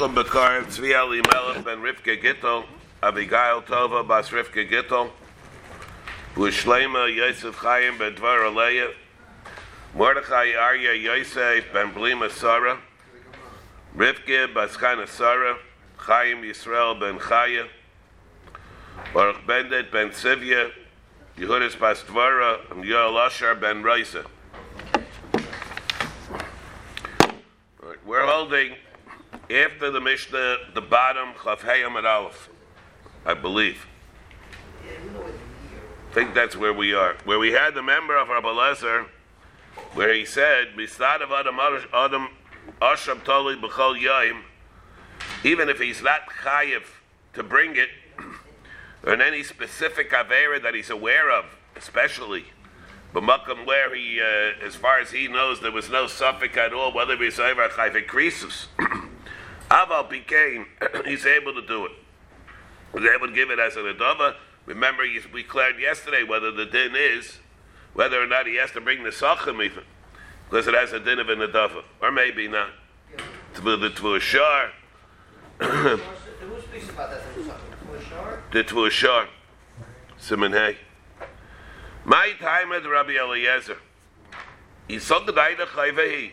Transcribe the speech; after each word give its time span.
Rucham 0.00 0.14
Bekar, 0.14 0.64
Tzvi 0.64 0.98
Ali 0.98 1.20
Melech 1.30 1.62
ben 1.62 1.78
Rivka 1.80 2.18
Gittel, 2.18 2.64
Abigail 3.02 3.60
Tova 3.60 4.06
bas 4.06 4.30
Rivka 4.30 4.66
Gittel, 4.66 5.10
Bushlema 6.34 7.14
Yosef 7.14 7.54
Chaim 7.56 7.98
ben 7.98 8.14
Dvar 8.14 8.50
Aleya, 8.50 8.94
Mordechai 9.94 10.54
Arya 10.58 10.94
Yosef 10.94 11.70
ben 11.74 11.92
Blima 11.92 12.30
Sarah, 12.30 12.78
Rivka 13.94 14.54
bas 14.54 14.74
Chana 14.74 15.06
Sarah, 15.06 15.58
Chaim 15.98 16.44
Yisrael 16.44 16.98
ben 16.98 17.18
Chaya, 17.18 17.68
Baruch 19.12 19.46
Bendet 19.46 19.92
ben 19.92 20.08
Sivya, 20.12 20.70
Yehudis 21.36 21.78
bas 21.78 22.02
Dvara, 22.04 22.70
and 22.70 22.84
Yoel 22.84 23.26
Asher 23.26 23.54
ben 23.54 23.82
Reisa. 23.82 24.24
Right, 27.82 28.06
We're 28.06 28.24
holding 28.24 28.76
after 29.50 29.90
the 29.90 30.00
Mishnah, 30.00 30.56
the 30.74 30.80
bottom 30.80 31.32
Chav 31.34 31.58
Heyam 31.58 31.98
and 31.98 32.06
Aleph, 32.06 32.48
I 33.26 33.34
believe. 33.34 33.86
I 34.84 36.12
think 36.12 36.34
that's 36.34 36.56
where 36.56 36.72
we 36.72 36.94
are. 36.94 37.16
Where 37.24 37.38
we 37.38 37.52
had 37.52 37.74
the 37.74 37.82
member 37.82 38.16
of 38.16 38.28
Rabbi 38.28 38.48
Lezer, 38.48 39.06
where 39.94 40.14
he 40.14 40.24
said, 40.24 40.76
"Mistad 40.76 41.20
of 41.22 41.32
Adam 41.32 41.58
Adam 41.92 42.28
Asham 42.80 43.24
Toli 43.24 43.56
B'chol 43.56 44.00
Yaim," 44.00 44.42
even 45.42 45.68
if 45.68 45.80
he's 45.80 46.02
not 46.02 46.28
chayiv 46.42 46.82
to 47.34 47.42
bring 47.42 47.76
it, 47.76 47.90
or 49.04 49.14
in 49.14 49.20
any 49.20 49.42
specific 49.42 50.10
avera 50.10 50.62
that 50.62 50.74
he's 50.74 50.90
aware 50.90 51.30
of, 51.30 51.44
especially. 51.76 52.44
But 53.12 53.24
Makam 53.24 53.66
where 53.66 53.92
he, 53.94 54.20
uh, 54.20 54.64
as 54.64 54.76
far 54.76 55.00
as 55.00 55.10
he 55.10 55.26
knows, 55.26 55.60
there 55.60 55.72
was 55.72 55.90
no 55.90 56.06
suffix 56.06 56.56
at 56.56 56.72
all, 56.72 56.92
whether 56.92 57.16
be 57.16 57.28
Saivar 57.28 57.70
Chayv 57.70 58.06
Krisus. 58.06 58.66
Aval 59.70 60.10
became, 60.10 60.66
he's 61.04 61.24
able 61.26 61.54
to 61.54 61.66
do 61.66 61.86
it. 61.86 61.92
He's 62.92 63.08
able 63.08 63.28
to 63.28 63.32
give 63.32 63.50
it 63.50 63.58
as 63.58 63.76
an 63.76 63.84
adava. 63.84 64.34
Remember, 64.66 65.04
we 65.32 65.42
declared 65.42 65.78
yesterday 65.78 66.24
whether 66.24 66.50
the 66.50 66.66
din 66.66 66.94
is, 66.96 67.38
whether 67.94 68.20
or 68.20 68.26
not 68.26 68.46
he 68.46 68.56
has 68.56 68.72
to 68.72 68.80
bring 68.80 69.04
the 69.04 69.10
sachim 69.10 69.64
even, 69.64 69.84
because 70.48 70.66
it 70.66 70.74
has 70.74 70.92
a 70.92 71.00
din 71.00 71.18
of 71.18 71.28
an 71.28 71.38
adava, 71.38 71.84
or 72.02 72.10
maybe 72.10 72.48
not. 72.48 72.70
To 73.54 73.60
the 73.62 73.90
tvu 73.90 74.20
shar. 74.20 74.70
The 75.58 76.00
tvu 78.52 78.90
shar. 78.90 79.28
Simon 80.18 80.52
hey. 80.52 80.76
My 82.04 82.32
time 82.40 82.72
at 82.72 82.88
Rabbi 82.88 83.12
Eliezer. 83.12 83.78
Yisod 84.88 85.26
the 85.26 85.32
daida 85.32 85.66
chayvehi. 85.66 86.32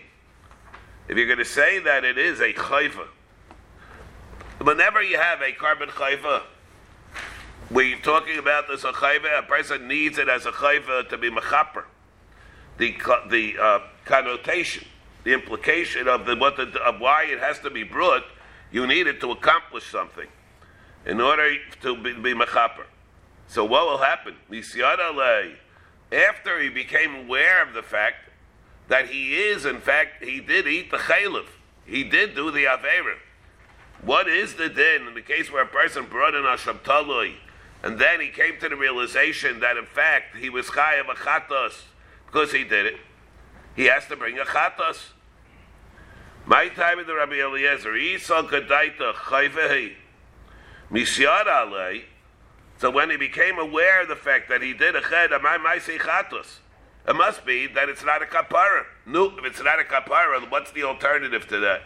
If 1.08 1.18
you're 1.18 1.28
going 1.28 1.38
to 1.38 1.46
say 1.46 1.80
that 1.80 2.04
it 2.04 2.18
is 2.18 2.40
a 2.40 2.54
chayva, 2.54 3.08
whenever 4.60 5.02
you 5.02 5.18
have 5.18 5.42
a 5.42 5.52
carbon 5.52 5.90
chayva, 5.90 6.42
where 7.70 7.86
you're 7.86 8.00
talking 8.00 8.38
about 8.38 8.68
this 8.68 8.84
a 8.84 8.92
chayva, 8.92 9.40
a 9.40 9.44
person 9.44 9.88
needs 9.88 10.18
it 10.18 10.30
as 10.30 10.46
a 10.46 10.52
chayva 10.52 11.08
to 11.10 11.18
be 11.18 11.30
mechaper. 11.30 11.84
The 12.78 12.96
the 13.30 13.56
uh, 13.60 13.80
connotation, 14.06 14.88
the 15.24 15.34
implication 15.34 16.08
of 16.08 16.26
the 16.26 16.36
what 16.36 16.58
the, 16.58 16.68
of 16.82 17.00
why 17.00 17.26
it 17.26 17.40
has 17.40 17.60
to 17.60 17.70
be 17.70 17.84
brought, 17.84 18.24
you 18.72 18.88
need 18.88 19.08
it 19.08 19.20
to 19.22 19.32
accomplish 19.32 19.90
something, 19.90 20.28
in 21.06 21.20
order 21.20 21.56
to 21.82 21.96
be, 22.02 22.14
be 22.14 22.34
mechaper. 22.34 22.86
So 23.48 23.64
what 23.66 23.88
will 23.88 23.98
happen? 23.98 24.36
After 26.12 26.62
he 26.62 26.70
became 26.70 27.16
aware 27.16 27.64
of 27.64 27.74
the 27.74 27.82
fact 27.82 28.30
that 28.88 29.10
he 29.10 29.36
is, 29.36 29.66
in 29.66 29.80
fact, 29.80 30.24
he 30.24 30.40
did 30.40 30.68
eat 30.68 30.92
the 30.92 30.98
chaylev, 30.98 31.46
he 31.86 32.04
did 32.04 32.36
do 32.36 32.52
the 32.52 32.66
avera. 32.66 33.16
What 34.02 34.28
is 34.28 34.56
the 34.56 34.70
din 34.70 35.08
in 35.08 35.14
the 35.14 35.22
case 35.22 35.52
where 35.52 35.64
a 35.64 35.68
person 35.68 36.06
brought 36.06 36.36
in 36.36 36.46
a 36.46 36.56
shabtaloi, 36.58 37.36
and 37.84 38.00
then 38.00 38.20
he 38.22 38.30
came 38.30 38.60
to 38.60 38.70
the 38.70 38.76
realization 38.76 39.60
that 39.60 39.78
in 39.78 39.86
fact 39.86 40.38
he 40.38 40.50
was 40.50 40.68
chayav 40.68 41.10
a 41.10 41.16
chatos 41.16 41.84
because 42.26 42.52
he 42.52 42.64
did 42.64 42.86
it? 42.86 42.98
He 43.76 43.86
has 43.86 44.06
to 44.08 44.16
bring 44.16 44.38
a 44.40 44.44
chatos. 44.44 45.10
My 46.46 46.70
time 46.70 47.00
in 47.00 47.08
the 47.08 47.16
Rabbi 47.16 47.42
Eliezer, 47.42 47.96
Isa 47.96 48.44
Kadaita 48.44 49.14
Chayvehi, 49.14 49.94
Misyar 50.92 51.46
Alei. 51.46 52.04
So 52.80 52.90
when 52.90 53.10
he 53.10 53.18
became 53.18 53.60
aware 53.60 54.04
of 54.04 54.08
the 54.08 54.16
fact 54.16 54.50
that 54.50 54.62
he 54.62 54.74
did 54.74 54.96
a 54.96 55.02
ched, 55.02 55.30
Amai 55.30 55.58
Maisi 55.58 55.98
Chatos, 55.98 56.60
it 57.08 57.16
must 57.16 57.46
be 57.46 57.68
that 57.68 57.90
it's 57.90 58.04
not 58.04 58.22
a 58.22 58.26
kapara. 58.26 58.86
No, 59.06 59.38
if 59.38 59.46
it's 59.46 59.62
not 59.62 59.80
a 59.80 59.84
kapara, 59.84 60.50
what's 60.50 60.72
the 60.72 60.84
alternative 60.84 61.48
to 61.48 61.60
that? 61.60 61.82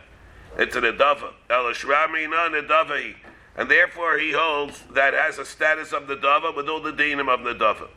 It's 0.57 0.75
an 0.75 0.84
adava. 0.84 1.34
El 1.50 1.63
Shramina 1.73 2.50
Nadavi. 2.50 3.16
And 3.56 3.69
therefore 3.69 4.17
he 4.17 4.31
holds 4.31 4.81
that 4.94 5.13
has 5.13 5.38
a 5.38 5.45
status 5.45 5.91
of 5.91 6.07
the 6.07 6.16
dava 6.16 6.56
with 6.56 6.67
all 6.67 6.81
the 6.81 6.94
dinim 6.94 7.29
of 7.29 7.44
the 7.44 7.53
dava. 7.53 7.88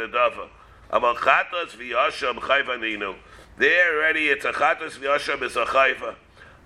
Nedava. 0.00 0.48
There 3.58 3.96
already 3.96 4.28
it's 4.28 4.44
a 4.44 4.52
chatas 4.52 4.98
v'yasham 4.98 5.42
is 5.42 5.56
a 5.56 5.64
chayva. 5.64 6.14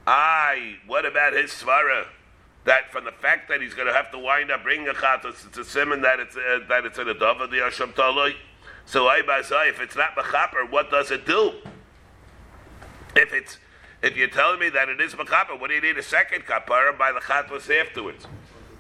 Aye, 0.07 0.77
what 0.87 1.07
about 1.07 1.33
his 1.35 1.51
svara? 1.51 2.07
That 2.65 2.91
from 2.93 3.05
the 3.05 3.13
fact 3.13 3.49
that 3.49 3.61
he's 3.61 3.75
going 3.75 3.89
to 3.89 3.95
have 3.95 4.11
to 4.13 4.19
wind 4.19 4.51
up 4.51 4.63
bringing 4.63 4.89
a 4.89 4.93
chatas, 4.93 5.47
it's 5.47 5.59
a 5.59 5.65
simon 5.65 6.03
that 6.03 6.21
it's 6.21 6.37
uh, 6.37 6.61
that 6.69 6.85
it's 6.85 6.99
an 6.99 7.07
adava 7.07 7.49
the 7.51 7.57
yasham 7.57 7.93
taloi. 7.95 8.35
So 8.85 9.07
I 9.07 9.23
if 9.69 9.81
it's 9.81 9.97
not 9.97 10.17
mechaper, 10.17 10.71
what 10.71 10.91
does 10.91 11.11
it 11.11 11.27
do? 11.27 11.53
If 13.17 13.33
it's 13.33 13.59
if 14.03 14.17
you're 14.17 14.29
telling 14.29 14.59
me 14.59 14.69
that 14.71 14.89
it 14.89 15.01
is 15.01 15.15
mechaper, 15.15 15.59
what 15.59 15.69
do 15.69 15.75
you 15.75 15.81
need 15.81 15.97
a 15.97 16.03
second 16.03 16.45
kapara 16.45 16.99
by 16.99 17.13
the 17.13 17.21
chatas 17.21 17.71
afterwards? 17.71 18.27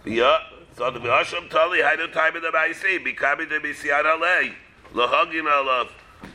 Yeah. 0.04 0.38
So 0.76 0.90
the 0.90 0.98
Hasham 0.98 1.48
Tali 1.48 1.80
had 1.80 2.00
a 2.00 2.08
time 2.08 2.34
in 2.34 2.42
the 2.42 2.48
Maisi, 2.48 3.02
becoming 3.02 3.48
the 3.48 3.56
Misiad 3.56 4.04
Alei, 4.04 4.54
Lahagin 4.94 5.44
Alav. 5.44 5.90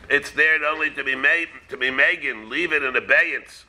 It's 0.10 0.32
there 0.32 0.64
only 0.64 0.90
to 0.92 1.04
be 1.04 1.16
made 1.16 1.48
to 1.70 1.78
be 1.78 1.92
Megan, 1.92 2.50
leave 2.50 2.72
it 2.72 2.84
in 2.84 2.96
abeyance. 2.96 3.66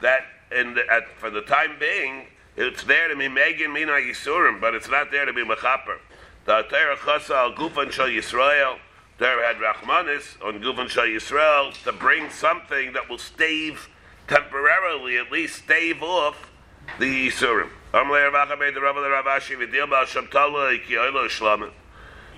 That 0.00 0.22
in 0.56 0.74
the, 0.74 0.90
at, 0.90 1.10
for 1.18 1.30
the 1.30 1.42
time 1.42 1.72
being, 1.78 2.28
it's 2.56 2.84
there 2.84 3.08
to 3.08 3.16
be 3.16 3.28
Megan 3.28 3.72
Mina 3.72 3.92
Yisurim, 3.92 4.60
but 4.60 4.74
it's 4.74 4.88
not 4.88 5.10
there 5.10 5.26
to 5.26 5.32
be 5.32 5.44
Mechaper. 5.44 5.98
The 6.46 6.62
Atera 6.62 6.96
Chasa 6.96 7.34
al 7.34 7.52
Gufan 7.52 7.90
Shal 7.90 8.08
Yisrael, 8.08 8.78
there 9.18 9.44
had 9.44 9.56
Rachmanis 9.56 10.40
on 10.44 10.60
Gufan 10.60 10.88
Shal 10.88 11.06
Yisrael 11.06 11.72
to 11.82 11.92
bring 11.92 12.30
something 12.30 12.92
that 12.92 13.08
will 13.08 13.18
stave 13.18 13.88
temporarily, 14.28 15.18
at 15.18 15.32
least 15.32 15.64
stave 15.64 16.02
off 16.02 16.52
the 16.98 17.28
Yisurim. 17.28 17.70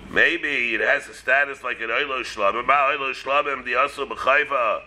Maybe 0.09 0.73
it 0.73 0.81
has 0.81 1.07
a 1.07 1.13
status 1.13 1.63
like 1.63 1.79
an 1.81 1.89
Oilo 1.89 2.23
Shlamim. 2.23 2.65
Oilo 2.65 3.13
Shlamim, 3.13 3.63
the 3.63 3.73
Asu 3.73 4.09
B'chaifa, 4.09 4.81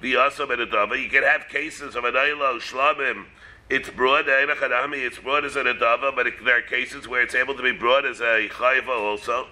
the 0.00 0.14
Asu 0.14 0.48
B'nadava. 0.48 1.00
You 1.00 1.08
can 1.08 1.22
have 1.22 1.48
cases 1.48 1.94
of 1.94 2.04
an 2.04 2.14
Oilo 2.14 2.58
Shlamim. 2.58 3.26
It's 3.68 3.90
broad, 3.90 4.24
it's 4.28 5.18
broad 5.18 5.44
as 5.44 5.56
an 5.56 5.66
Adava, 5.66 6.14
but 6.14 6.26
it, 6.26 6.44
there 6.44 6.58
are 6.58 6.62
cases 6.62 7.06
where 7.08 7.22
it's 7.22 7.34
able 7.34 7.54
to 7.54 7.62
be 7.62 7.72
brought 7.72 8.04
as 8.04 8.20
a 8.20 8.48
Chaiva 8.48 8.88
also. 8.88 9.46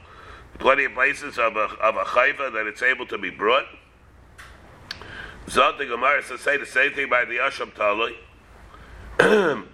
Plenty 0.58 0.84
of 0.84 0.94
places 0.94 1.38
of 1.38 1.56
a, 1.56 1.68
of 1.80 1.96
a 1.96 2.04
Chaiva 2.04 2.52
that 2.52 2.66
it's 2.66 2.82
able 2.82 3.06
to 3.06 3.18
be 3.18 3.30
brought. 3.30 3.66
Zot 5.46 5.78
the 5.78 5.86
Gemara 5.86 6.22
says 6.22 6.38
to 6.38 6.44
say 6.44 6.56
the 6.56 6.66
same 6.66 6.92
thing 6.92 7.08
by 7.08 7.24
the 7.24 7.36
Asham 7.36 7.72
Talui. 7.72 8.14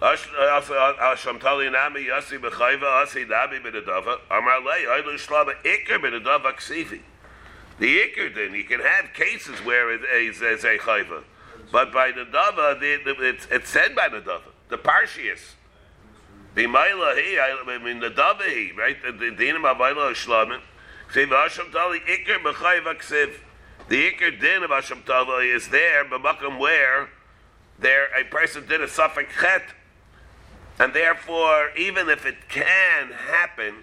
Asham 0.00 1.40
Tali 1.40 1.70
Nami 1.70 2.06
Yasi 2.06 2.38
B'chayva 2.38 3.02
Asi 3.02 3.24
Nabi 3.24 3.60
B'nadava 3.60 4.18
Amar 4.30 4.60
Lei 4.64 4.84
Oilu 4.84 5.18
Shlama 5.18 5.54
Iker 5.64 5.98
B'nadava 5.98 6.52
Ksifi 6.54 7.00
The 7.80 7.98
Iker 7.98 8.34
then, 8.34 8.54
you 8.54 8.64
can 8.64 8.80
have 8.80 9.12
cases 9.12 9.58
where 9.64 9.92
it 9.92 10.02
is 10.24 10.40
a 10.40 10.78
chayva. 10.78 11.24
But 11.72 11.92
by 11.92 12.12
the 12.12 12.24
Dava, 12.24 12.78
it's, 12.80 13.48
it's 13.50 13.68
said 13.68 13.94
by 13.96 14.08
the 14.08 14.20
Dava, 14.20 14.40
the 14.68 14.78
Parshias. 14.78 15.54
I 16.56 17.80
mean 17.82 18.00
the 18.00 18.10
Dava 18.10 18.48
he, 18.48 18.72
right? 18.72 18.96
The 19.02 19.30
Dinam 19.30 19.62
Availa 19.62 20.12
Shlamin. 20.12 20.60
Ksiv 21.12 21.28
Asham 21.28 21.72
Tali 21.72 22.00
Iker 22.00 23.32
the 23.88 24.10
Iker 24.10 24.40
Din 24.40 24.62
of 24.62 24.70
Asham 24.70 25.04
Tali 25.04 25.48
is 25.54 25.68
there, 25.68 26.04
B'makam 26.04 26.58
where 26.58 27.08
there 27.78 28.08
a 28.14 28.24
person 28.24 28.66
did 28.66 28.82
a 28.82 28.88
suffix 28.88 29.32
chet 29.40 29.62
and 30.78 30.94
therefore, 30.94 31.70
even 31.76 32.08
if 32.08 32.24
it 32.24 32.48
can 32.48 33.10
happen 33.10 33.74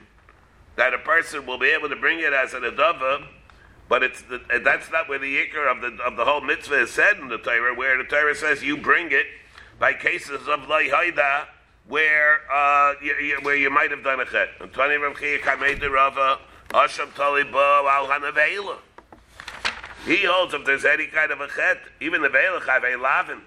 that 0.78 0.94
a 0.94 0.98
person 0.98 1.46
will 1.46 1.58
be 1.58 1.68
able 1.68 1.90
to 1.90 1.96
bring 1.96 2.20
it 2.20 2.34
as 2.34 2.54
an 2.54 2.62
adava, 2.62 3.28
but 3.90 4.02
it's 4.02 4.22
the, 4.24 4.42
that's 4.64 4.90
not 4.92 5.10
where 5.10 5.20
the 5.20 5.38
ikr 5.38 5.72
of 5.72 5.82
the 5.82 6.04
of 6.04 6.16
the 6.16 6.26
whole 6.26 6.42
mitzvah 6.42 6.82
is 6.82 6.92
said 6.92 7.18
in 7.18 7.28
the 7.28 7.38
Torah, 7.38 7.76
where 7.76 7.98
the 7.98 8.04
Torah 8.04 8.36
says 8.36 8.64
you 8.64 8.78
bring 8.78 9.12
it 9.12 9.26
by 9.80 9.94
cases 9.94 10.48
of 10.48 10.62
leihaida 10.62 11.48
where 11.88 12.40
uh, 12.52 12.94
you, 13.02 13.14
you, 13.16 13.38
where 13.42 13.56
you 13.56 13.70
might 13.70 13.92
have 13.92 14.04
done 14.04 14.20
a 14.20 14.26
chet. 14.26 14.50
And 14.60 14.72
twenty 14.74 14.98
Rava 14.98 16.40
Asham 16.70 17.08
Talibo 17.12 17.90
Al 17.90 18.08
Hanavela. 18.08 18.78
He 20.06 20.24
holds 20.26 20.54
if 20.54 20.66
there's 20.66 20.86
any 20.86 21.08
kind 21.08 21.32
of 21.32 21.42
a 21.42 21.48
chet, 21.48 21.80
even 22.00 22.22
the 22.22 22.30
Vela 22.30 22.62
Chav 22.62 22.82
Elavin. 22.82 23.42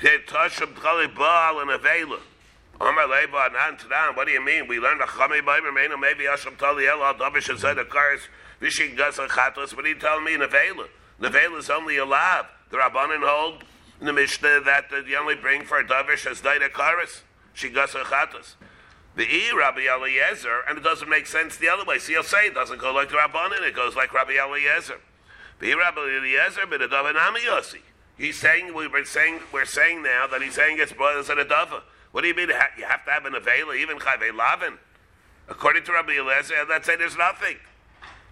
Tashab 0.00 0.74
Tchali 0.74 1.14
Baal 1.14 1.60
and 1.60 1.70
Avela. 1.70 2.18
Omar 2.80 3.06
Leba 3.06 3.50
Anan 3.50 3.78
Tadan, 3.78 4.16
what 4.16 4.26
do 4.26 4.32
you 4.32 4.44
mean? 4.44 4.66
We 4.66 4.80
learned 4.80 5.00
a 5.00 5.06
Chami 5.06 5.40
Baimer 5.40 5.72
Mena, 5.72 5.96
maybe 5.96 6.24
Asham 6.24 6.56
Tali 6.56 6.88
El 6.88 7.02
Al 7.02 7.14
Davish 7.14 7.48
and 7.48 7.58
said 7.58 7.78
a 7.78 7.84
cars, 7.84 8.20
Vishing 8.60 8.96
Gasa 8.96 9.28
Chatos, 9.28 9.74
what 9.76 9.84
are 9.84 9.88
you 9.88 9.94
telling 9.94 10.24
me 10.24 10.34
in 10.34 10.40
Avela? 10.40 10.88
Nevela 11.20 11.58
is 11.58 11.70
only 11.70 11.96
a 11.96 12.04
lab. 12.04 12.46
The 12.70 12.78
Rabbanin 12.78 13.20
hold 13.22 13.62
in 14.04 14.06
the 14.06 14.12
Mishnah 14.12 14.60
that 14.60 14.90
you 15.08 15.16
only 15.16 15.34
bring 15.34 15.64
for 15.64 15.78
a 15.78 15.84
Davish 15.84 16.30
as 16.30 16.42
Daida 16.42 16.68
Karis, 16.68 17.22
Shigasa 17.56 18.02
Chatos. 18.02 18.56
The 19.16 19.22
E 19.22 19.50
Rabbi 19.56 19.86
Eliezer, 19.88 20.60
and 20.68 20.76
it 20.76 20.84
doesn't 20.84 21.08
make 21.08 21.26
sense 21.26 21.56
the 21.56 21.70
other 21.70 21.86
way. 21.86 21.98
See, 21.98 22.12
he'll 22.12 22.22
say 22.22 22.48
it 22.48 22.54
doesn't 22.54 22.78
go 22.78 22.92
like 22.92 23.08
the 23.08 23.14
Rabbanin, 23.14 23.66
it 23.66 23.74
goes 23.74 23.96
like 23.96 24.12
Rabbi 24.12 24.32
Eliezer. 24.32 25.00
The 25.58 25.70
E 25.70 25.74
Rabbi 25.74 26.02
Eliezer, 26.02 26.66
but 26.68 26.82
Davan 26.82 27.14
Amiyasi. 27.14 27.80
He's 28.18 28.38
saying 28.38 28.74
we 28.74 28.86
were 28.88 29.06
saying 29.06 29.40
we're 29.50 29.64
saying 29.64 30.02
now 30.02 30.26
that 30.26 30.42
he's 30.42 30.54
saying 30.54 30.76
it's 30.80 30.92
brothers 30.92 31.30
and 31.30 31.40
a 31.40 31.46
dava. 31.46 31.80
What 32.12 32.20
do 32.20 32.28
you 32.28 32.34
mean? 32.34 32.50
You 32.76 32.84
have 32.84 33.06
to 33.06 33.10
have 33.10 33.24
an 33.24 33.32
avela, 33.32 33.74
even 33.74 33.98
chayve 33.98 34.36
lavin. 34.36 34.74
According 35.48 35.84
to 35.84 35.92
Rabbi 35.92 36.18
Eliezer, 36.18 36.66
let's 36.68 36.84
say 36.84 36.96
there's 36.96 37.16
nothing. 37.16 37.56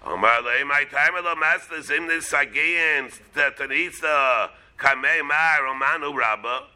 Omar 0.05 0.43
my 0.67 0.85
time 0.85 1.15
of 1.15 1.25
the 1.25 1.35
masters 1.35 1.89
in 1.89 2.09
this 2.09 2.31
tanisa 2.31 3.55
kamei 3.57 4.03
mar 4.03 4.51
romanu 4.83 6.17
rabba. 6.17 6.67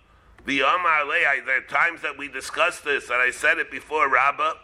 The 0.47 0.63
Omar 0.63 1.05
le 1.05 1.43
there 1.45 1.59
are 1.59 1.61
times 1.63 2.03
that 2.03 2.17
we 2.17 2.29
discussed 2.29 2.85
this 2.85 3.11
and 3.11 3.21
I 3.21 3.33
said 3.33 3.59
it 3.59 3.69
before 3.69 4.09
Rabba, 4.09 4.55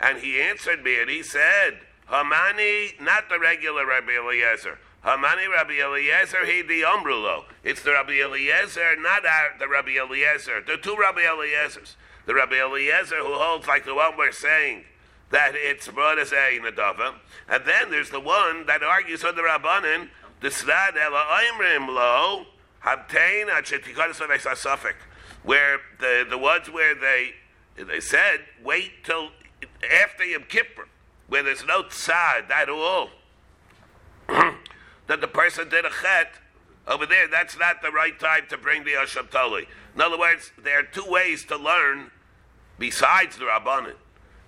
and 0.00 0.18
he 0.18 0.40
answered 0.40 0.82
me 0.82 1.00
and 1.00 1.08
he 1.08 1.22
said, 1.22 1.78
Hamani, 2.10 3.00
not 3.00 3.28
the 3.28 3.38
regular 3.38 3.86
Rabbi 3.86 4.16
Eliezer. 4.18 4.78
Hamani 5.04 5.48
Rabbi 5.48 5.74
Eliezer, 5.74 6.44
he 6.44 6.62
the 6.62 6.82
Umrulo. 6.82 7.44
It's 7.62 7.82
the 7.82 7.92
Rabbi 7.92 8.20
Eliezer, 8.20 8.96
not 8.96 9.24
our, 9.24 9.56
the 9.60 9.68
Rabbi 9.68 9.96
Eliezer. 9.96 10.62
The 10.66 10.76
two 10.76 10.96
Rabbi 10.96 11.20
Eliezers. 11.20 11.94
The 12.26 12.34
Rabbi 12.34 12.60
Eliezer 12.60 13.18
who 13.18 13.34
holds 13.34 13.68
like 13.68 13.84
the 13.84 13.94
one 13.94 14.16
we're 14.16 14.32
saying 14.32 14.84
that 15.30 15.52
it's 15.54 15.86
brought 15.86 16.18
as 16.18 16.32
a 16.32 16.58
Nadava. 16.58 17.14
And 17.48 17.64
then 17.64 17.90
there's 17.90 18.10
the 18.10 18.20
one 18.20 18.66
that 18.66 18.82
argues 18.82 19.22
with 19.22 19.36
the 19.36 19.42
Rabbanin, 19.42 20.08
the 20.40 20.48
Slad 20.48 20.96
Ela 20.96 21.24
Oimrim 21.30 21.88
Lo, 21.88 22.46
Achetikonis 22.84 24.56
Suffolk, 24.56 24.96
where 25.42 25.78
the, 26.00 26.26
the 26.28 26.38
ones 26.38 26.70
where 26.70 26.94
they 26.94 27.34
they 27.76 28.00
said, 28.00 28.40
wait 28.62 29.04
till 29.04 29.30
after 30.02 30.24
Yom 30.24 30.44
Kippur, 30.48 30.88
where 31.28 31.42
there's 31.42 31.64
no 31.64 31.84
tzad 31.84 32.50
at 32.50 32.68
all. 32.68 33.10
that 34.28 35.20
the 35.20 35.28
person 35.28 35.68
did 35.68 35.84
a 35.84 35.90
chet, 35.90 36.32
over 36.88 37.04
there, 37.04 37.28
that's 37.28 37.58
not 37.58 37.82
the 37.82 37.90
right 37.90 38.18
time 38.18 38.44
to 38.48 38.56
bring 38.56 38.84
the 38.84 38.92
Asham 38.92 39.30
Tali. 39.30 39.68
In 39.94 40.00
other 40.00 40.18
words, 40.18 40.52
there 40.56 40.80
are 40.80 40.82
two 40.82 41.04
ways 41.06 41.44
to 41.46 41.56
learn 41.56 42.10
besides 42.78 43.36
the 43.36 43.44
Rabbanin. 43.44 43.94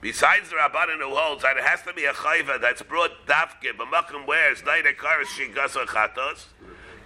Besides 0.01 0.49
the 0.49 0.57
Rabbanin 0.57 1.01
who 1.01 1.15
holds 1.15 1.43
that 1.43 1.59
it 1.59 1.65
has 1.65 1.83
to 1.83 1.93
be 1.93 2.07
a 2.07 2.13
chayva 2.13 2.59
that's 2.59 2.81
brought 2.81 3.27
dafke, 3.27 3.77
b'makom 3.77 4.27
wears 4.27 4.65
neither 4.65 4.95
karas 4.95 5.27
shigasa 5.27 5.85
chatos, 5.85 6.47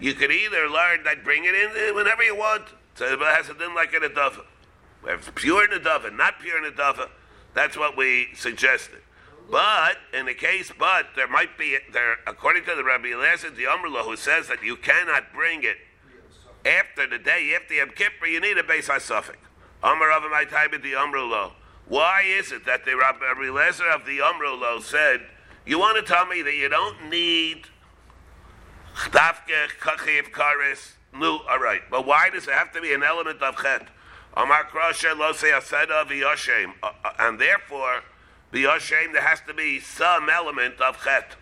you 0.00 0.14
could 0.14 0.30
either 0.30 0.68
learn 0.68 1.04
that 1.04 1.24
bring 1.24 1.44
it 1.44 1.54
in 1.54 1.94
whenever 1.94 2.22
you 2.22 2.36
want. 2.36 2.64
So 2.94 3.06
it 3.06 3.18
has 3.18 3.48
a 3.48 3.54
din 3.54 3.74
like 3.74 3.92
a 3.92 4.00
dava. 4.00 4.44
Where 5.02 5.16
it's 5.16 5.30
pure 5.34 5.64
in 5.64 5.72
a 5.72 6.10
not 6.10 6.40
pure 6.40 6.64
in 6.64 6.72
a 6.72 7.08
that's 7.54 7.76
what 7.76 7.96
we 7.96 8.28
suggested. 8.34 9.00
But 9.50 9.98
in 10.12 10.26
the 10.26 10.34
case, 10.34 10.72
but 10.76 11.08
there 11.14 11.28
might 11.28 11.58
be 11.58 11.78
there 11.92 12.16
according 12.26 12.64
to 12.64 12.74
the 12.74 12.82
Rabbi 12.82 13.08
Elazar 13.08 13.54
the 13.54 13.64
Amrullah 13.64 14.04
who 14.04 14.16
says 14.16 14.48
that 14.48 14.62
you 14.62 14.76
cannot 14.76 15.32
bring 15.34 15.62
it 15.62 15.76
after 16.64 17.06
the 17.06 17.18
day 17.18 17.52
after 17.54 17.74
Yom 17.74 17.90
Kippur, 17.90 18.26
you 18.26 18.40
need 18.40 18.56
a 18.56 18.64
base 18.64 18.86
suffix. 18.86 19.38
Amar 19.82 20.10
of 20.12 20.22
my 20.30 20.44
time 20.44 20.72
at 20.72 20.82
the 20.82 20.92
Amrullah. 20.92 21.52
Why 21.86 22.22
is 22.22 22.52
it 22.52 22.64
that 22.64 22.86
the 22.86 22.96
Rabbi 22.96 23.24
Elazar 23.24 23.94
of 23.94 24.06
the 24.06 24.18
Amrullah 24.18 24.82
said, 24.82 25.20
you 25.66 25.78
want 25.78 25.98
to 25.98 26.10
tell 26.10 26.26
me 26.26 26.40
that 26.40 26.54
you 26.54 26.70
don't 26.70 27.10
need? 27.10 27.66
No, 31.12 31.40
all 31.48 31.58
right. 31.60 31.82
But 31.90 32.06
why 32.06 32.30
does 32.30 32.48
it 32.48 32.54
have 32.54 32.72
to 32.72 32.80
be 32.80 32.92
an 32.92 33.02
element 33.02 33.42
of 33.42 33.56
Chet? 33.56 33.88
Amar 34.36 34.64
Kroshe, 34.64 35.16
Lo 35.16 35.32
Se 35.32 35.50
Aseda, 35.50 36.04
V'Yoshem. 36.06 36.72
Uh, 36.82 36.90
uh, 37.04 37.12
and 37.20 37.38
therefore, 37.38 38.02
B'Yoshem, 38.52 39.12
there 39.12 39.22
has 39.22 39.40
to 39.46 39.54
be 39.54 39.78
some 39.78 40.28
element 40.28 40.80
of 40.80 41.02
chet. 41.04 41.36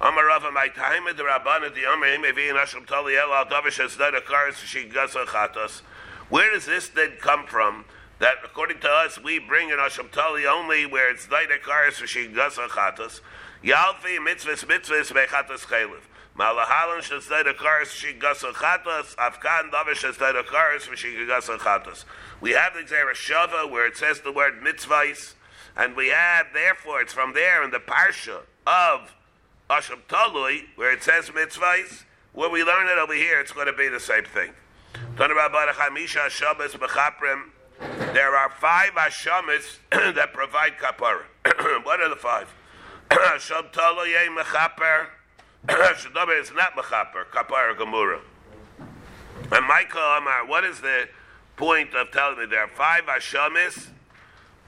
Amar 0.00 0.26
Rava, 0.26 0.50
my 0.50 0.68
time 0.68 1.06
at 1.06 1.18
the 1.18 1.22
Rabbanah, 1.22 1.74
the 1.74 1.80
Him, 1.80 2.22
Evi, 2.22 2.48
and 2.48 2.58
Hashem 2.58 2.86
Tali 2.86 3.16
El, 3.16 3.30
Al 3.30 3.44
Davish, 3.44 3.76
has 3.78 3.96
done 3.96 4.14
a 4.14 4.20
karas, 4.20 4.54
she. 4.64 4.90
Where 6.30 6.50
does 6.50 6.64
this 6.64 6.88
then 6.88 7.12
come 7.20 7.46
from? 7.46 7.84
That 8.20 8.36
according 8.42 8.80
to 8.80 8.88
us, 8.88 9.18
we 9.22 9.38
bring 9.38 9.68
in 9.68 9.78
Hashem 9.78 10.08
Tali 10.08 10.46
only 10.46 10.86
where 10.86 11.10
it's 11.10 11.26
Daida 11.26 11.60
Karas, 11.60 12.06
she 12.06 12.28
gasa 12.28 12.68
chatos. 12.68 13.20
Yalfi, 13.62 14.18
mitzvahs, 14.18 14.64
mitzvahs, 14.64 15.12
mechatos 15.12 15.66
chaylev. 15.66 16.00
Malahalan 16.36 17.00
gasa 18.18 18.52
chatos. 18.52 19.14
Afkan 19.14 19.70
davish 19.70 20.02
chatos. 21.58 22.04
We 22.40 22.52
have 22.52 22.74
the 22.74 22.80
Gzera 22.80 23.12
Shava 23.12 23.70
where 23.70 23.86
it 23.86 23.96
says 23.96 24.20
the 24.20 24.32
word 24.32 24.60
mitzvahs. 24.60 25.34
And 25.76 25.96
we 25.96 26.08
have, 26.08 26.46
therefore, 26.52 27.00
it's 27.00 27.12
from 27.12 27.34
there 27.34 27.62
in 27.62 27.70
the 27.70 27.78
parsha 27.78 28.40
of 28.66 29.14
Asham 29.70 30.00
Talui, 30.08 30.64
where 30.76 30.92
it 30.92 31.02
says 31.02 31.30
mitzvahs, 31.30 32.04
where 32.32 32.50
we 32.50 32.64
learn 32.64 32.88
it 32.88 32.98
over 32.98 33.14
here, 33.14 33.40
it's 33.40 33.52
going 33.52 33.66
to 33.66 33.72
be 33.72 33.88
the 33.88 34.00
same 34.00 34.24
thing. 34.24 34.52
There 35.16 35.38
are 38.36 38.50
five 38.50 38.92
Hashamis 38.92 39.78
that 39.90 40.32
provide 40.32 40.78
kapara. 40.78 41.22
what 41.84 42.00
are 42.00 42.08
the 42.08 42.16
five? 42.16 42.48
Shadaber 45.68 46.38
is 46.38 46.52
not 46.52 46.76
mechaper, 46.76 47.24
kapara 47.32 47.74
gemura. 47.74 48.20
And 49.50 49.66
Michael 49.66 50.00
Amar, 50.00 50.46
what 50.46 50.62
is 50.62 50.80
the 50.80 51.08
point 51.56 51.94
of 51.94 52.10
telling 52.10 52.38
me 52.38 52.46
there 52.46 52.64
are 52.64 52.68
five 52.68 53.04
Hashamis 53.04 53.88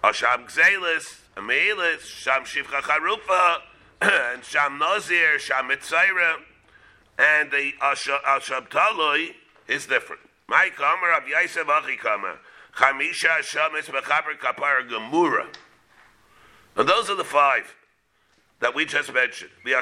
Asham 0.02 0.46
Gzelis, 0.46 1.18
Amelis, 1.36 2.00
Sham 2.00 2.44
Shivcha 2.44 2.80
Charufa, 2.80 3.58
and 4.00 4.42
Sham 4.42 4.78
Nazir, 4.78 5.38
Sham 5.38 5.68
Mitzayra, 5.68 6.36
and 7.18 7.50
the 7.50 7.72
Asham 7.82 8.68
Taloi 8.70 9.34
is 9.68 9.84
different. 9.84 10.22
My 10.48 10.70
Kamer 10.74 11.18
of 11.18 11.24
Yaisev 11.24 11.68
Achi 11.68 11.98
Kamer, 11.98 12.36
Chamisha 12.74 13.40
Shamis 13.40 13.90
Mechaper 13.90 14.38
Kapar 14.38 14.88
Gemura. 14.88 15.46
And 16.74 16.88
those 16.88 17.10
are 17.10 17.16
the 17.16 17.24
five 17.24 17.74
that 18.60 18.74
we 18.74 18.84
just 18.84 19.12
mentioned. 19.12 19.50
A. 19.66 19.72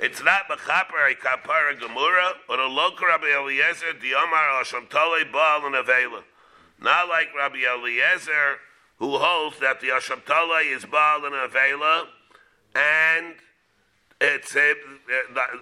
It's 0.00 0.22
not 0.22 0.48
Mechaper 0.48 1.10
a 1.10 1.14
Kapar 1.14 1.78
Gemura, 1.78 2.32
or 2.48 2.56
the 2.56 2.64
local 2.64 3.06
Rabbi 3.06 3.26
Eliezer, 3.26 3.94
the 4.00 4.12
Amar 4.12 4.62
Asham 4.62 4.88
Taloi 4.88 5.30
Baal 5.32 5.66
and 5.66 5.74
Avela. 5.74 6.22
Not 6.80 7.08
like 7.08 7.28
Rabbi 7.36 7.64
Eliezer, 7.66 8.58
who 8.98 9.18
holds 9.18 9.58
that 9.60 9.80
the 9.80 9.88
Asham 9.88 10.20
is 10.72 10.84
Baal 10.84 11.24
and 11.24 11.34
Avela, 11.34 12.06
and 12.76 13.34
it's 14.20 14.54
a, 14.54 14.74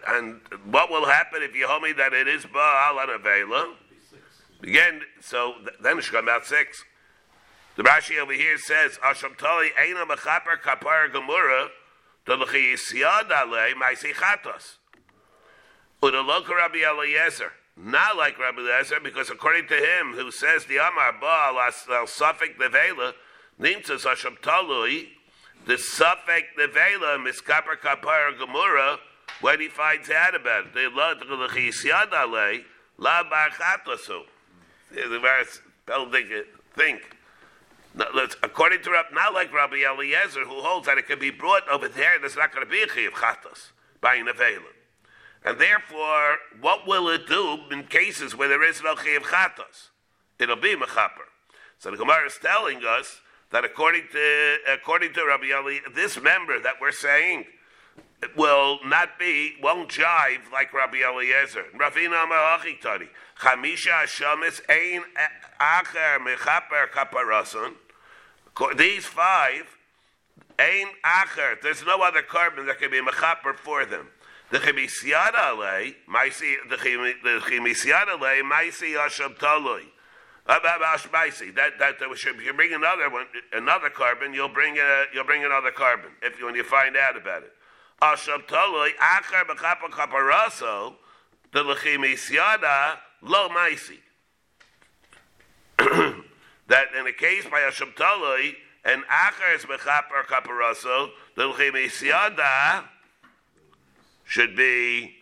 and 0.09 0.41
what 0.71 0.91
will 0.91 1.07
happen 1.07 1.43
if 1.43 1.55
you 1.55 1.67
hold 1.67 1.83
me 1.83 1.93
that 1.93 2.13
it 2.13 2.29
is 2.29 2.45
Baal 2.45 2.99
and 2.99 3.23
Avela? 3.23 3.75
Again, 4.63 5.03
so 5.21 5.55
then 5.81 5.99
it 5.99 6.05
should 6.05 6.15
come 6.15 6.29
out 6.29 6.45
six. 6.45 6.85
The 7.77 7.83
Rashi 7.83 8.19
over 8.19 8.33
here 8.33 8.57
says 8.57 8.99
Asham 9.05 9.37
Tali 9.37 9.69
Eina 9.79 10.07
Mechaper 10.07 10.59
Kapar 10.63 11.13
Gemura 11.13 11.69
Dalachi 12.27 12.73
Yisiyad 12.73 13.31
Ale 13.31 13.75
Maisi 13.75 14.15
Chatos. 14.15 14.77
Udaloka 16.03 16.57
Rabbi 16.57 16.79
Eliezer. 16.79 17.53
Not 17.77 18.17
like 18.17 18.39
Rabbi 18.39 18.61
Lezer, 18.61 19.05
because 19.05 19.29
according 19.29 19.69
to 19.69 19.75
him, 19.75 20.15
who 20.15 20.31
says 20.31 20.65
the 20.65 20.79
Amar 20.79 21.13
Baal 21.21 21.59
al 21.59 22.07
Suffolk 22.07 22.59
Nevela, 22.59 23.13
Nimtzas 23.61 24.05
Hashem 24.05 24.39
Talui, 24.41 25.09
the 25.67 25.77
Suffolk 25.77 26.45
Nevela, 26.59 27.23
Miskaper 27.23 27.77
Kapar 27.79 28.39
Gemura, 28.39 28.97
when 29.43 29.61
he 29.61 29.69
finds 29.69 30.09
out 30.09 30.35
about 30.35 30.75
it, 30.75 30.93
love 30.95 31.19
the 31.19 31.27
Lechisyad 31.27 32.11
Ale, 32.15 32.63
La 32.97 33.23
Barchatasu. 33.25 34.23
The 34.95 35.19
verse, 35.19 35.61
think, 35.87 36.29
think. 36.75 37.16
According 38.43 38.83
to 38.83 38.91
Rabbi, 38.91 39.09
not 39.13 39.33
like 39.33 39.53
Rabbi 39.53 39.77
Eliezer, 39.85 40.45
who 40.45 40.61
holds 40.61 40.87
that 40.87 40.99
it 40.99 41.07
can 41.07 41.19
be 41.19 41.31
brought 41.31 41.69
over 41.69 41.89
there, 41.89 42.15
and 42.15 42.23
there's 42.23 42.37
not 42.37 42.53
going 42.53 42.65
to 42.65 42.71
be 42.71 42.83
a 42.83 42.87
Chiyav 42.87 43.13
Chatas 43.13 43.73
by 44.01 44.19
Avela. 44.19 44.77
And 45.47 45.61
therefore, 45.61 46.39
what 46.61 46.89
will 46.89 47.09
it 47.09 47.29
do 47.29 47.61
in 47.71 47.85
cases 47.85 48.37
where 48.37 48.49
there 48.49 48.69
is 48.69 48.83
no 48.83 48.97
chiyav 48.97 49.23
chatos? 49.23 49.91
It'll 50.41 50.57
be 50.57 50.75
mechaper. 50.75 51.29
So 51.79 51.93
the 51.93 51.97
Gemara 51.97 52.27
is 52.27 52.37
telling 52.43 52.85
us 52.85 53.21
that 53.53 53.65
according 53.65 54.09
to 54.11 54.57
according 54.69 55.13
to 55.13 55.25
Rabbi 55.25 55.53
Ali, 55.57 55.81
this 55.95 56.21
member 56.21 56.59
that 56.59 56.75
we're 56.81 56.91
saying 56.91 57.45
it 58.23 58.37
will 58.37 58.81
not 58.85 59.21
be, 59.21 59.55
won't 59.63 59.89
jive 59.89 60.51
like 60.53 60.73
Rabbi 60.73 60.99
Eliezer. 60.99 61.65
Ravina. 61.79 62.27
Chamisha 63.41 64.03
Hashamis 64.03 64.61
Ein 64.69 65.05
Acher 65.61 66.19
Mechaper. 66.19 66.89
These 68.77 69.07
five, 69.07 69.65
Ein 70.59 70.87
Acher, 71.05 71.61
there's 71.63 71.85
no 71.85 72.03
other 72.03 72.23
carbon 72.23 72.67
that 72.67 72.79
can 72.79 72.91
be 72.91 73.01
Mechaper 73.01 73.55
for 73.55 73.85
them. 73.85 74.09
The 74.51 74.59
Chemisiada 74.59 75.53
Ale, 75.53 75.93
the 76.69 76.77
Chemisiada 76.77 78.13
Ale, 78.13 78.43
Maisi 78.45 78.95
Ashab 78.95 79.39
Taloi. 79.39 79.83
That 80.47 80.63
that 81.79 81.97
if 82.01 82.45
you 82.45 82.53
bring 82.53 82.73
another 82.73 83.11
one, 83.11 83.27
another 83.53 83.91
carbon, 83.91 84.33
you'll 84.33 84.49
bring 84.49 84.79
a, 84.79 85.05
you'll 85.13 85.25
bring 85.25 85.45
another 85.45 85.73
carbon 85.73 86.13
if 86.23 86.39
you 86.39 86.47
when 86.47 86.55
you 86.55 86.63
find 86.63 86.97
out 86.97 87.17
about 87.17 87.43
it. 87.43 87.53
Ashab 88.01 88.47
Taloi 88.47 88.91
Acher 88.97 89.45
Bechapa 89.45 89.91
Kaparaso 89.91 90.95
the 91.53 91.65
Lechimisiada 91.65 92.99
lo 93.23 93.49
maisi. 93.49 93.99
That 96.69 96.87
in 96.99 97.07
a 97.07 97.13
case 97.13 97.45
by 97.51 97.61
a 97.61 97.71
shabtaloi, 97.71 98.55
and 98.85 99.03
acher 99.05 99.55
is 99.55 99.65
mechaper 99.65 100.25
kaparaso, 100.27 101.11
the 101.37 101.47
l'chemisiada 101.47 102.85
should 104.25 104.57
be 104.57 105.17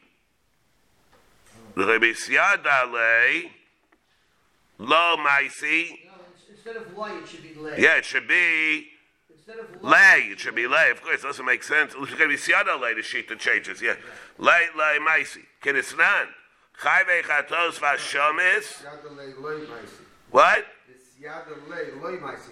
l'chemisiada 1.77 2.91
le 2.91 3.51
lo 4.79 5.17
maisi. 5.17 5.99
Instead 6.51 6.77
of 6.77 6.97
lay, 6.97 7.11
it 7.13 7.29
should 7.29 7.43
be 7.43 7.55
lay. 7.61 7.81
Yeah, 7.81 7.97
it 7.97 8.05
should 8.05 8.27
be. 8.27 8.89
Instead 9.31 9.59
of 9.59 9.83
Lay, 9.83 10.29
it 10.33 10.41
should 10.41 10.55
be 10.55 10.67
lay. 10.67 10.91
Of 10.91 11.03
course, 11.03 11.21
it 11.21 11.27
doesn't 11.27 11.45
make 11.45 11.63
sense. 11.63 11.95
L'chemisiada 11.95 12.81
lay, 12.81 12.95
the 12.95 13.03
sheet 13.03 13.29
that 13.29 13.39
changes. 13.39 13.83
Yeah, 13.83 13.97
lay 14.39 14.69
lay 14.75 14.99
maisi. 15.07 15.43
Kinisnan. 15.63 16.29
Chayve 16.81 17.23
chatos 17.23 17.79
vashomis. 17.79 18.83
What? 20.31 20.65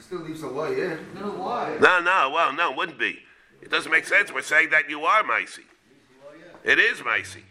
Still 0.01 0.21
leaves 0.21 0.43
a 0.43 0.49
loy 0.49 0.81
in. 0.81 0.99
no? 1.15 1.79
No, 1.81 2.01
no, 2.01 2.31
well, 2.33 2.53
no, 2.53 2.71
it 2.71 2.77
wouldn't 2.77 2.99
be. 2.99 3.19
It 3.61 3.71
doesn't 3.71 3.91
make 3.91 4.07
sense. 4.07 4.33
We're 4.33 4.43
saying 4.43 4.71
that 4.71 4.89
you 4.89 5.05
are 5.05 5.23
Maisi. 5.23 5.61
It 6.65 6.79
is 6.79 6.99
Maisi. 6.99 7.43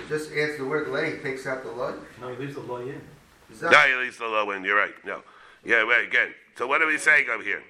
It 0.00 0.08
just 0.08 0.32
adds 0.32 0.56
the 0.56 0.64
word 0.64 0.88
lay, 0.88 1.18
takes 1.18 1.46
out 1.46 1.62
the 1.64 1.70
loy. 1.70 1.94
No, 2.20 2.28
he 2.28 2.36
leaves 2.36 2.54
the 2.54 2.60
law 2.60 2.78
in. 2.78 3.00
Is 3.50 3.62
No, 3.62 3.70
that, 3.70 3.90
at 3.90 3.98
least 3.98 4.18
the 4.18 4.26
low 4.26 4.50
end. 4.50 4.64
You're 4.64 4.76
right. 4.76 4.94
No. 5.04 5.22
Yeah, 5.64 5.84
wait, 5.86 6.06
again. 6.08 6.34
So 6.56 6.66
what 6.66 6.80
are 6.82 6.86
we 6.86 6.98
saying 6.98 7.26
over 7.28 7.42
here? 7.42 7.62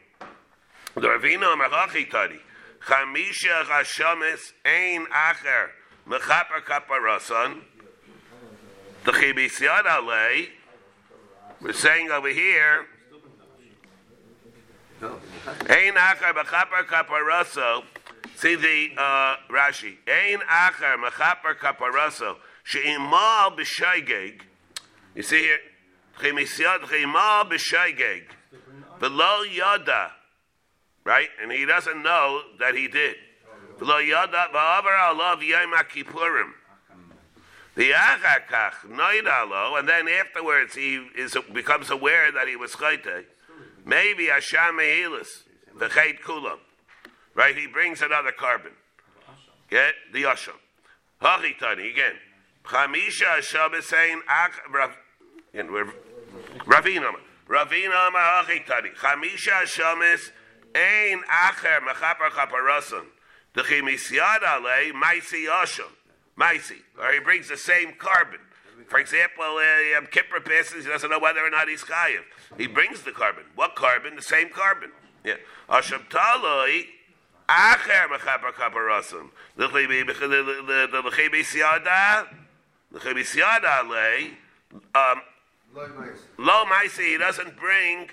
The 0.94 1.00
Ravina 1.00 1.56
Merachi 1.56 2.08
Tadi. 2.10 2.40
Chamisha 2.86 3.64
Hashamis 3.64 4.52
Ein 4.64 5.06
Acher 5.06 5.68
Mechaper 6.08 6.60
Kaparasan. 6.66 7.60
We're 11.60 11.72
saying 11.72 12.10
over 12.10 12.28
here. 12.28 12.86
Ein 15.02 15.94
Acher 15.94 16.32
Mechaper 16.32 16.84
Kaparaso. 16.86 17.82
See 18.36 18.54
the 18.54 18.90
uh, 18.96 19.36
Rashi. 19.50 19.96
Ein 20.06 20.40
Acher 20.40 20.96
Mechaper 20.96 21.56
Kaparaso. 21.56 22.36
She'imal 22.64 23.56
B'shaygeg. 23.56 24.42
You 25.14 25.22
see 25.22 25.40
here, 25.40 25.58
Chemisiad 26.18 26.80
Chema 26.80 27.48
b'shaygeg, 27.48 28.24
v'lo 29.00 29.54
yada, 29.54 30.12
right? 31.04 31.28
And 31.42 31.52
he 31.52 31.66
doesn't 31.66 32.02
know 32.02 32.40
that 32.60 32.74
he 32.74 32.88
did. 32.88 33.16
V'lo 33.78 34.06
yada 34.06 34.48
v'avar 34.54 35.14
alav 35.14 35.46
yom 35.46 35.72
kippurim. 35.90 36.52
The 37.74 37.90
achakach 37.92 38.86
noidalo, 38.86 39.78
and 39.78 39.88
then 39.88 40.06
afterwards 40.06 40.74
he 40.74 40.96
is 41.16 41.36
becomes 41.52 41.90
aware 41.90 42.30
that 42.30 42.46
he 42.46 42.56
was 42.56 42.72
chayte. 42.72 43.24
Maybe 43.84 44.26
Hashem 44.26 44.76
mehilis 44.78 45.44
v'chayt 45.76 46.20
kulam, 46.20 46.58
right? 47.34 47.56
He 47.56 47.66
brings 47.66 48.02
another 48.02 48.32
carbon. 48.32 48.72
Get 49.70 49.94
the 50.12 50.24
asham. 50.24 50.58
Hachitani 51.22 51.90
again. 51.90 52.16
Chamisha 52.64 53.36
Hashem 53.36 53.74
is 53.74 53.86
saying 53.88 54.20
ach 54.28 54.52
Ravina. 56.66 57.14
Ravina 57.48 58.10
ma'achitani. 58.10 58.94
Chamisha 58.96 59.62
shamis 59.62 60.30
ein 60.74 61.22
acher 61.22 61.80
mechaper 61.80 62.28
chaparasan. 62.30 63.06
The 63.54 63.62
chimisiad 63.62 64.42
ale 64.42 64.92
maisi 64.92 65.46
yasham. 65.46 65.90
Maisi. 66.38 66.82
Or 66.98 67.12
he 67.12 67.20
brings 67.20 67.48
the 67.48 67.56
same 67.56 67.92
carbon. 67.98 68.40
For 68.88 68.98
example, 68.98 69.44
uh, 69.44 69.98
um, 69.98 70.06
Kippur 70.06 70.40
passes, 70.40 70.84
he 70.84 70.90
doesn't 70.90 71.08
know 71.08 71.18
whether 71.18 71.40
or 71.40 71.50
not 71.50 71.68
he's 71.68 71.82
chayiv. 71.82 72.24
He 72.58 72.66
brings 72.66 73.02
the 73.02 73.12
carbon. 73.12 73.44
What 73.54 73.74
carbon? 73.74 74.16
The 74.16 74.22
same 74.22 74.50
carbon. 74.50 74.90
Yeah. 75.24 75.36
Asham 75.68 76.08
taloi 76.08 76.86
acher 77.48 78.08
mechaper 78.08 78.52
chaparasan. 78.52 79.30
The 79.56 79.68
chimisiada, 81.08 82.26
the 82.90 82.98
chimisiada 82.98 83.84
ale, 83.84 84.30
um. 84.94 85.22
Lo 86.38 86.64
Maisi, 86.66 87.12
he 87.12 87.18
doesn't 87.18 87.56
bring 87.56 88.08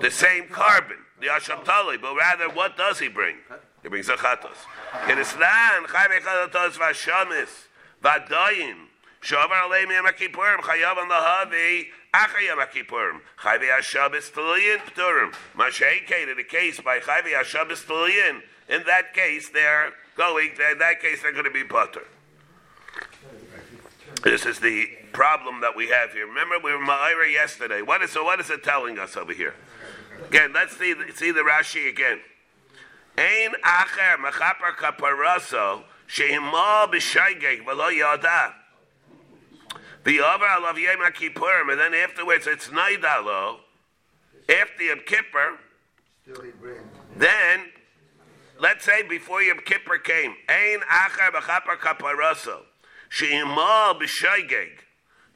the 0.00 0.10
same 0.10 0.48
carbon, 0.48 0.96
the 1.20 1.26
Tali, 1.64 1.98
but 1.98 2.14
rather 2.14 2.48
what 2.48 2.76
does 2.76 2.98
he 2.98 3.08
bring? 3.08 3.36
He 3.86 3.88
brings 3.88 4.08
a 4.08 4.16
chatos. 4.16 4.56
Kinislan, 5.04 5.86
chayve 5.86 6.20
chatos 6.20 6.72
vashamis, 6.72 7.68
vadayin, 8.02 8.74
shovar 9.22 9.62
alei 9.62 9.86
miyam 9.86 10.06
kippurim, 10.06 10.58
chayav 10.58 11.00
an 11.00 11.08
lahavi, 11.08 11.84
achayam 12.12 12.66
kippurim, 12.72 13.20
chayve 13.38 13.70
hashabis 13.70 14.32
taliyin 14.32 14.78
pturim. 14.78 15.32
Masheike, 15.56 16.28
in 16.28 16.36
the 16.36 16.42
case 16.42 16.80
by 16.80 16.98
chayve 16.98 17.32
hashabis 17.32 17.84
taliyin, 17.84 18.40
in 18.68 18.82
that 18.86 19.14
case 19.14 19.50
they're 19.50 19.92
going, 20.16 20.48
in 20.48 20.78
that 20.80 21.00
case 21.00 21.22
they're 21.22 21.30
going 21.30 21.44
to 21.44 21.50
be 21.52 21.62
butter. 21.62 22.08
This 24.24 24.46
is 24.46 24.58
the 24.58 24.88
problem 25.12 25.60
that 25.60 25.76
we 25.76 25.90
have 25.90 26.10
here. 26.10 26.26
Remember, 26.26 26.56
we 26.58 26.72
were 26.72 26.84
Ma'ira 26.84 27.32
yesterday. 27.32 27.82
What 27.82 28.02
is 28.02 28.10
so? 28.10 28.24
What 28.24 28.40
is 28.40 28.50
it 28.50 28.64
telling 28.64 28.98
us 28.98 29.16
over 29.16 29.32
here? 29.32 29.54
Again, 30.26 30.52
let's 30.52 30.76
see 30.76 30.92
the, 30.92 31.12
see 31.14 31.30
the 31.30 31.42
Rashi 31.48 31.88
again. 31.88 32.18
Ein 33.18 33.54
acher 33.62 34.18
mechaper 34.18 34.76
kaparaso 34.76 35.82
shehimal 36.06 36.92
b'shaygeg 36.92 37.64
v'lo 37.64 37.90
yada. 37.96 38.54
V'yover 40.04 40.48
alav 40.48 40.78
yom 40.78 41.00
kippurim, 41.12 41.70
and 41.72 41.80
then 41.80 41.94
afterwards 41.94 42.46
it's 42.46 42.68
naidalo. 42.68 43.58
After 44.48 44.84
Yom 44.84 45.00
Kippur, 45.04 45.58
Still 46.22 46.42
he 46.42 46.50
brings. 46.52 46.86
then 47.16 47.64
let's 48.60 48.84
say 48.84 49.02
before 49.02 49.42
Yom 49.42 49.58
Kippur 49.64 49.98
came, 49.98 50.36
Ein 50.48 50.80
acher 50.80 51.32
mechaper 51.32 51.76
kaparaso 51.78 52.60
shehimal 53.10 54.00
b'shaygeg 54.00 54.72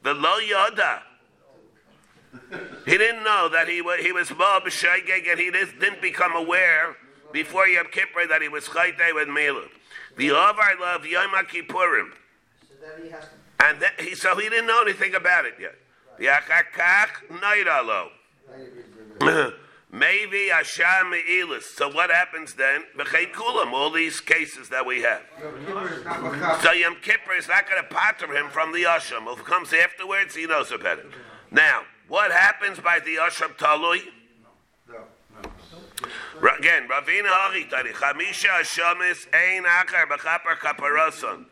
v'lo 0.03 0.47
yada. 0.47 1.01
He 2.85 2.97
didn't 2.97 3.23
know 3.23 3.49
that 3.51 3.67
he 3.67 3.81
was 3.81 3.99
he 3.99 4.11
was 4.11 4.29
b'shaygeg, 4.29 5.29
and 5.29 5.39
he 5.39 5.49
didn't 5.51 6.01
become 6.01 6.33
aware 6.35 6.95
before 7.31 7.67
Yom 7.67 7.87
Kippur 7.91 8.27
that 8.27 8.41
he 8.41 8.49
was 8.49 8.65
chayte 8.65 9.13
with 9.13 9.27
Milu. 9.27 9.65
The 10.17 10.29
Ovar 10.29 10.79
love 10.79 11.05
Yom 11.05 11.31
Kippurim, 11.45 12.11
So 12.67 12.75
then 12.81 13.05
he 13.05 13.09
has 13.11 13.23
to. 13.23 13.65
and 13.65 13.81
that, 13.81 13.99
he 13.99 14.15
so 14.15 14.35
he 14.35 14.49
didn't 14.49 14.67
know 14.67 14.81
anything 14.81 15.15
about 15.15 15.45
it 15.45 15.55
yet. 15.59 15.75
The. 16.17 18.11
Then 18.49 19.51
he 19.51 19.51
Maybe 19.93 20.47
Hashem 20.47 21.11
Eilis. 21.29 21.63
So 21.63 21.89
what 21.89 22.09
happens 22.09 22.53
then? 22.53 22.83
Kulam, 22.97 23.73
all 23.73 23.89
these 23.91 24.21
cases 24.21 24.69
that 24.69 24.85
we 24.85 25.01
have. 25.01 25.21
Yom 25.41 25.65
Kippur 25.65 25.93
is 25.93 26.05
not 26.05 26.19
machap. 26.21 26.61
So 26.61 26.71
Yom 26.71 26.95
Kippur 27.01 27.33
is 27.33 27.47
not 27.49 27.69
going 27.69 27.83
to 27.83 27.89
patter 27.93 28.33
him 28.33 28.49
from 28.49 28.71
the 28.71 28.83
Asham. 28.83 29.31
If 29.33 29.39
it 29.39 29.45
comes 29.45 29.73
afterwards, 29.73 30.33
he 30.35 30.45
knows 30.47 30.71
about 30.71 30.99
it. 30.99 31.07
Now, 31.51 31.81
what 32.07 32.31
happens 32.31 32.79
by 32.79 32.99
the 32.99 33.15
Asham 33.15 33.57
Talui? 33.57 34.03
Again, 36.37 36.87
Ravina 36.87 37.27
Haritari, 37.27 37.91
Chamisha 37.91 38.61
Hashamis 38.61 39.27
Ein 39.33 39.63
Achar 39.63 40.07
B'chapar 40.07 40.57
Kaparason. 40.57 41.45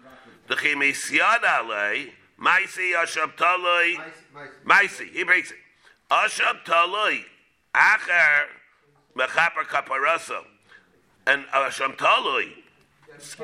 The 0.47 0.55
Chimisyad 0.55 1.41
Alei, 1.41 2.11
Maisi 2.41 2.93
Mice, 2.93 3.97
mice. 4.33 4.49
Maisi, 4.65 5.09
he 5.11 5.23
breaks 5.23 5.51
it. 5.51 5.57
Asham 6.09 6.63
Talui, 6.65 7.25
Achar 7.75 8.47
B'chapar 9.15 9.65
Kaparason. 9.67 10.45
And 11.27 11.43
Asham 11.47 11.97
Talui, 11.97 12.53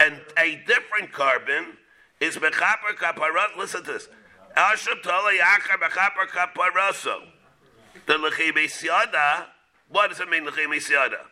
and 0.01 0.22
a 0.39 0.56
different 0.65 1.12
carbon 1.12 1.77
is 2.22 2.38
B'chapar 2.38 2.96
Kaparas. 2.98 3.58
Listen 3.58 3.84
to 3.84 3.92
this. 3.92 4.08
Asham 4.56 5.01
Talui, 5.04 5.38
Achar 5.39 5.77
B'chapar 5.80 6.27
Kaparason. 6.30 7.27
The 8.08 8.13
Lechimisyada, 8.13 9.48
what 9.89 10.10
does 10.10 10.20
it 10.20 10.30
mean, 10.30 10.46
Lechimisyada? 10.46 11.25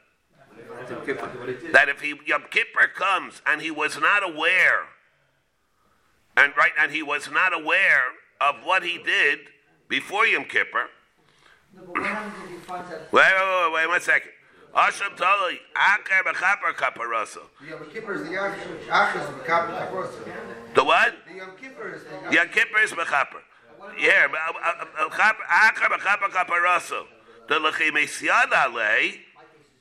that 1.72 1.90
if 1.90 2.02
he 2.02 2.14
Yom 2.26 2.44
Kippur 2.50 2.88
comes 2.94 3.42
and 3.46 3.62
he 3.62 3.72
was 3.72 4.00
not 4.00 4.24
aware, 4.24 4.86
and 6.38 6.54
right, 6.58 6.72
and 6.80 6.92
he 6.92 7.04
was 7.04 7.30
not 7.30 7.54
aware 7.54 8.04
of 8.42 8.56
what 8.64 8.84
he 8.84 8.98
did 8.98 9.40
before 9.88 10.26
Yom 10.26 10.46
Kippur. 10.46 10.88
No, 11.76 11.82
but 11.86 11.90
what 11.90 12.04
happens 12.04 12.34
if 12.44 12.50
he 12.50 12.58
finds 12.58 12.92
out? 12.92 13.12
Wait, 13.12 13.24
wait, 13.24 13.64
wait, 13.66 13.74
wait 13.74 13.88
one 13.88 14.02
second. 14.02 14.32
Ashram 14.76 15.16
Taloi, 15.16 15.58
Aker 15.76 16.24
Bechaper 16.26 16.74
Kaparasa. 16.74 17.42
The 17.62 17.70
Yom 17.70 17.86
Kippur 17.92 18.14
is 18.16 18.24
the 18.24 18.36
Achas 18.36 19.30
of 19.30 19.46
Kaparasa. 19.46 20.74
The 20.74 20.84
what? 20.84 21.14
The 21.28 21.36
Yom 21.36 21.52
Kippur 21.60 21.94
is 21.94 22.04
the 22.04 22.10
Yom 22.24 22.34
Yom 22.34 22.48
Kippur 22.50 22.80
is 22.80 22.92
Bechaper. 22.92 23.42
Yeah, 24.00 24.28
uh, 24.32 24.54
uh, 24.64 25.06
uh, 25.06 25.10
Aker 25.10 25.98
Bechaper 25.98 26.30
Kaparasa. 26.30 27.06
The 27.48 27.56
Lechimesiad 27.56 28.52
Ale, 28.54 29.20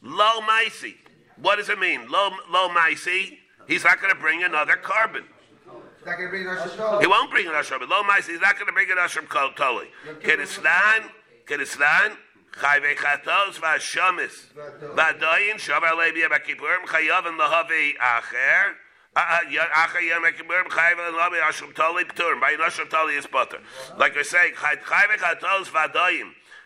Lo 0.03 0.41
Maisi. 0.41 0.95
What 1.41 1.57
does 1.57 1.69
it 1.69 1.79
mean? 1.79 2.11
Lo, 2.11 2.31
lo 2.51 2.69
Maisi? 2.69 3.39
He's 3.67 3.85
not 3.85 4.01
going 4.01 4.13
to 4.13 4.21
bring 4.21 4.43
another 4.43 4.75
carbon. 4.75 5.25
He's 5.65 6.07
not 6.07 6.19
going 6.19 6.27
to 6.27 6.31
bring 6.31 6.45
Rosh 6.45 7.01
He 7.01 7.07
won't 7.07 7.31
bring 7.31 7.47
an 7.47 7.53
Ashram. 7.53 7.89
Lo 7.89 8.03
Maisi, 8.03 8.31
he's 8.31 8.41
not 8.41 8.57
going 8.57 8.67
to 8.67 8.73
bring 8.73 8.91
an 8.91 8.99
Ashram 8.99 9.29
Toli. 9.57 9.89
Kedislan, 10.21 11.09
Kedislan, 11.47 12.17
Chayve 12.53 12.97
Chatos 12.97 13.61
Vashamis. 13.61 14.53
Vadayin 14.95 15.55
Shavar 15.55 15.97
Levi 15.97 16.27
Bakipurim 16.29 16.85
Chayav 16.87 17.23
Lahavi 17.23 17.97
Acher. 17.97 18.75
Acher 19.17 20.03
Yom 20.09 20.25
Kipurim 20.25 20.69
Chayve 20.69 21.13
Lahavi 21.13 21.41
Ashram 21.41 21.75
Toli 21.75 22.05
Pturim. 22.05 22.41
By 22.41 22.55
Ashram 22.55 22.91
Toli 22.91 23.15
is 23.15 23.27
butter. 23.27 23.61
Like 23.97 24.17
I 24.17 24.23
say, 24.23 24.53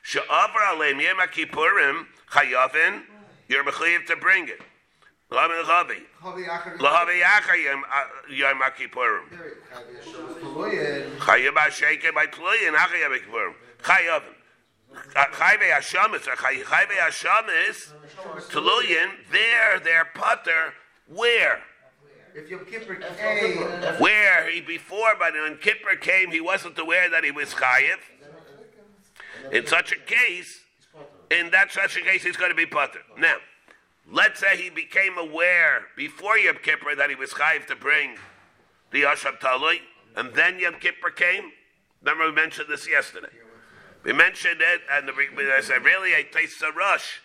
Chayve 0.06 0.22
Chatos 0.22 0.26
Vadayim. 0.26 0.28
Sha'avar 0.28 0.74
Aleim 0.74 1.02
Yom 1.02 1.18
Kippurim 1.28 2.06
Chayavin. 2.30 3.02
You're 3.48 3.64
mechayiv 3.64 4.06
to 4.06 4.16
bring 4.16 4.48
it. 4.48 4.60
Lahavi 5.30 5.62
Lahavi. 5.62 6.02
Chavi 6.22 6.46
Achar. 6.46 6.78
Lahavi 6.78 7.22
Acher 7.22 7.64
Yom 7.64 7.84
uh, 7.84 8.04
Yom 8.30 8.60
Kippurim. 8.78 9.22
Chavi 9.30 9.96
Hashem. 9.98 10.26
Tuluyin. 10.40 11.16
Chayav 11.18 11.54
Asheke 11.54 12.14
by 12.14 12.26
Tluyin 12.26 12.74
Acher 12.74 13.00
Yom 13.00 13.12
Kippurim. 13.12 13.54
Chayavin. 13.82 14.32
Uh, 15.14 15.24
Chayve 15.32 15.70
Hashamis, 15.70 16.20
Chayve 16.20 16.96
Hashamis, 16.96 17.92
Tuluyin, 18.48 19.08
uh, 19.08 19.12
there, 19.30 19.78
their 19.80 20.04
putter, 20.14 20.72
where? 21.06 21.60
If 22.34 22.48
Yom 22.48 22.64
Kippur 22.64 22.94
came, 22.94 23.98
Where 23.98 24.50
he 24.50 24.60
before, 24.62 25.14
but 25.18 25.34
when 25.34 25.58
Kippur 25.58 25.96
came, 25.96 26.30
he 26.30 26.40
wasn't 26.40 26.78
aware 26.78 27.10
that 27.10 27.24
he 27.24 27.30
was 27.30 27.50
Chayiv. 27.50 27.98
In 29.52 29.66
such 29.66 29.92
a 29.92 29.96
case, 29.96 30.60
in 31.30 31.50
that 31.50 31.72
such 31.72 31.96
a 31.96 32.00
case, 32.00 32.22
he's 32.22 32.36
going 32.36 32.50
to 32.50 32.56
be 32.56 32.66
putter. 32.66 33.00
Now, 33.18 33.36
let's 34.10 34.40
say 34.40 34.56
he 34.56 34.70
became 34.70 35.18
aware 35.18 35.82
before 35.96 36.38
Yom 36.38 36.56
Kippur 36.62 36.94
that 36.94 37.10
he 37.10 37.16
was 37.16 37.30
Chayiv 37.30 37.66
to 37.66 37.76
bring 37.76 38.16
the 38.90 39.02
Ashab 39.02 39.40
Talui, 39.40 39.78
and 40.16 40.32
then 40.34 40.58
Yom 40.58 40.74
Kippur 40.80 41.10
came. 41.10 41.52
Remember, 42.02 42.26
we 42.26 42.32
mentioned 42.32 42.68
this 42.68 42.88
yesterday. 42.88 43.28
We 44.04 44.12
mentioned 44.12 44.60
it, 44.60 44.82
and 44.92 45.08
the, 45.08 45.12
I 45.12 45.60
said, 45.60 45.84
really, 45.84 46.10
it 46.10 46.32
tastes 46.32 46.62
a 46.62 46.70
rush 46.70 47.20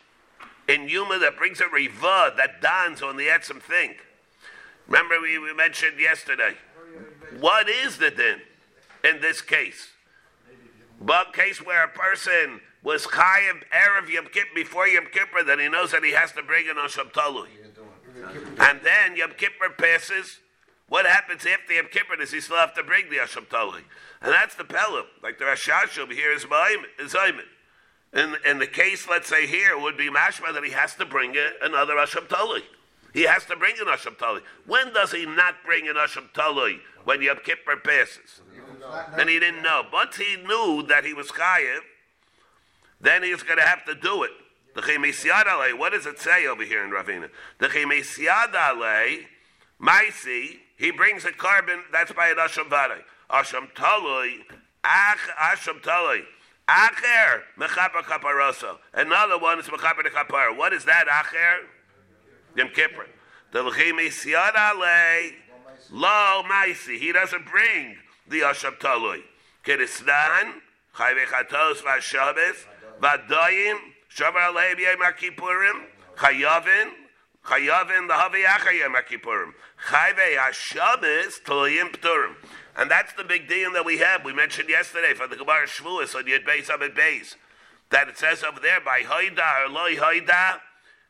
in 0.67 0.89
Yuma 0.89 1.19
that 1.19 1.37
brings 1.37 1.61
a 1.61 1.67
riva 1.67 2.33
that 2.37 2.61
dawns 2.61 3.01
on 3.01 3.17
the 3.17 3.27
etzim 3.27 3.61
thing. 3.61 3.95
Remember, 4.87 5.21
we, 5.21 5.37
we 5.37 5.53
mentioned 5.53 5.99
yesterday. 5.99 6.53
What 7.39 7.69
is 7.69 7.97
the 7.97 8.09
din 8.09 8.41
in 9.03 9.21
this 9.21 9.41
case? 9.41 9.89
But 11.01 11.33
case 11.33 11.65
where 11.65 11.83
a 11.83 11.89
person 11.89 12.61
was 12.83 13.05
chayiv 13.05 13.63
erev 13.73 14.09
Yom 14.09 14.25
Kippur 14.25 14.53
before 14.55 14.87
Yom 14.87 15.07
Kippur, 15.11 15.43
then 15.43 15.59
he 15.59 15.67
knows 15.67 15.91
that 15.91 16.03
he 16.03 16.11
has 16.11 16.31
to 16.33 16.43
bring 16.43 16.67
it 16.67 16.77
on 16.77 16.87
Shabbat 16.87 17.13
Talui. 17.13 17.47
And 18.59 18.79
then 18.83 19.15
Yom 19.15 19.31
Kippur 19.37 19.69
passes. 19.77 20.39
What 20.87 21.05
happens 21.05 21.45
after 21.45 21.73
Yom 21.73 21.87
Kippur? 21.89 22.17
Does 22.17 22.33
he 22.33 22.41
still 22.41 22.57
have 22.57 22.73
to 22.73 22.83
bring 22.83 23.09
the 23.09 23.15
Asham 23.15 23.47
Tali? 23.47 23.81
And 24.21 24.33
that's 24.33 24.55
the 24.55 24.65
Pelim. 24.65 25.05
Like 25.23 25.39
the 25.39 25.45
over 25.45 26.13
here 26.13 26.33
is 26.33 26.43
Zayman. 26.43 27.47
In, 28.13 28.35
in 28.45 28.59
the 28.59 28.67
case, 28.67 29.07
let's 29.09 29.29
say 29.29 29.47
here, 29.47 29.79
would 29.79 29.95
be 29.95 30.09
mashma 30.09 30.53
that 30.53 30.65
he 30.65 30.71
has 30.71 30.95
to 30.95 31.05
bring 31.05 31.33
another 31.61 31.93
Asham 31.93 32.27
Tali. 32.27 32.63
He 33.13 33.23
has 33.23 33.45
to 33.45 33.55
bring 33.55 33.75
an 33.79 33.87
Asham 33.87 34.17
Tali. 34.17 34.41
When 34.67 34.93
does 34.93 35.13
he 35.13 35.25
not 35.25 35.55
bring 35.65 35.87
an 35.87 35.95
Asham 35.95 36.31
Tali? 36.33 36.79
When 37.05 37.21
Yom 37.21 37.37
Kippur 37.37 37.77
passes. 37.77 38.41
And 39.17 39.29
he 39.29 39.39
didn't 39.39 39.63
know. 39.63 39.83
Once 39.91 40.17
he 40.17 40.37
knew 40.37 40.83
that 40.87 41.03
he 41.05 41.13
was 41.13 41.27
Chayiv, 41.27 41.79
then 42.99 43.23
he's 43.23 43.43
going 43.43 43.57
to 43.57 43.65
have 43.65 43.85
to 43.85 43.95
do 43.95 44.23
it. 44.23 44.31
The 44.73 44.81
Chemisyad 44.81 45.47
Ale, 45.47 45.77
what 45.77 45.91
does 45.91 46.05
it 46.05 46.19
say 46.19 46.47
over 46.47 46.63
here 46.63 46.83
in 46.83 46.91
Ravina? 46.91 47.29
The 47.59 47.67
Chemisyad 47.67 48.53
Ale, 48.53 49.25
Maisi, 49.81 50.59
he 50.77 50.91
brings 50.91 51.25
a 51.25 51.31
carbon, 51.31 51.83
that's 51.91 52.11
by 52.13 52.29
an 52.29 52.37
Asham 52.37 52.69
Vare. 52.69 53.03
Asham 53.29 53.71
Talui, 53.73 54.39
Ach, 54.83 55.17
Asham 55.39 55.81
Talui. 55.81 56.21
Acher, 56.69 57.41
Mechaper 57.59 58.01
Kaparoso. 58.03 58.77
Another 58.93 59.37
one 59.37 59.59
is 59.59 59.65
Mechaper 59.65 60.03
Kapar. 60.03 60.55
What 60.55 60.71
is 60.71 60.85
that, 60.85 61.07
Acher? 61.07 61.65
Yom 62.55 62.69
Kippur. 62.69 63.07
The 63.51 63.63
Chemisyad 63.63 64.55
Ale, 64.55 65.31
Lo 65.91 66.43
Maisi, 66.49 66.97
he 66.97 67.11
doesn't 67.11 67.45
bring 67.45 67.97
the 68.31 68.39
Talui. 68.39 69.21
Kedistan, 69.63 70.53
Chayve 70.95 71.25
Chatos 71.25 71.81
Vashabes, 71.83 72.65
Vadayim, 72.99 73.77
Shavar 74.15 74.51
Aleim 74.51 74.79
Yom 74.79 74.99
HaKippurim, 74.99 75.83
Chayavin, 76.15 76.91
Chayavin 77.45 78.09
Lahavi 78.09 78.43
Acha 78.45 78.79
Yom 78.79 78.95
Chayve 79.87 80.37
HaShabes 80.37 81.41
Tolayim 81.43 81.91
Pturim. 81.91 82.35
And 82.77 82.89
that's 82.89 83.13
the 83.13 83.23
big 83.23 83.47
deal 83.47 83.73
that 83.73 83.85
we 83.85 83.97
have. 83.97 84.23
We 84.23 84.33
mentioned 84.33 84.69
yesterday 84.69 85.13
for 85.13 85.27
the 85.27 85.35
Gemara 85.35 85.67
Shavuos 85.67 86.15
on 86.15 86.23
Yud 86.23 86.45
Beis 86.45 86.69
Abed 86.69 86.95
Beis 86.95 87.35
that 87.89 88.07
it 88.07 88.17
says 88.17 88.43
over 88.43 88.59
there 88.59 88.79
by 88.79 89.01
Haida 89.05 89.65
or 89.65 89.69
Loi 89.69 89.97
Haida, 89.97 90.61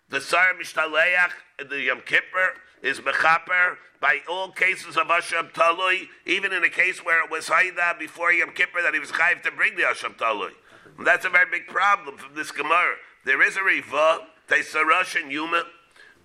the 0.09 0.19
Sar 0.19 0.53
Mishtaleach, 0.59 1.69
the 1.69 1.81
Yom 1.81 2.01
Kippur 2.01 2.55
is 2.81 2.99
Mechaper 2.99 3.77
by 4.01 4.19
all 4.27 4.49
cases 4.49 4.97
of 4.97 5.07
Asham 5.07 5.53
Talui, 5.53 6.09
even 6.25 6.51
in 6.51 6.63
a 6.63 6.69
case 6.69 7.05
where 7.05 7.23
it 7.23 7.29
was 7.29 7.47
Haida 7.47 7.95
before 7.99 8.33
Yom 8.33 8.51
Kippur 8.51 8.81
that 8.81 8.95
he 8.95 8.99
was 8.99 9.11
chayiv 9.11 9.43
to 9.43 9.51
bring 9.51 9.75
the 9.75 9.83
Asham 9.83 10.17
Talui. 10.17 10.51
And 10.97 11.05
that's 11.05 11.23
a 11.23 11.29
very 11.29 11.49
big 11.49 11.67
problem 11.67 12.17
from 12.17 12.33
this 12.33 12.51
Gemara. 12.51 12.95
There 13.25 13.41
is 13.43 13.55
a 13.57 13.63
Riva, 13.63 14.27
Tesarush 14.47 15.21
and 15.21 15.31
Yuma 15.31 15.63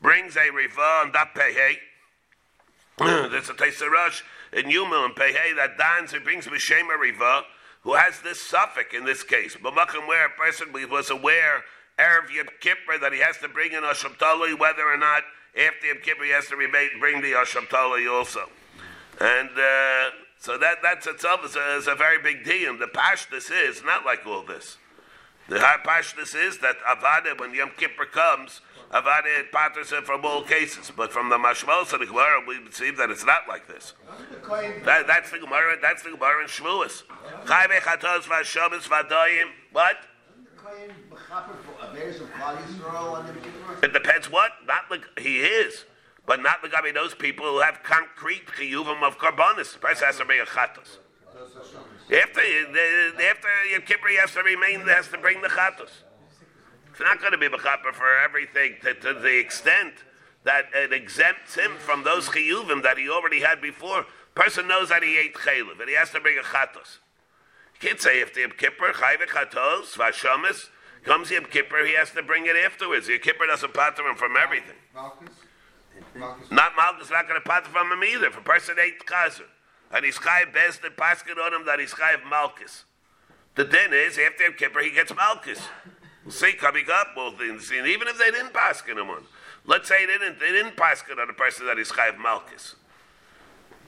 brings 0.01 0.37
a 0.37 0.51
Riva 0.51 0.81
on 0.81 1.13
that 1.13 1.35
Pehei. 1.35 1.77
There's 3.31 3.51
a 3.51 3.55
Tesarush 3.55 4.23
in 4.55 4.71
Yuma 4.71 5.05
and 5.05 5.15
Pehei 5.15 5.55
that 5.57 5.77
dance, 5.77 6.15
it 6.15 6.25
brings 6.25 6.47
Mishema 6.47 6.99
Riva, 6.99 7.43
who 7.83 7.95
has 7.95 8.23
this 8.23 8.41
suffix 8.41 8.95
in 8.95 9.05
this 9.05 9.23
case. 9.23 9.55
But 9.63 9.75
where 9.75 10.27
a 10.27 10.31
person 10.31 10.73
was 10.73 11.11
aware 11.11 11.63
Erev 11.99 12.33
Yom 12.33 12.47
Kippur 12.61 12.99
that 13.01 13.13
he 13.13 13.21
has 13.21 13.37
to 13.39 13.49
bring 13.49 13.73
in 13.73 13.83
Asham 13.83 14.17
Talui, 14.17 14.59
whether 14.59 14.83
or 14.83 14.97
not 14.97 15.23
after 15.57 15.87
Yom 15.87 15.99
Kippur 16.03 16.25
he 16.25 16.31
has 16.31 16.47
to 16.49 16.57
remain, 16.57 16.89
bring 17.01 17.23
the 17.23 17.33
Asham 17.33 17.67
Talui 17.69 18.11
also. 18.11 18.49
And 19.21 19.51
uh, 19.51 20.11
so 20.39 20.59
that 20.59 20.79
that's 20.83 21.07
itself 21.07 21.45
is 21.45 21.57
a, 21.57 21.77
is 21.77 21.87
a 21.87 21.95
very 21.95 22.23
big 22.23 22.45
deal. 22.45 22.77
The 22.77 22.87
Pashtus 22.87 23.51
is 23.51 23.83
not 23.83 24.05
like 24.05 24.27
all 24.27 24.43
this. 24.43 24.77
The 25.49 25.61
high 25.61 25.79
Pashtus 25.79 26.35
is 26.35 26.59
that 26.59 26.77
Avada, 26.87 27.39
when 27.39 27.55
Yom 27.55 27.71
Kippur 27.77 28.05
comes, 28.07 28.61
Avada 28.93 29.41
it 29.41 29.53
patters 29.53 29.89
from 30.05 30.25
all 30.25 30.43
cases. 30.43 30.93
But 30.95 31.13
from 31.13 31.29
the 31.29 31.37
Mashmos 31.37 31.93
and 31.93 32.03
the 32.03 32.07
Gemara, 32.07 32.43
we 32.47 32.59
see 32.71 32.91
that 32.93 33.11
it's 33.11 33.25
not 33.25 33.49
like 33.49 33.67
this. 33.67 33.95
That, 34.85 35.07
that's 35.07 35.31
the 35.31 35.39
Gemara. 35.39 35.77
That's 35.81 36.03
the 36.03 36.11
Gemara 36.11 36.43
in 36.43 36.49
Shmuas. 36.49 37.03
What? 39.73 39.97
It 43.83 43.93
depends 43.93 44.31
what. 44.31 44.53
Not 44.67 44.91
like 44.91 45.19
he 45.19 45.41
is, 45.41 45.85
but 46.27 46.43
not 46.43 46.63
the 46.63 46.69
guy 46.69 46.91
those 46.93 47.15
people 47.15 47.47
who 47.47 47.61
have 47.61 47.83
concrete 47.83 48.47
chiyuvim 48.47 49.03
of 49.03 49.19
karbonis. 49.19 49.75
The 49.75 49.79
person 49.79 50.07
has 50.07 50.19
to 50.19 50.25
bring 50.25 50.41
a 50.41 50.45
chatos. 50.45 50.99
After 52.13 52.41
after 52.41 53.49
Yom 53.71 53.83
Kippur, 53.83 54.09
he 54.09 54.17
has 54.17 54.33
to 54.33 54.43
remain. 54.43 54.81
Has 54.87 55.09
to 55.09 55.19
bring 55.19 55.43
the 55.43 55.49
chatos. 55.49 55.91
It's 56.91 57.01
not 57.01 57.21
going 57.21 57.33
to 57.33 57.39
be 57.39 57.49
mechaper 57.49 57.93
for 57.93 58.19
everything 58.25 58.77
to, 58.83 58.95
to 58.95 59.13
the 59.21 59.39
extent 59.39 59.93
that 60.45 60.67
it 60.75 60.93
exempts 60.93 61.55
him 61.55 61.73
from 61.79 62.05
those 62.05 62.29
chiyuvim 62.29 62.83
that 62.85 62.97
he 62.97 63.11
already 63.11 63.41
had 63.41 63.61
before. 63.61 64.07
Person 64.35 64.67
knows 64.67 64.89
that 64.89 65.03
he 65.03 65.19
ate 65.19 65.35
chaylev 65.35 65.79
and 65.79 65.89
he 65.89 65.95
has 65.95 66.11
to 66.11 66.21
bring 66.21 66.39
a 66.39 66.43
chatos. 66.43 66.99
Can't 67.81 68.01
say 68.01 68.21
if 68.21 68.33
the 68.33 68.41
Yom 68.41 68.53
Kippur 68.57 68.93
chayve 68.93 69.27
chatos 69.29 69.97
vashamis 69.97 70.69
comes 71.05 71.31
Yom 71.31 71.45
Kippur, 71.45 71.85
he 71.85 71.95
has 71.95 72.11
to 72.13 72.23
bring 72.23 72.47
it 72.47 72.57
afterwards. 72.57 73.09
Yom 73.09 73.19
Kippur 73.21 73.47
doesn't 73.47 73.75
pater 73.75 74.07
him 74.07 74.17
from 74.17 74.37
everything. 74.37 74.77
Malchus? 74.95 75.29
Malchus? 76.15 76.51
Not 76.51 76.73
Malchus 76.77 77.11
not 77.11 77.29
going 77.29 77.41
to 77.41 77.49
pater 77.49 77.69
from 77.69 77.93
him 77.93 78.03
either. 78.03 78.27
If 78.27 78.39
a 78.39 78.41
person 78.41 78.77
ate 78.83 79.05
chazer 79.05 79.49
and 79.93 80.05
he's 80.05 80.17
chayiv 80.17 80.53
best 80.53 80.83
the 80.83 80.89
paskin 80.89 81.39
on 81.39 81.53
him 81.53 81.67
that 81.67 81.79
he's 81.79 81.93
chayiv 81.93 82.29
Malchus. 82.29 82.85
The 83.55 83.65
din 83.65 83.93
is 83.93 84.19
after 84.19 84.45
Yom 84.45 84.55
Kippur 84.55 84.81
he 84.81 84.91
gets 84.91 85.15
Malchus. 85.15 85.61
We'll 86.25 86.33
see 86.33 86.55
coming 86.55 86.87
up. 86.93 87.09
We'll 87.17 87.61
see. 87.61 87.77
Even 87.77 88.09
if 88.09 88.19
they 88.19 88.31
didn't 88.31 88.53
paskin 88.53 88.99
him 88.99 89.11
on. 89.11 89.23
Let's 89.65 89.89
say 89.89 90.07
they 90.07 90.19
didn't 90.19 90.41
they 90.41 90.51
didn't 90.51 90.77
pass 90.77 91.03
it 91.11 91.19
on 91.19 91.29
a 91.29 91.33
person 91.33 91.67
that 91.67 91.79
is 91.79 91.91
chayiv 91.91 92.19
malchus. 92.19 92.77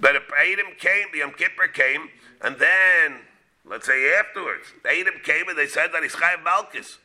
But 0.01 0.15
if 0.15 0.23
Adam 0.33 0.73
came, 0.79 1.07
the 1.13 1.19
Yom 1.19 1.33
Kippur 1.33 1.67
came, 1.69 2.09
and 2.41 2.57
then 2.57 3.21
let's 3.69 3.87
say 3.87 4.13
afterwards, 4.15 4.67
Adam 4.85 5.15
came 5.23 5.49
and 5.49 5.59
they 5.59 5.67
said 5.67 5.89
that 5.93 6.03
he's 6.03 6.15
chayiv 6.15 6.43
malchus. 6.43 6.99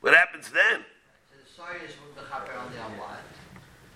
What 0.00 0.14
happens 0.14 0.50
then? 0.50 0.84
So 1.30 1.36
the 1.42 1.50
sorry 1.50 1.78
is 1.80 1.94
with 2.04 2.14
the 2.14 2.22
chaper 2.22 2.58
on 2.58 2.72
the 2.72 2.80
Allah. 2.82 3.18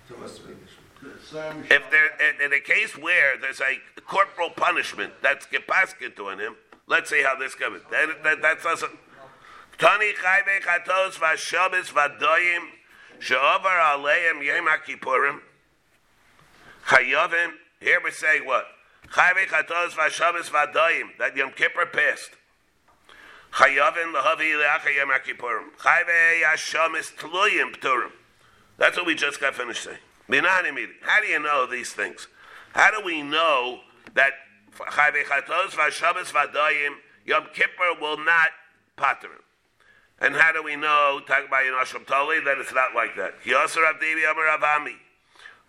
So 0.07 0.15
what's 0.15 0.39
the 0.39 1.73
If 1.73 1.83
there 1.91 2.09
in, 2.29 2.41
in 2.41 2.53
a 2.53 2.59
case 2.59 2.97
where 2.97 3.37
there's 3.37 3.61
a 3.61 3.77
corporal 4.01 4.49
punishment 4.49 5.13
that's 5.21 5.45
gepasket 5.45 6.19
on 6.19 6.39
him, 6.39 6.55
let's 6.87 7.09
see 7.09 7.21
how 7.23 7.35
this 7.35 7.55
comes. 7.55 7.81
That, 7.91 8.23
that, 8.23 8.41
that 8.41 8.63
doesn't. 8.63 8.91
Tani 9.77 10.13
chayve 10.13 10.61
chatos 10.61 11.13
vashabes 11.13 11.91
vadoyim 11.91 12.65
she'over 13.19 13.69
aleim 13.69 14.43
yom 14.43 14.65
ha'kippurim 14.65 15.39
chayovim. 16.87 17.51
Here 17.79 18.01
we 18.03 18.11
say 18.11 18.41
what? 18.41 18.65
Chayve 19.13 19.47
chatos 19.47 19.89
vashabes 19.91 20.49
vadoyim 20.49 21.17
that 21.17 21.35
Yom 21.35 21.51
Kippur 21.51 21.85
passed. 21.87 22.31
Chayovim 23.53 24.13
lahavi 24.13 24.53
leacha 24.53 24.95
yom 24.95 25.09
ha'kippurim. 25.09 25.75
Chayve 25.79 26.41
yashamis 26.43 27.13
tluyim 27.15 27.75
pturim. 27.75 28.11
That's 28.77 28.97
what 28.97 29.07
we 29.07 29.15
just 29.15 29.41
got 29.41 29.55
finished 29.55 29.83
saying. 29.83 29.97
Minani 30.29 30.73
midi. 30.73 30.93
How 31.01 31.21
do 31.21 31.27
you 31.27 31.39
know 31.39 31.65
these 31.65 31.91
things? 31.91 32.27
How 32.73 32.91
do 32.91 33.03
we 33.03 33.23
know 33.23 33.79
that 34.13 34.33
Chayve 34.77 35.23
chatos 35.23 35.71
vashabes 35.71 36.31
vadoyim 36.31 36.95
Yom 37.25 37.45
Kippur 37.53 37.99
will 37.99 38.17
not 38.17 38.49
pater 38.95 39.27
him? 39.27 39.41
And 40.21 40.35
how 40.35 40.51
do 40.51 40.61
we 40.61 40.75
know, 40.75 41.21
talk 41.25 41.47
about 41.47 41.61
Yonashim 41.61 42.05
Toli, 42.05 42.41
that 42.41 42.57
it's 42.57 42.73
not 42.73 42.93
like 42.93 43.15
that? 43.15 43.41
Yosar 43.43 43.89
Abdivi 43.89 44.29
Amar 44.29 44.57
Avami. 44.57 44.95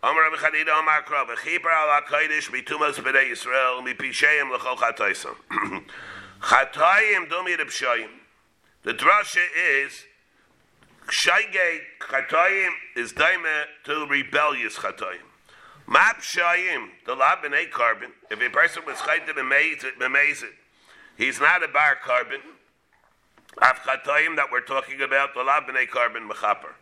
Amar 0.03 0.31
Rabbi 0.31 0.37
Chadida 0.37 0.81
Amar 0.81 1.03
Krav. 1.03 1.27
V'chiper 1.27 1.71
al 1.71 2.01
HaKodesh 2.01 2.51
mitumas 2.51 2.95
b'nei 2.95 3.33
Yisrael 3.33 3.85
mipisheim 3.87 4.51
l'chol 4.51 4.79
chatoisam. 4.79 5.37
Chatoyim 6.41 7.29
dumi 7.29 7.55
repshoyim. 7.59 8.09
The 8.83 8.95
drasha 8.95 9.45
is, 9.85 10.05
Shaygei 11.07 11.81
chatoyim 12.01 12.71
is 12.97 13.13
daime 13.13 13.65
to 13.85 14.07
rebellious 14.07 14.77
chatoyim. 14.77 15.21
Ma 15.87 16.15
pshayim, 16.15 16.89
the 17.05 17.15
lab 17.15 17.41
b'nei 17.45 17.71
carbon. 17.71 18.13
If 18.31 18.41
a 18.41 18.49
person 18.49 18.85
was 18.87 18.97
chaytim 18.97 19.35
b'mezit, 19.35 20.47
he's 21.19 21.39
not 21.39 21.63
a 21.63 21.69
bar 21.69 21.99
carbon. 22.03 22.41
Avchatoyim 23.59 24.37
that 24.37 24.47
we're 24.51 24.63
talking 24.63 25.03
about, 25.03 25.35
the 25.35 25.43
lab 25.43 25.65
b'nei 25.65 25.87
carbon 25.87 26.27
mechaper. 26.27 26.73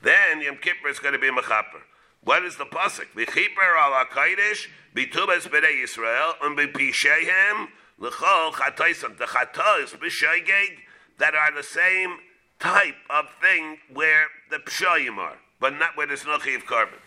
Then 0.00 0.40
Yom 0.40 0.56
Kippur 0.56 0.88
is 0.88 0.98
going 0.98 1.12
to 1.12 1.20
be 1.20 1.30
mechaper. 1.30 1.82
What 2.24 2.44
is 2.44 2.56
the 2.56 2.64
pasuk? 2.64 3.06
V'chiper 3.16 3.76
al 3.76 4.04
hakodesh 4.04 4.68
bitubas 4.94 5.48
b'nei 5.48 5.82
Yisrael 5.82 6.34
and 6.40 6.56
b'pishehem 6.56 7.66
l'chol 7.98 8.52
chatoisam. 8.52 9.18
The 9.18 9.24
chatos 9.24 9.96
b'shoigeg 9.98 10.78
that 11.18 11.34
are 11.34 11.52
the 11.52 11.64
same 11.64 12.18
type 12.60 12.94
of 13.10 13.26
thing 13.40 13.78
where 13.92 14.26
the 14.50 14.58
pshayim 14.58 15.18
are, 15.18 15.38
but 15.58 15.76
not 15.76 15.96
where 15.96 16.06
there's 16.06 16.24
no 16.24 16.38
chiv 16.38 16.64
carbon. 16.64 17.00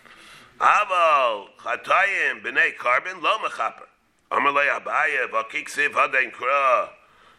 Aval 0.60 1.46
chatoyim 1.60 2.42
b'nei 2.42 2.76
carbon 2.76 3.22
lo 3.22 3.38
mechaper. 3.38 3.88
Amalei 4.30 4.68
Abaye 4.68 5.30
v'kik 5.30 5.70
siv 5.70 5.92
hadein 5.92 6.30
krah. 6.30 6.90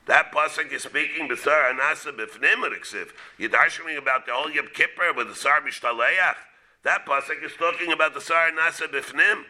That 0.08 0.32
pasuk 0.32 0.72
is 0.72 0.82
speaking 0.82 1.30
b'sar 1.30 1.72
anasa 1.72 2.12
b'fnim 2.12 2.68
riksiv. 2.74 3.10
You're 3.38 3.98
about 4.00 4.26
the 4.26 4.34
whole 4.34 4.50
Yom 4.50 4.70
Kippur 4.74 5.14
with 5.14 5.28
the 5.28 5.36
sar 5.36 5.62
mishtaleach. 5.62 6.38
That 6.84 7.06
pasuk 7.06 7.44
is 7.44 7.52
talking 7.58 7.92
about 7.92 8.14
the 8.14 8.22
sar 8.22 8.52
anasa 8.52 8.88
b'fnim 8.88 9.44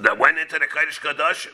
that 0.00 0.18
went 0.18 0.38
into 0.38 0.58
the 0.58 0.66
Kodesh 0.66 1.00
Kadoshim. 1.00 1.52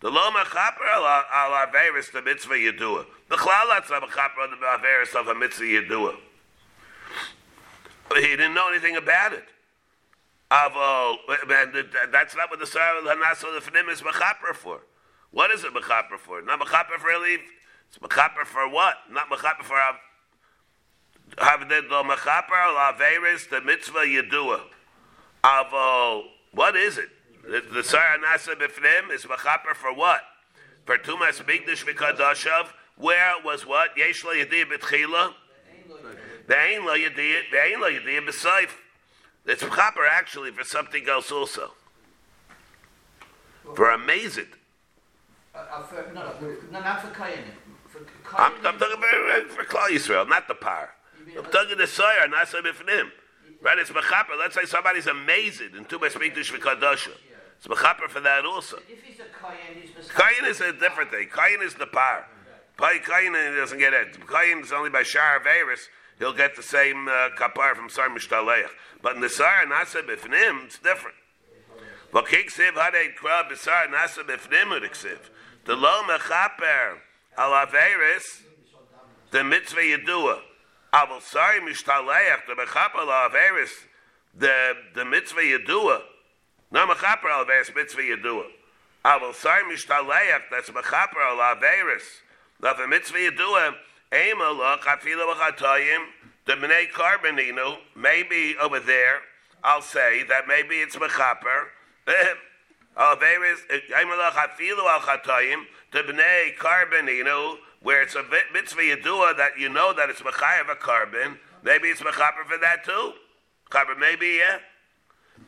The 0.00 0.10
lo 0.10 0.30
mechaper 0.30 0.86
al 0.92 1.04
al 1.04 1.66
averis 1.66 2.10
the 2.12 2.22
mitzvah 2.22 2.54
yedua. 2.54 3.06
The 3.28 3.36
chlalatz 3.36 3.90
a 3.90 4.00
mechaper 4.00 4.50
the 4.50 4.56
averis 4.66 5.18
of 5.18 5.28
a 5.28 5.34
mitzvah 5.34 5.64
yedua. 5.64 6.16
He 8.14 8.20
didn't 8.20 8.54
know 8.54 8.68
anything 8.68 8.96
about 8.96 9.32
it. 9.32 9.44
Aval, 10.50 11.16
that's 12.12 12.36
not 12.36 12.50
what 12.50 12.60
the 12.60 12.66
sar 12.66 12.94
anasa 13.02 13.44
b'fnim 13.44 13.90
is 13.90 14.00
mechaper 14.00 14.54
for. 14.54 14.80
What 15.30 15.50
is 15.50 15.64
it 15.64 15.74
mechaper 15.74 16.18
for? 16.18 16.42
Not 16.42 16.60
mechaper 16.60 16.98
for 16.98 17.08
relief. 17.08 17.40
It's 17.88 17.98
mechaper 17.98 18.44
for 18.44 18.68
what? 18.68 18.96
Not 19.10 19.28
mechaper 19.30 19.64
for 19.64 19.76
the 21.36 22.02
mechaper 22.04 22.74
laveris 22.74 23.48
the 23.48 23.60
mitzvah 23.60 24.00
yedua. 24.00 24.60
Avo, 25.42 26.24
what 26.52 26.76
is 26.76 26.98
it? 26.98 27.08
The, 27.42 27.62
the 27.72 27.82
Sarah 27.82 28.18
Nasa 28.18 28.54
Bifnim 28.54 29.12
is 29.12 29.24
mechaper 29.24 29.74
for 29.74 29.92
what? 29.94 30.22
For 30.84 30.96
Tumas 30.98 31.42
Bigdish 31.42 31.84
Vikadashav, 31.84 32.68
where 32.96 33.34
was 33.44 33.66
what? 33.66 33.96
Yesh 33.96 34.24
lo 34.24 34.32
yediyah 34.32 34.72
betchila. 34.72 35.32
The 36.46 36.58
ain 36.58 36.84
lo 36.84 36.94
yediyah, 36.94 37.50
the 37.50 37.62
ain 37.62 37.80
lo 37.80 37.90
yediyah 37.90 38.26
b'saif. 38.26 38.70
It's 39.46 39.62
mechaper 39.62 40.08
actually 40.08 40.50
for 40.52 40.64
something 40.64 41.06
else 41.08 41.30
also. 41.30 41.72
For 43.74 43.90
a 43.90 43.98
mazid. 43.98 44.48
Uh, 45.54 45.58
uh, 45.58 45.82
for, 45.82 46.12
no, 46.14 46.22
no, 46.22 46.56
no, 46.72 46.80
not 46.80 47.00
for 47.00 47.08
Kayanim. 47.08 47.44
I'm, 48.36 48.52
I'm 48.64 48.78
talking 48.78 48.98
about 48.98 49.50
for 49.50 49.64
Klal 49.64 49.88
Yisrael, 49.88 50.28
not 50.28 50.48
the 50.48 50.54
par. 50.54 50.90
I'm 51.36 51.44
talking 51.50 51.78
the 51.78 51.84
Soyer, 51.84 52.28
not 52.30 52.48
so 52.48 52.60
Bifnim. 52.62 53.10
Right? 53.62 53.78
It's 53.78 53.90
mechaper. 53.90 54.38
Let's 54.38 54.54
say 54.54 54.64
somebody's 54.64 55.06
amazing 55.06 55.70
in 55.76 55.84
Tumas 55.86 56.12
Bigdish 56.12 56.52
Vikadasha. 56.52 57.12
It's 57.56 57.66
mechaper 57.66 58.08
for 58.08 58.20
that 58.20 58.44
also. 58.44 58.78
If 58.88 59.02
he's 59.02 59.20
a 59.20 59.24
Kayan. 60.08 60.44
Is 60.46 60.60
a 60.60 60.72
different 60.72 61.10
thing. 61.10 61.28
Kayin 61.28 61.62
is 61.62 61.74
the 61.74 61.86
par. 61.86 62.26
Pai 62.76 62.98
Kayin 62.98 63.32
doesn't 63.56 63.78
get 63.78 63.94
it. 63.94 64.20
Kayin 64.26 64.62
is 64.62 64.72
only 64.72 64.90
by 64.90 65.02
Shar 65.02 65.40
Averis. 65.40 65.88
He'll 66.18 66.34
get 66.34 66.56
the 66.56 66.62
same 66.62 67.08
uh, 67.08 67.30
kapar 67.38 67.74
from 67.74 67.88
Sar 67.88 68.08
Mishtaleach. 68.08 68.68
But 69.02 69.14
in 69.16 69.20
the 69.20 69.28
Sar 69.28 69.64
Nasa 69.66 70.02
Bifnim, 70.02 70.64
it's 70.66 70.78
different. 70.78 71.16
But 72.12 72.28
Kik 72.28 72.50
Siv 72.50 72.72
Hadei 72.72 73.14
Kra 73.14 73.48
B'Sar 73.48 73.88
Nasa 73.88 74.22
Bifnim 74.22 74.78
Udiksiv. 74.78 75.18
The 75.64 75.74
Lo 75.74 76.02
Mechaper 76.02 76.98
Al 77.36 77.66
Averis, 77.66 78.42
the 79.30 79.42
Mitzvah 79.42 79.80
Yedua. 79.80 80.40
Aval 80.94 81.20
Sar 81.20 81.54
Mishtaleach, 81.54 82.46
the 82.46 82.54
Mechaper 82.54 83.00
Al 83.00 83.28
Averis, 83.28 83.70
the, 84.32 84.74
the 84.94 85.04
Mitzvah 85.04 85.40
Yedua. 85.40 86.02
No 86.70 86.86
Mechaper 86.86 87.32
Al 87.32 87.44
Averis, 87.44 87.74
Mitzvah 87.74 88.00
Yedua. 88.00 88.44
Aval 89.04 89.34
Sar 89.34 89.62
Mishtaleach, 89.64 90.42
that's 90.52 90.70
Mechaper 90.70 91.18
Al 91.20 91.56
Averis. 91.56 92.04
Now 92.62 92.74
the 92.74 92.86
Mitzvah 92.86 93.18
Yedua, 93.18 93.74
Ema 94.12 94.44
Lo 94.44 94.76
Chafila 94.76 95.34
V'Chatoyim, 95.34 96.06
the 96.44 96.52
B'nai 96.52 96.88
Carbonino, 96.92 97.78
maybe 97.96 98.54
over 98.62 98.78
there, 98.78 99.18
I'll 99.64 99.82
say 99.82 100.22
that 100.28 100.46
maybe 100.46 100.76
it's 100.76 100.94
Mechaper. 100.94 101.64
Averis, 102.96 103.58
Ema 104.00 104.14
Lo 104.14 104.30
Chafilu 104.30 104.88
Al 104.88 105.00
Chatoyim, 105.00 105.64
the 105.90 106.04
B'nai 106.04 106.56
Carbonino, 106.56 107.56
where 107.84 108.02
it's 108.02 108.14
a 108.14 108.24
mitzvah 108.52 108.80
Yedua 108.80 109.36
that 109.36 109.58
you 109.58 109.68
know 109.68 109.92
that 109.92 110.08
it's 110.08 110.22
Mechayev 110.22 110.72
a 110.72 110.74
carbon, 110.74 111.38
maybe 111.62 111.88
it's 111.88 112.00
Mechaper 112.00 112.44
for 112.48 112.58
that 112.58 112.82
too. 112.82 113.12
Carbon, 113.68 114.00
maybe, 114.00 114.40
yeah? 114.40 114.58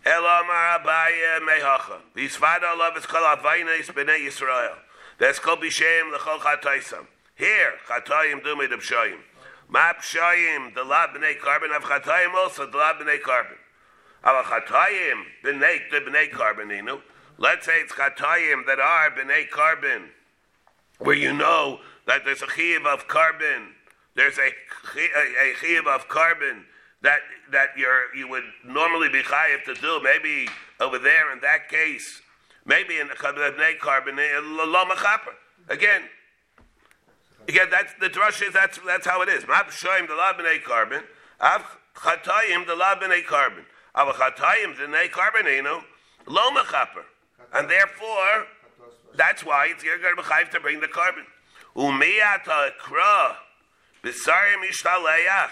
Elamar 0.05 0.79
Abaye 0.79 1.41
Mehacha. 1.41 1.99
Visvada 2.15 2.77
love 2.77 2.95
is 2.99 3.07
called 3.07 3.39
Avainis 3.39 3.87
B'nai 3.87 4.27
Yisrael. 4.27 4.75
That's 5.19 5.39
called 5.39 5.61
Bishem 5.61 6.13
L'chol 6.13 6.39
Chataisam. 6.41 7.07
Here, 7.37 7.73
Chatayim 7.89 8.43
Dumid 8.43 8.69
Abshayim. 8.69 9.19
Ma 9.71 9.95
Abshayim, 9.95 10.75
the 10.75 10.85
Lab 10.85 11.11
B'nai 11.11 11.41
Carbon, 11.41 11.71
of 11.73 11.85
Chatayim 11.85 12.35
also, 12.35 12.71
the 12.71 12.77
Lab 12.77 12.97
B'nai 12.97 13.23
Carbon. 13.23 13.57
Our 14.25 14.43
Chatayim, 14.43 15.23
B'nai, 15.43 15.91
the 15.91 16.01
B'nai 16.01 16.31
Carbon, 16.31 16.69
you 16.69 16.83
know. 16.83 17.01
Let's 17.39 17.65
say 17.65 17.81
it's 17.81 17.95
Chatayim 17.95 18.67
that 18.67 18.79
are 18.79 19.11
B'nai 19.11 19.49
Carbon, 19.49 20.11
where 20.99 21.17
you 21.17 21.33
know 21.33 21.81
that 22.07 22.25
there's 22.25 22.43
a 22.43 22.51
Chiv 22.51 22.87
of 22.87 23.09
carbon, 23.09 23.75
there's 24.15 24.39
a, 24.39 24.51
a, 24.99 25.77
a 25.77 25.95
of 25.95 26.09
carbon 26.09 26.65
that 27.03 27.21
that 27.53 27.69
you're 27.77 28.15
you 28.15 28.29
would 28.29 28.45
normally 28.65 29.09
be 29.09 29.23
chayiv 29.23 29.65
to 29.65 29.75
do. 29.75 30.01
Maybe 30.03 30.49
over 30.81 30.99
there 30.99 31.33
in 31.33 31.41
that 31.41 31.69
case, 31.69 32.23
maybe 32.65 32.99
in 32.99 33.09
the 33.09 33.15
carbon 33.15 34.19
eh, 34.19 34.41
mechaper. 34.41 35.35
Again, 35.69 36.03
again 37.49 37.69
that's 37.71 37.93
the 38.01 38.09
drush 38.09 38.47
is 38.47 38.53
that's 38.53 38.79
that's 38.87 39.07
how 39.07 39.23
it 39.23 39.29
is. 39.29 39.47
Mab 39.47 39.67
shoyim 39.67 40.09
the 40.09 40.15
la 40.15 40.33
bnei 40.33 40.63
carbon, 40.63 41.03
av 41.41 41.63
chatayim 41.95 42.67
the 42.67 42.75
la 42.75 42.97
bnei 42.97 43.25
carbon, 43.25 43.65
av 43.95 44.15
chatayim 44.15 44.77
the 44.77 44.85
bnei 44.85 45.11
carbon 45.11 45.45
know 45.63 45.83
lo 46.27 46.51
mechaper, 46.51 47.05
and 47.55 47.69
therefore 47.71 48.47
that's 49.15 49.45
why 49.45 49.69
it's 49.71 49.85
you're 49.85 49.99
going 49.99 50.17
to 50.17 50.23
be 50.23 50.29
chayiv 50.29 50.51
to 50.51 50.61
bring 50.61 50.81
the 50.81 50.89
carbon. 50.89 51.25
Umiyat 51.77 52.45
kra 52.79 53.37
b'sarim 54.03 54.65
ishtaleach. 54.65 55.51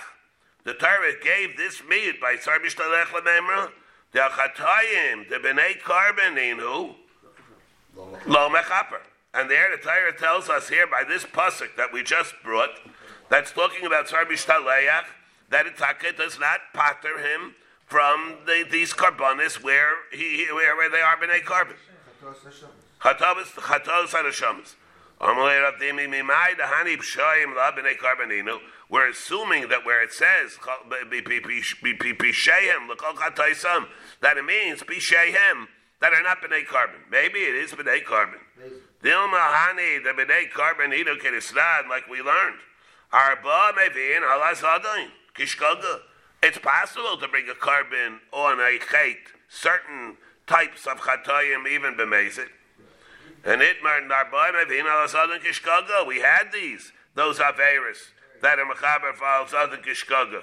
the 0.65 0.73
Torah 0.73 1.13
gave 1.23 1.59
this 1.59 1.83
meat 1.87 2.19
by 2.19 2.37
Sar 2.37 2.59
Mishtalech 2.59 3.09
Lememra, 3.09 3.71
the 4.13 4.21
Achatayim, 4.21 5.29
the 5.29 5.37
Bnei 5.37 5.79
Karbeninu, 5.81 6.95
Lo 8.27 8.49
Mechaper. 8.49 9.03
And 9.35 9.51
there 9.51 9.77
the 9.77 9.83
Torah 9.83 10.17
tells 10.17 10.49
us 10.49 10.71
here 10.71 10.87
by 10.87 11.05
this 11.05 11.25
pasuk 11.25 11.77
that 11.77 11.93
we 11.93 12.03
just 12.03 12.35
brought, 12.43 12.71
that's 13.29 13.53
talking 13.53 13.85
about 13.85 14.09
Sar 14.09 14.25
Mishtalech, 14.25 15.05
that 15.51 15.67
Itaka 15.67 16.17
does 16.17 16.41
not 16.41 16.61
patter 16.73 17.19
him 17.19 17.55
from 17.85 18.37
the, 18.47 18.65
these 18.71 18.95
carbonis 18.95 19.63
where 19.63 19.93
he 20.11 20.47
where, 20.55 20.75
where 20.75 20.89
they 20.89 21.03
are 21.03 21.19
b'nei 21.19 21.45
carbon. 21.45 21.77
Chatabas 23.03 23.49
chatabas 23.59 24.75
hadashamas. 25.21 25.21
Amalei 25.21 25.63
Rav 25.63 25.75
Dimi 25.81 26.09
mimai 26.09 26.57
dahani 26.59 26.97
b'shayim 26.97 27.55
la 27.55 27.73
b'nei 27.73 27.97
carboninu. 27.97 28.59
We're 28.89 29.09
assuming 29.09 29.69
that 29.69 29.85
where 29.85 30.03
it 30.03 30.13
says 30.13 30.59
b'pishehem 30.89 32.89
l'kol 32.89 33.15
chataysam 33.15 33.87
that 34.21 34.37
it 34.37 34.45
means 34.45 34.83
b'shehem 34.83 35.67
that 36.01 36.13
are 36.13 36.23
not 36.23 36.43
b'nei 36.43 36.67
carbon. 36.67 37.01
Maybe 37.11 37.41
it 37.41 37.55
is 37.55 37.73
b'nei 37.73 38.05
carbon. 38.05 38.41
Dilma 39.03 39.39
hani 39.39 40.03
the 40.03 40.11
b'nei 40.11 40.51
carbon 40.51 40.91
inu 40.91 41.19
kedisrad 41.19 41.89
like 41.89 42.09
we 42.09 42.23
learned. 42.23 42.59
Arba 43.13 43.73
mevin 43.77 44.23
halas 44.23 44.63
adain 44.63 45.09
kishkaga. 45.37 46.01
It's 46.43 46.59
possible 46.59 47.17
to 47.17 47.29
bring 47.29 47.49
a 47.49 47.55
carbon 47.55 48.21
on 48.31 48.61
a 48.61 48.79
chait, 48.79 49.17
certain 49.49 50.17
types 50.47 50.87
of 50.87 50.99
chatayim, 50.99 51.67
even 51.67 51.95
b'mezit. 51.95 52.49
And 53.45 53.61
it 53.61 53.77
marbana 53.83 54.65
Vinala 54.65 55.09
Sudden 55.09 55.41
Kishkaga, 55.41 56.07
we 56.07 56.21
had 56.21 56.51
these, 56.53 56.93
those 57.15 57.39
averis 57.39 57.99
that 58.41 58.59
are 58.59 58.67
mechaber 58.67 59.15
for 59.15 59.49
southern 59.49 59.81
kishkaga. 59.81 60.43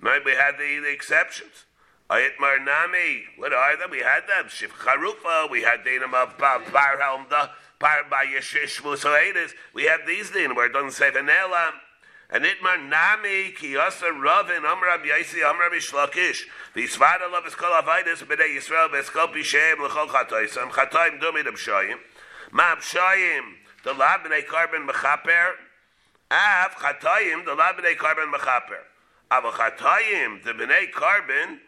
Maybe 0.00 0.24
we 0.26 0.32
had 0.32 0.58
the, 0.58 0.80
the 0.80 0.90
exceptions. 0.90 1.64
Ayit 2.10 2.38
nami, 2.40 3.24
what 3.36 3.52
are 3.52 3.76
them? 3.76 3.90
We 3.90 4.00
had 4.00 4.22
them. 4.28 4.46
Shif 4.48 4.68
charufa, 4.68 5.50
we 5.50 5.62
had 5.62 5.84
dinim 5.84 6.14
of 6.14 6.36
bar 6.38 6.60
helmda, 6.98 7.50
bar 7.78 8.04
by 8.10 8.26
yeshishvus 8.26 9.52
We 9.72 9.84
have 9.84 10.00
these 10.06 10.30
dinim 10.30 10.56
where 10.56 10.66
it 10.66 10.72
doesn't 10.72 10.92
say 10.92 11.10
vanilla. 11.10 11.72
And 12.30 12.44
itmar 12.44 12.88
nami 12.88 13.52
ki 13.52 13.74
yasa 13.74 14.10
ravin 14.18 14.64
am 14.64 14.82
Rabbi 14.82 15.08
Yaisi 15.08 15.42
am 15.42 15.56
Reish 15.56 15.92
Lakish. 15.92 16.40
V'isvada 16.74 17.30
love 17.30 17.46
is 17.46 17.54
kol 17.54 17.70
avaydis 17.70 18.24
b'nei 18.24 18.56
Yisrael 18.56 18.88
b'eskol 18.88 19.32
pishem 19.34 19.78
l'chol 19.78 20.08
chatois. 20.08 20.56
Am 20.56 20.70
chatoim 20.70 21.20
dumid 21.20 21.46
abshayim. 21.46 21.98
Ma 22.52 22.76
abshayim 22.76 23.54
the 23.82 23.94
lab 23.94 24.20
b'nei 24.20 24.46
carbon 24.46 24.86
mechaper. 24.86 25.54
Av 26.30 26.70
chatoim 26.72 27.44
the 27.46 27.54
lab 27.54 27.76
b'nei 27.76 27.96
carbon 27.96 28.30
mechaper. 28.30 28.84
Av 29.30 29.42
chatoim 29.42 30.44
the 30.44 30.52
b'nei 30.52 30.92
carbon 30.92 31.60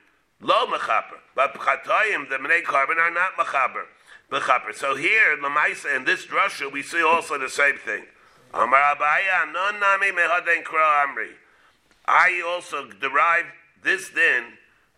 lo 0.42 0.66
mechaper. 0.66 1.18
But 1.34 1.54
chatoim 1.54 2.28
the 2.28 2.36
b'nei 2.36 2.62
carbon 2.62 2.98
are 2.98 3.10
not 3.10 3.32
mechaper. 3.38 3.84
Mechaper. 4.30 4.74
So 4.74 4.94
here, 4.94 5.36
Lamaisa, 5.38 5.96
in 5.96 6.04
this 6.04 6.26
drasha, 6.26 6.70
we 6.70 6.82
see 6.82 7.02
also 7.02 7.38
the 7.38 7.48
same 7.48 7.76
thing. 7.78 8.04
Amar 8.52 8.94
Abaye, 8.94 9.52
non 9.52 9.80
nami 9.80 10.12
mehaden 10.12 10.62
kra 10.64 11.06
amri. 11.06 11.30
I 12.06 12.42
also 12.46 12.86
derive 13.00 13.46
this 13.82 14.10
din 14.10 14.44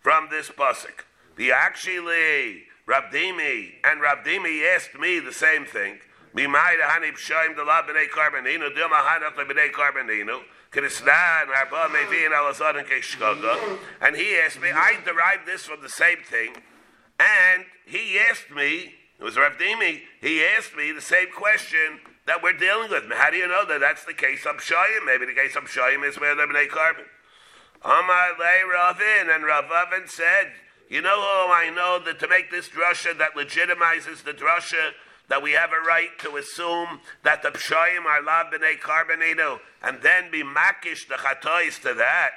from 0.00 0.28
this 0.30 0.48
pasuk. 0.48 1.05
Actually 1.38 2.64
Rabdimi 2.86 3.72
and 3.84 4.00
Rabdimi 4.00 4.64
asked 4.74 4.98
me 4.98 5.18
the 5.18 5.32
same 5.32 5.64
thing. 5.64 5.98
And. 6.34 6.50
And 14.00 14.16
he 14.16 14.36
asked 14.36 14.60
me, 14.60 14.70
I 14.70 14.98
derived 15.04 15.46
this 15.46 15.64
from 15.64 15.80
the 15.82 15.88
same 15.88 16.18
thing. 16.18 16.54
And 17.18 17.64
he 17.86 18.18
asked 18.18 18.50
me, 18.54 18.94
it 19.18 19.24
was 19.24 19.36
Rabdimi, 19.36 20.02
he 20.20 20.44
asked 20.44 20.76
me 20.76 20.92
the 20.92 21.00
same 21.00 21.28
question 21.34 22.00
that 22.26 22.42
we're 22.42 22.52
dealing 22.52 22.90
with. 22.90 23.04
How 23.12 23.30
do 23.30 23.36
you 23.36 23.48
know 23.48 23.64
that 23.64 23.80
that's 23.80 24.04
the 24.04 24.12
case 24.12 24.44
of 24.44 24.56
Shayim? 24.56 25.06
Maybe 25.06 25.24
the 25.24 25.32
case 25.32 25.56
of 25.56 25.64
Shayim 25.64 26.06
is 26.06 26.20
where 26.20 26.34
they're 26.34 26.46
Bnei 26.46 26.68
Carbon. 26.68 27.06
Amar 27.82 28.32
Le 28.38 28.66
Ravin, 28.70 29.30
and 29.30 29.44
Ravavin 29.44 30.08
said, 30.08 30.52
you 30.88 31.02
know 31.02 31.16
who 31.16 31.52
I 31.52 31.70
know 31.74 32.00
that 32.04 32.20
to 32.20 32.28
make 32.28 32.50
this 32.50 32.68
drasha 32.68 33.16
that 33.18 33.34
legitimizes 33.34 34.22
the 34.24 34.32
drasha 34.32 34.92
that 35.28 35.42
we 35.42 35.52
have 35.52 35.70
a 35.70 35.86
right 35.86 36.10
to 36.20 36.36
assume 36.36 37.00
that 37.24 37.42
the 37.42 37.50
pshayim 37.50 38.04
are 38.04 38.22
la 38.22 38.44
b'nei 38.44 38.78
carbonino 38.78 39.58
and 39.82 40.00
then 40.02 40.30
be 40.30 40.42
makish 40.42 41.08
the 41.08 41.14
chatois 41.14 41.80
to 41.82 41.94
that 41.94 42.30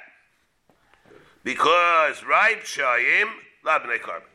because 1.44 2.24
ripe 2.24 2.64
pshayim 2.64 3.28
la 3.64 3.78
b'nei 3.78 4.00
carbon. 4.00 4.28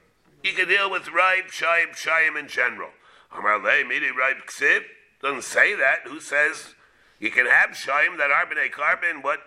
You 0.43 0.53
can 0.53 0.67
deal 0.67 0.89
with 0.89 1.09
ripe 1.09 1.49
pshayim 1.49 1.91
pshayim 1.95 2.39
in 2.39 2.47
general. 2.47 2.89
Amar 3.37 3.57
le 3.59 3.83
midi 3.85 4.11
ripe 4.11 4.47
ksiv 4.47 4.83
doesn't 5.21 5.43
say 5.43 5.75
that. 5.75 6.01
Who 6.05 6.19
says 6.19 6.75
you 7.19 7.31
can 7.31 7.47
have 7.47 7.71
shaim 7.71 8.17
that 8.17 8.31
are 8.31 8.45
b'nei 8.45 8.71
carbon? 8.71 9.21
What? 9.21 9.39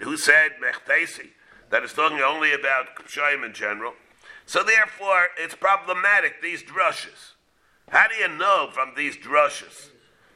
Who 0.00 0.16
said 0.16 0.52
mechtesi? 0.62 1.28
That 1.74 1.82
is 1.82 1.92
talking 1.92 2.20
only 2.20 2.52
about 2.52 2.94
shaim 3.08 3.44
in 3.44 3.52
general. 3.52 3.94
So 4.46 4.62
therefore, 4.62 5.26
it's 5.36 5.56
problematic. 5.56 6.40
These 6.40 6.62
drushes. 6.62 7.32
How 7.88 8.06
do 8.06 8.14
you 8.14 8.28
know 8.28 8.68
from 8.72 8.92
these 8.96 9.16
drushes 9.16 9.88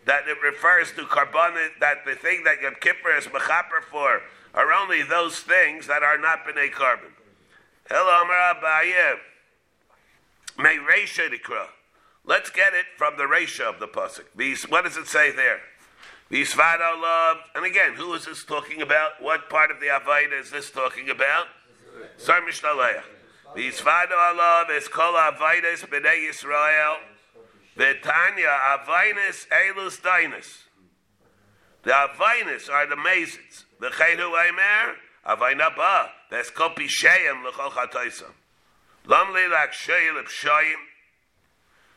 that 0.05 0.27
it 0.27 0.43
refers 0.43 0.91
to 0.95 1.05
carbon? 1.05 1.55
That 1.79 2.05
the 2.05 2.17
thing 2.17 2.43
that 2.43 2.61
Yom 2.61 2.75
Kippur 2.81 3.17
is 3.17 3.27
mechaper 3.27 3.85
for 3.89 4.23
are 4.53 4.73
only 4.73 5.05
those 5.05 5.39
things 5.39 5.87
that 5.87 6.03
are 6.03 6.19
not 6.19 6.45
b'nei 6.45 6.73
carbon. 6.73 7.13
Hello, 7.89 8.21
Amar 8.21 8.57
Abaye. 8.57 9.19
May 10.59 10.81
Let's 12.25 12.51
get 12.51 12.75
it 12.75 12.87
from 12.97 13.17
the 13.17 13.29
ratio 13.29 13.69
of 13.69 13.79
the 13.79 13.87
pasuk. 13.87 14.69
What 14.69 14.83
does 14.83 14.97
it 14.97 15.07
say 15.07 15.31
there? 15.31 15.61
Visvado 16.31 17.01
love, 17.01 17.39
and 17.55 17.65
again, 17.65 17.95
who 17.95 18.13
is 18.13 18.27
this 18.27 18.45
talking 18.45 18.83
about? 18.83 19.13
What 19.21 19.49
part 19.49 19.71
of 19.71 19.81
the 19.81 19.87
Avaida 19.87 20.39
is 20.39 20.51
this 20.51 20.71
talking 20.71 21.09
about? 21.09 21.47
Sar 22.19 22.43
Mishnaleach. 22.43 23.03
Visvado 23.57 24.37
love 24.37 24.71
is 24.71 24.89
kol 24.89 25.15
Avaidas 25.15 25.87
b'nei 25.89 26.29
Yisrael. 26.29 26.97
Betanya 27.77 28.59
Avainis 28.77 29.47
elus 29.49 30.01
dainis. 30.01 30.65
The 31.85 31.93
Avainis 31.93 32.69
are 32.69 32.87
the 32.87 32.97
mazes. 32.97 33.65
The 33.81 33.89
Chedu 33.89 34.33
Eimer, 34.33 34.95
Avaina 35.27 35.75
ba, 35.75 36.11
there's 36.31 36.51
kopi 36.51 36.89
sheim 36.89 37.43
l'chol 37.45 37.71
chatoisam. 37.71 38.33
Lam 39.07 39.29
leilak 39.29 39.71
sheyel 39.71 40.23
p'shayim, 40.25 40.75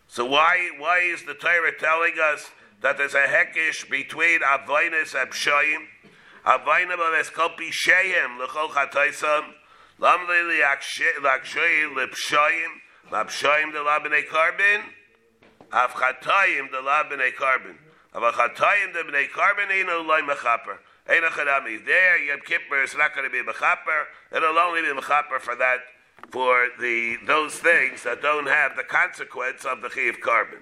so 0.07 0.25
why 0.25 0.69
why 0.77 0.99
is 0.99 1.23
the 1.25 1.33
Torah 1.33 1.77
telling 1.77 2.13
us 2.21 2.51
that 2.81 2.97
there's 2.97 3.13
a 3.13 3.21
hekish 3.21 3.89
between 3.89 4.41
avoinus 4.41 5.19
and 5.19 5.31
pshayim? 5.31 5.85
Avoinus 6.45 7.21
is 7.21 7.29
kopi 7.29 7.71
sheyim 7.71 8.39
l'chol 8.39 8.69
chataysam. 8.69 9.53
Lam 9.99 10.27
li 10.27 10.59
l'akshay 10.59 11.93
l'pshayim. 11.95 12.69
L'pshayim 13.11 13.71
de 13.71 13.79
b'nei 13.79 14.27
karbin. 14.27 14.81
Av 15.71 15.91
chatayim 15.91 16.71
de 16.71 16.77
b'nei 16.77 17.33
karbin. 17.35 17.77
Av 18.13 18.33
chatayim 18.33 18.93
de 18.93 19.03
b'nei 19.03 19.29
karbin 19.29 19.71
ino 19.71 20.01
loy 20.01 20.21
mechaper. 20.21 20.77
Ein 21.07 21.23
achadami. 21.23 21.83
There, 21.85 22.23
Yom 22.23 22.39
Kippur 22.45 22.83
is 22.83 22.95
not 22.95 23.13
going 23.15 23.29
to 23.29 23.31
be 23.31 23.43
mechaper. 23.43 24.05
It'll 24.35 24.57
only 24.57 24.81
be 24.81 24.87
mechaper 24.87 25.39
for 25.39 25.55
that 25.55 25.79
for 26.29 26.69
the 26.79 27.17
those 27.25 27.55
things 27.55 28.03
that 28.03 28.21
don't 28.21 28.47
have 28.47 28.75
the 28.75 28.83
consequence 28.83 29.65
of 29.65 29.81
the 29.81 29.89
chiv 29.89 30.21
carbon. 30.21 30.59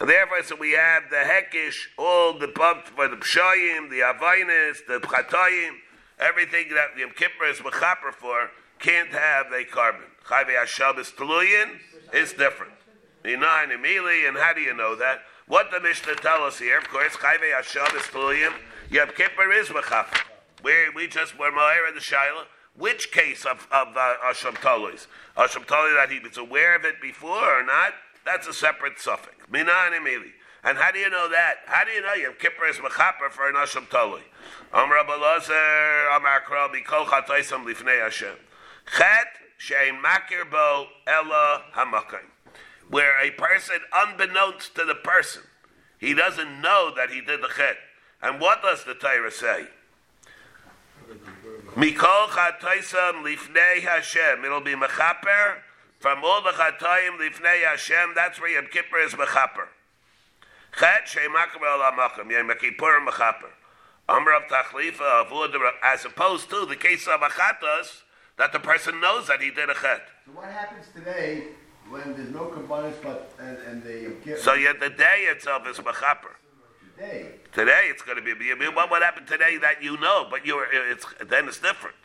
And 0.00 0.08
therefore, 0.08 0.42
so 0.42 0.56
we 0.56 0.72
have 0.72 1.04
the 1.10 1.16
hekish, 1.16 1.76
all 1.96 2.36
the 2.38 2.48
pumped 2.48 2.88
for 2.88 3.08
the 3.08 3.16
pshayim, 3.16 3.90
the 3.90 4.00
avainis, 4.00 4.78
the 4.86 4.98
pchatayim, 5.00 5.70
everything 6.18 6.68
that 6.70 6.94
the 6.94 7.02
Yom 7.02 7.10
Kippur 7.10 7.46
is 7.46 7.58
mechaper 7.58 8.12
for, 8.12 8.50
can't 8.80 9.10
have 9.10 9.46
a 9.52 9.64
carbon. 9.64 10.02
Chayve 10.26 10.98
is 10.98 11.10
Tuluyin 11.10 11.78
it's 12.12 12.32
different. 12.32 12.72
Nine 13.24 13.70
immediately, 13.70 14.26
and 14.26 14.36
how 14.36 14.52
do 14.52 14.60
you 14.60 14.74
know 14.74 14.94
that? 14.96 15.22
What 15.46 15.70
the 15.70 15.80
Mishnah 15.80 16.16
tell 16.16 16.44
us 16.44 16.58
here, 16.58 16.78
of 16.78 16.88
course, 16.88 17.12
Chayve 17.14 17.52
Hashabbos 17.54 18.10
Tuluyin, 18.10 18.52
Yom 18.90 19.08
Kippur 19.16 19.52
is 19.52 19.68
mechaper. 19.68 20.20
We, 20.62 20.72
we 20.94 21.06
just 21.06 21.38
were 21.38 21.50
Ma'ir 21.50 21.94
the 21.94 22.00
Shiloh. 22.00 22.44
Which 22.76 23.12
case 23.12 23.44
of, 23.44 23.68
of 23.70 23.96
uh, 23.96 24.14
Asham 24.24 24.60
Talis? 24.60 25.06
Asham 25.36 25.66
that 25.68 26.10
he 26.10 26.18
was 26.18 26.36
aware 26.36 26.74
of 26.74 26.84
it 26.84 27.00
before 27.00 27.60
or 27.60 27.64
not, 27.64 27.92
that's 28.24 28.46
a 28.46 28.52
separate 28.52 28.98
suffix. 28.98 29.36
Mina 29.50 29.72
and 29.86 29.94
Emili. 29.94 30.32
And 30.64 30.78
how 30.78 30.90
do 30.90 30.98
you 30.98 31.10
know 31.10 31.28
that? 31.30 31.56
How 31.66 31.84
do 31.84 31.90
you 31.90 32.00
know 32.00 32.14
Yom 32.14 32.34
Kippur 32.38 32.66
is 32.66 32.78
mechaper 32.78 33.30
for 33.30 33.48
an 33.48 33.54
Asham 33.54 33.88
Tali? 33.90 34.22
Amr 34.72 34.96
Abalazer, 34.96 36.16
Amar 36.16 36.40
Kral, 36.48 36.70
Mikol 36.70 37.04
Chataisam 37.04 37.66
Lifnei 37.66 38.02
Hashem. 38.02 38.36
Chet, 38.96 39.26
Shein 39.58 40.00
Makir 40.02 40.50
Bo, 40.50 40.86
Ella 41.06 41.64
Hamakayim. 41.74 42.30
Where 42.88 43.20
a 43.22 43.30
person, 43.32 43.80
unbeknownst 43.92 44.74
to 44.76 44.84
the 44.84 44.94
person, 44.94 45.42
he 45.98 46.14
doesn't 46.14 46.60
know 46.60 46.92
that 46.96 47.10
he 47.10 47.20
did 47.20 47.42
the 47.42 47.48
chet. 47.48 47.76
And 48.22 48.40
what 48.40 48.62
does 48.62 48.84
the 48.84 48.94
Torah 48.94 49.30
say? 49.30 49.66
Mikol 51.76 52.28
chatoisam 52.28 53.24
lifnei 53.24 53.80
Hashem. 53.82 54.44
It'll 54.44 54.60
be 54.60 54.74
mechaper 54.74 55.56
from 56.04 56.22
all 56.22 56.42
the 56.42 56.50
chatoim 56.50 57.16
lifnei 57.18 57.64
Hashem. 57.64 58.12
That's 58.14 58.38
where 58.38 58.50
Yom 58.50 58.66
Kippur 58.70 58.98
is 58.98 59.14
mechaper. 59.14 59.68
Chet 60.78 61.06
sheimakim 61.06 61.64
el 61.64 61.78
amachim. 61.78 62.30
Yom 62.30 62.52
Kippur 62.60 63.00
mechaper. 63.08 63.48
Amr 64.06 64.34
of 64.34 64.42
tachlifa 64.42 65.24
avud 65.24 65.54
as 65.82 66.04
opposed 66.04 66.50
to 66.50 66.66
the 66.66 66.76
case 66.76 67.08
of 67.08 67.20
achatas 67.22 68.02
that 68.36 68.52
the 68.52 68.58
person 68.58 69.00
knows 69.00 69.28
that 69.28 69.40
he 69.40 69.50
did 69.50 69.70
a 69.70 69.74
chet. 69.74 70.02
So 70.26 70.32
what 70.32 70.50
happens 70.50 70.88
today 70.94 71.44
when 71.88 72.14
there's 72.14 72.28
no 72.28 72.52
kabbanis 72.54 73.02
but 73.02 73.32
and, 73.40 73.56
and 73.66 73.82
they 73.82 74.08
get 74.26 74.40
So 74.40 74.52
yet 74.52 74.80
the 74.80 74.90
day 74.90 75.24
itself 75.30 75.66
is 75.66 75.78
mechaper. 75.78 76.36
today? 76.98 77.28
Today 77.54 77.84
it's 77.84 78.02
going 78.02 78.18
to 78.18 78.22
be 78.22 78.34
what 78.74 78.90
would 78.90 79.02
happen 79.02 79.24
today 79.24 79.56
that 79.56 79.82
you 79.82 79.96
know, 79.96 80.26
but 80.30 80.44
you're 80.44 80.66
it's 80.70 81.06
then 81.26 81.48
it's 81.48 81.60
different. 81.60 81.96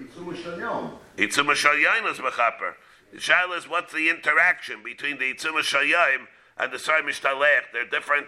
Itzum 0.00 0.34
Shanyom. 0.34 0.98
Itzuma 1.16 1.54
Shalyayim 1.54 2.10
is 2.10 2.18
mechaper. 2.18 2.74
The 3.12 3.18
shaila 3.18 3.58
is 3.58 3.68
what's 3.68 3.92
the 3.92 4.08
interaction 4.08 4.82
between 4.82 5.18
the 5.18 5.32
Itzuma 5.32 5.60
Shalyayim 5.60 6.26
and 6.58 6.72
the 6.72 6.78
Sar 6.78 7.02
Mishtalech. 7.02 7.72
There 7.72 7.82
are 7.82 7.88
different 7.88 8.26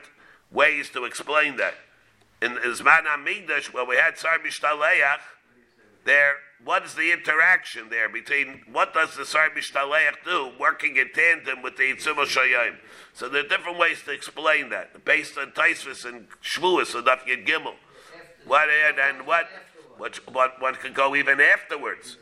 ways 0.50 0.90
to 0.90 1.04
explain 1.04 1.56
that. 1.56 1.74
In 2.40 2.56
Zman 2.56 3.04
Amigdash, 3.04 3.72
where 3.72 3.84
we 3.84 3.96
had 3.96 4.16
Sar 4.16 4.38
Mishtalech, 4.38 5.18
there, 6.04 6.36
what 6.64 6.84
is 6.84 6.94
the 6.94 7.12
interaction 7.12 7.90
there 7.90 8.08
between 8.08 8.62
what 8.70 8.94
does 8.94 9.16
the 9.16 9.26
Sar 9.26 9.50
Mishtalech 9.50 10.24
do, 10.24 10.52
working 10.58 10.96
in 10.96 11.10
tandem 11.12 11.62
with 11.62 11.76
the 11.76 11.94
Itzuma 11.94 12.24
Shalyayim? 12.24 12.76
So 13.12 13.28
there 13.28 13.44
are 13.44 13.48
different 13.48 13.78
ways 13.78 14.02
to 14.04 14.12
explain 14.12 14.70
that, 14.70 15.04
based 15.04 15.36
on 15.36 15.50
Taisvis 15.50 16.04
and 16.04 16.28
Shvuas 16.42 16.94
and 16.94 17.06
Daf 17.06 17.26
Yed 17.26 17.44
Gimel. 17.44 17.74
What 18.46 18.68
and, 18.70 18.98
and 18.98 19.26
what, 19.26 19.48
what, 19.98 20.16
what, 20.32 20.60
what 20.62 20.80
could 20.80 20.94
go 20.94 21.14
even 21.16 21.40
afterwards. 21.40 22.16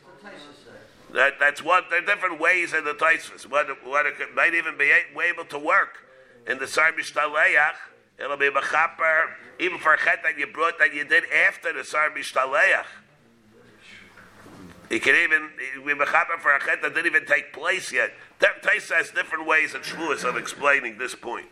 That, 1.13 1.39
that's 1.39 1.63
what 1.63 1.85
there 1.89 1.99
are 1.99 2.05
different 2.05 2.39
ways 2.39 2.73
in 2.73 2.83
the 2.83 2.93
Taisvis. 2.93 3.49
What, 3.49 3.67
what 3.85 4.05
it 4.05 4.17
could, 4.17 4.35
might 4.35 4.53
even 4.53 4.77
be 4.77 4.91
able 5.23 5.45
to 5.45 5.57
work 5.59 6.05
in 6.47 6.57
the 6.57 6.67
Sar 6.67 6.91
Mishtaleach. 6.91 7.75
It'll 8.19 8.37
be 8.37 8.49
mechaper 8.49 9.31
even 9.59 9.77
for 9.79 9.93
a 9.93 9.97
chet 9.97 10.23
that 10.23 10.37
you 10.37 10.47
brought 10.47 10.79
that 10.79 10.93
you 10.93 11.05
did 11.05 11.23
after 11.31 11.71
the 11.71 11.83
Sar 11.83 12.09
Mishtaleach. 12.09 12.85
You 14.89 14.99
can 14.99 15.15
even 15.15 15.49
be 15.85 15.93
mechaper 15.93 16.39
for 16.39 16.53
a 16.53 16.59
chet 16.59 16.81
that 16.81 16.93
didn't 16.93 17.07
even 17.07 17.25
take 17.25 17.53
place 17.53 17.91
yet. 17.91 18.11
Taisvis 18.39 18.93
has 18.93 19.11
different 19.11 19.47
ways 19.47 19.73
and 19.75 19.83
Shvuas 19.83 20.27
of 20.27 20.35
explaining 20.35 20.97
this 20.97 21.15
point. 21.15 21.47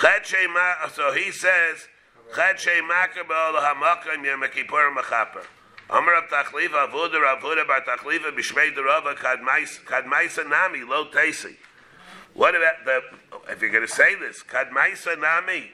So 0.00 1.12
he 1.12 1.32
says, 1.32 1.88
Chet 2.34 2.60
shema 2.60 3.08
kabel 3.08 3.60
hamakim 3.60 4.24
yom 4.24 4.44
kippur 4.52 4.94
mechaper. 4.94 5.44
Amar 5.90 6.18
of 6.18 6.24
Tachliva, 6.24 6.86
Avuda, 6.86 7.40
Avuda, 7.40 7.66
Bar 7.66 7.82
Tachliva, 7.82 8.30
Bishmei 8.36 8.74
Derava, 8.74 9.14
Kadmaisa 9.16 10.48
Nami, 10.48 10.84
Lo 10.84 11.06
Tesi. 11.06 11.56
What 12.34 12.54
about 12.54 12.84
the, 12.84 13.00
if 13.50 13.62
you're 13.62 13.70
going 13.70 13.86
to 13.86 13.92
say 13.92 14.14
this, 14.14 14.42
Kadmaisa 14.42 15.18
Nami, 15.18 15.70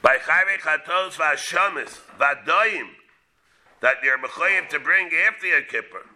by 0.00 0.16
Chayve 0.16 0.58
Chatos 0.60 1.12
Vashamis, 1.16 1.98
Vadoyim, 2.18 2.88
that 3.82 3.96
you're 4.02 4.18
mechoyev 4.18 4.68
to 4.70 4.80
bring 4.80 5.10
after 5.28 5.46
your 5.46 5.62
kippur. 5.62 6.06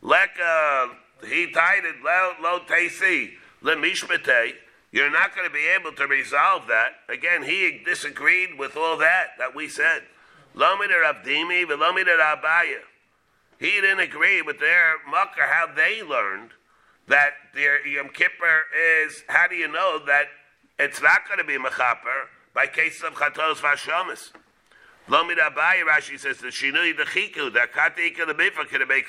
Like 0.00 0.30
uh, 0.42 0.88
he 1.26 1.50
tied 1.50 1.84
it 1.84 1.96
lo, 2.02 2.32
lo 2.40 2.60
tesi 2.60 3.32
lemishmete. 3.62 4.52
You're 4.92 5.10
not 5.10 5.36
going 5.36 5.46
to 5.46 5.52
be 5.52 5.66
able 5.66 5.92
to 5.92 6.06
resolve 6.06 6.66
that. 6.68 6.94
Again, 7.08 7.44
he 7.44 7.80
disagreed 7.84 8.58
with 8.58 8.76
all 8.76 8.96
that 8.98 9.30
that 9.38 9.54
we 9.54 9.68
said. 9.68 10.02
He 13.60 13.80
didn't 13.80 14.00
agree 14.00 14.42
with 14.42 14.58
their 14.58 14.94
mucker 15.08 15.42
how 15.42 15.66
they 15.74 16.02
learned 16.02 16.50
that 17.08 17.32
their 17.54 17.86
Yom 17.86 18.08
Kippur 18.08 18.64
is. 19.04 19.22
How 19.28 19.46
do 19.48 19.54
you 19.54 19.68
know 19.68 20.00
that 20.06 20.26
it's 20.78 21.02
not 21.02 21.26
going 21.26 21.38
to 21.38 21.44
be 21.44 21.58
mechaper 21.58 22.28
by 22.54 22.66
case 22.66 23.02
of 23.02 23.14
chatos 23.14 23.56
vashamis? 23.56 24.30
Lomida 25.08 25.50
Rabaya, 25.50 25.84
Rashi 25.84 26.18
says 26.18 26.38
the 26.38 26.48
shinui 26.48 26.96
the 26.96 27.02
chiku 27.02 27.52
the 27.52 27.66
katika 27.74 28.26
the 28.26 28.66
can 28.66 28.88
be 28.88 29.02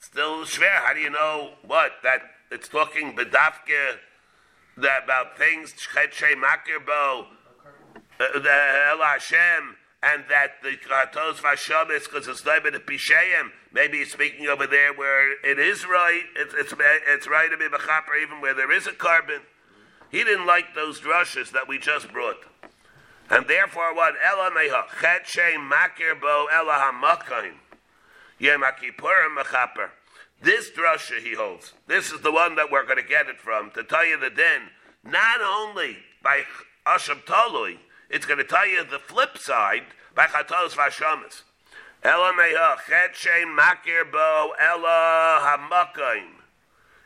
Still 0.00 0.44
schwer. 0.44 0.82
How 0.84 0.92
do 0.92 1.00
you 1.00 1.10
know 1.10 1.52
what 1.66 1.92
that 2.02 2.22
it's 2.50 2.68
talking 2.68 3.14
bedafke 3.16 3.98
that 4.76 5.04
about 5.04 5.38
things 5.38 5.72
chet 5.72 6.12
makir 6.36 6.84
bo 6.84 7.26
uh, 8.18 8.38
the 8.38 8.88
El 8.90 8.98
Hashem 8.98 9.76
and 10.02 10.24
that 10.28 10.62
the 10.62 10.76
Kratos 10.76 11.36
Vashamis, 11.36 12.04
because 12.04 12.26
it's 12.26 12.42
Leibin 12.42 12.74
of 12.74 12.86
Pisheim, 12.86 13.50
maybe 13.72 13.98
he's 13.98 14.12
speaking 14.12 14.46
over 14.46 14.66
there 14.66 14.94
where 14.94 15.32
it 15.44 15.58
is 15.58 15.86
right, 15.86 16.22
it's, 16.36 16.54
it's, 16.54 16.72
it's 17.06 17.28
right 17.28 17.50
to 17.50 17.56
be 17.56 17.68
Mechaper 17.68 18.22
even 18.22 18.40
where 18.40 18.54
there 18.54 18.72
is 18.72 18.86
a 18.86 18.92
carbon. 18.92 19.42
He 20.10 20.24
didn't 20.24 20.46
like 20.46 20.74
those 20.74 21.00
drushes 21.00 21.50
that 21.52 21.68
we 21.68 21.78
just 21.78 22.12
brought. 22.12 22.44
And 23.28 23.46
therefore, 23.46 23.94
what? 23.94 24.14
Ela 24.24 24.50
meha, 24.50 24.84
chet 25.00 25.26
shem 25.26 25.70
makir 25.70 26.20
bo 26.20 26.48
ela 26.52 26.92
mechaper. 29.30 29.90
This 30.42 30.70
drusha 30.70 31.18
he 31.18 31.34
holds. 31.34 31.74
This 31.86 32.10
is 32.10 32.22
the 32.22 32.32
one 32.32 32.56
that 32.56 32.72
we're 32.72 32.84
going 32.86 32.96
to 32.96 33.06
get 33.06 33.28
it 33.28 33.38
from, 33.38 33.70
to 33.72 33.84
tell 33.84 34.04
you 34.04 34.18
the 34.18 34.30
din. 34.30 34.62
Not 35.04 35.40
only 35.40 35.98
by 36.22 36.42
Asham 36.86 37.22
Talui, 37.24 37.76
it's 38.10 38.26
going 38.26 38.38
to 38.38 38.44
tell 38.44 38.66
you 38.66 38.84
the 38.84 38.98
flip 38.98 39.38
side 39.38 39.84
by 40.14 40.26
Chatos 40.26 40.74
Vashamas. 40.74 41.42
Ela 42.02 42.32
meha 42.32 42.76
chet 42.88 43.14
shein 43.14 43.56
makir 43.56 44.10
bo 44.10 44.52
ela 44.58 45.38
hamakaim. 45.42 46.32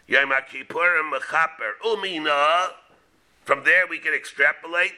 Yom 0.06 0.30
Kippurim 0.30 1.12
mechaper 1.12 1.72
umina. 1.84 2.68
From 3.44 3.64
there 3.64 3.86
we 3.86 3.98
can 3.98 4.14
extrapolate. 4.14 4.92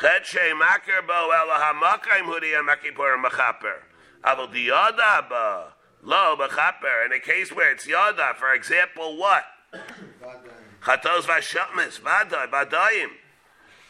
Chet 0.00 0.24
shein 0.24 0.60
makir 0.60 1.06
bo 1.06 1.30
ela 1.30 1.60
hamakaim 1.60 2.24
hudi 2.24 2.52
Yom 2.52 2.66
Kippurim 2.66 3.24
mechaper. 3.24 3.82
Aval 4.24 4.52
diyada 4.52 5.28
ba 5.28 5.74
lo 6.02 6.36
mechaper. 6.36 7.06
In 7.06 7.12
a 7.12 7.20
case 7.20 7.52
where 7.54 7.70
it's 7.70 7.86
yada, 7.86 8.32
for 8.36 8.52
example, 8.52 9.16
what? 9.16 9.44
Chatos 10.82 11.22
Vashamas 11.22 12.00
vaday 12.00 12.50
vadayim. 12.50 13.10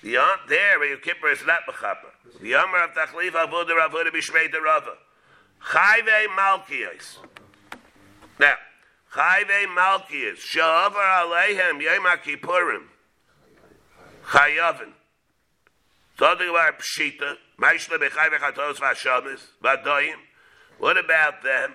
The 0.02 0.10
Yom 0.10 0.38
there, 0.48 0.82
Yom 0.84 1.00
Kippur 1.02 1.30
is 1.30 1.44
not 1.46 1.60
mechaper. 1.68 2.40
The 2.40 2.48
Yom 2.48 2.70
of 2.74 2.90
Tachliv 2.94 3.32
Avodah 3.32 3.88
Avodah 3.88 4.10
Bishmei 4.10 4.50
Derava. 4.50 4.96
Chayve 5.62 6.26
Malkias. 6.38 7.18
Now, 8.38 8.54
Chayve 9.12 9.66
Malkias. 9.76 10.38
Shavar 10.38 10.94
Aleihem 10.94 11.82
Yom 11.82 12.04
Kippurim. 12.24 12.84
Chayavin. 14.28 14.92
Something 16.18 16.48
about 16.48 16.78
Pshita. 16.78 17.34
Maishla 17.60 17.98
Bechayve 17.98 18.38
Chatos 18.38 18.76
Vashamis. 18.76 19.40
Vadoyim. 19.62 20.16
What 20.78 20.96
about 20.96 21.42
them? 21.42 21.74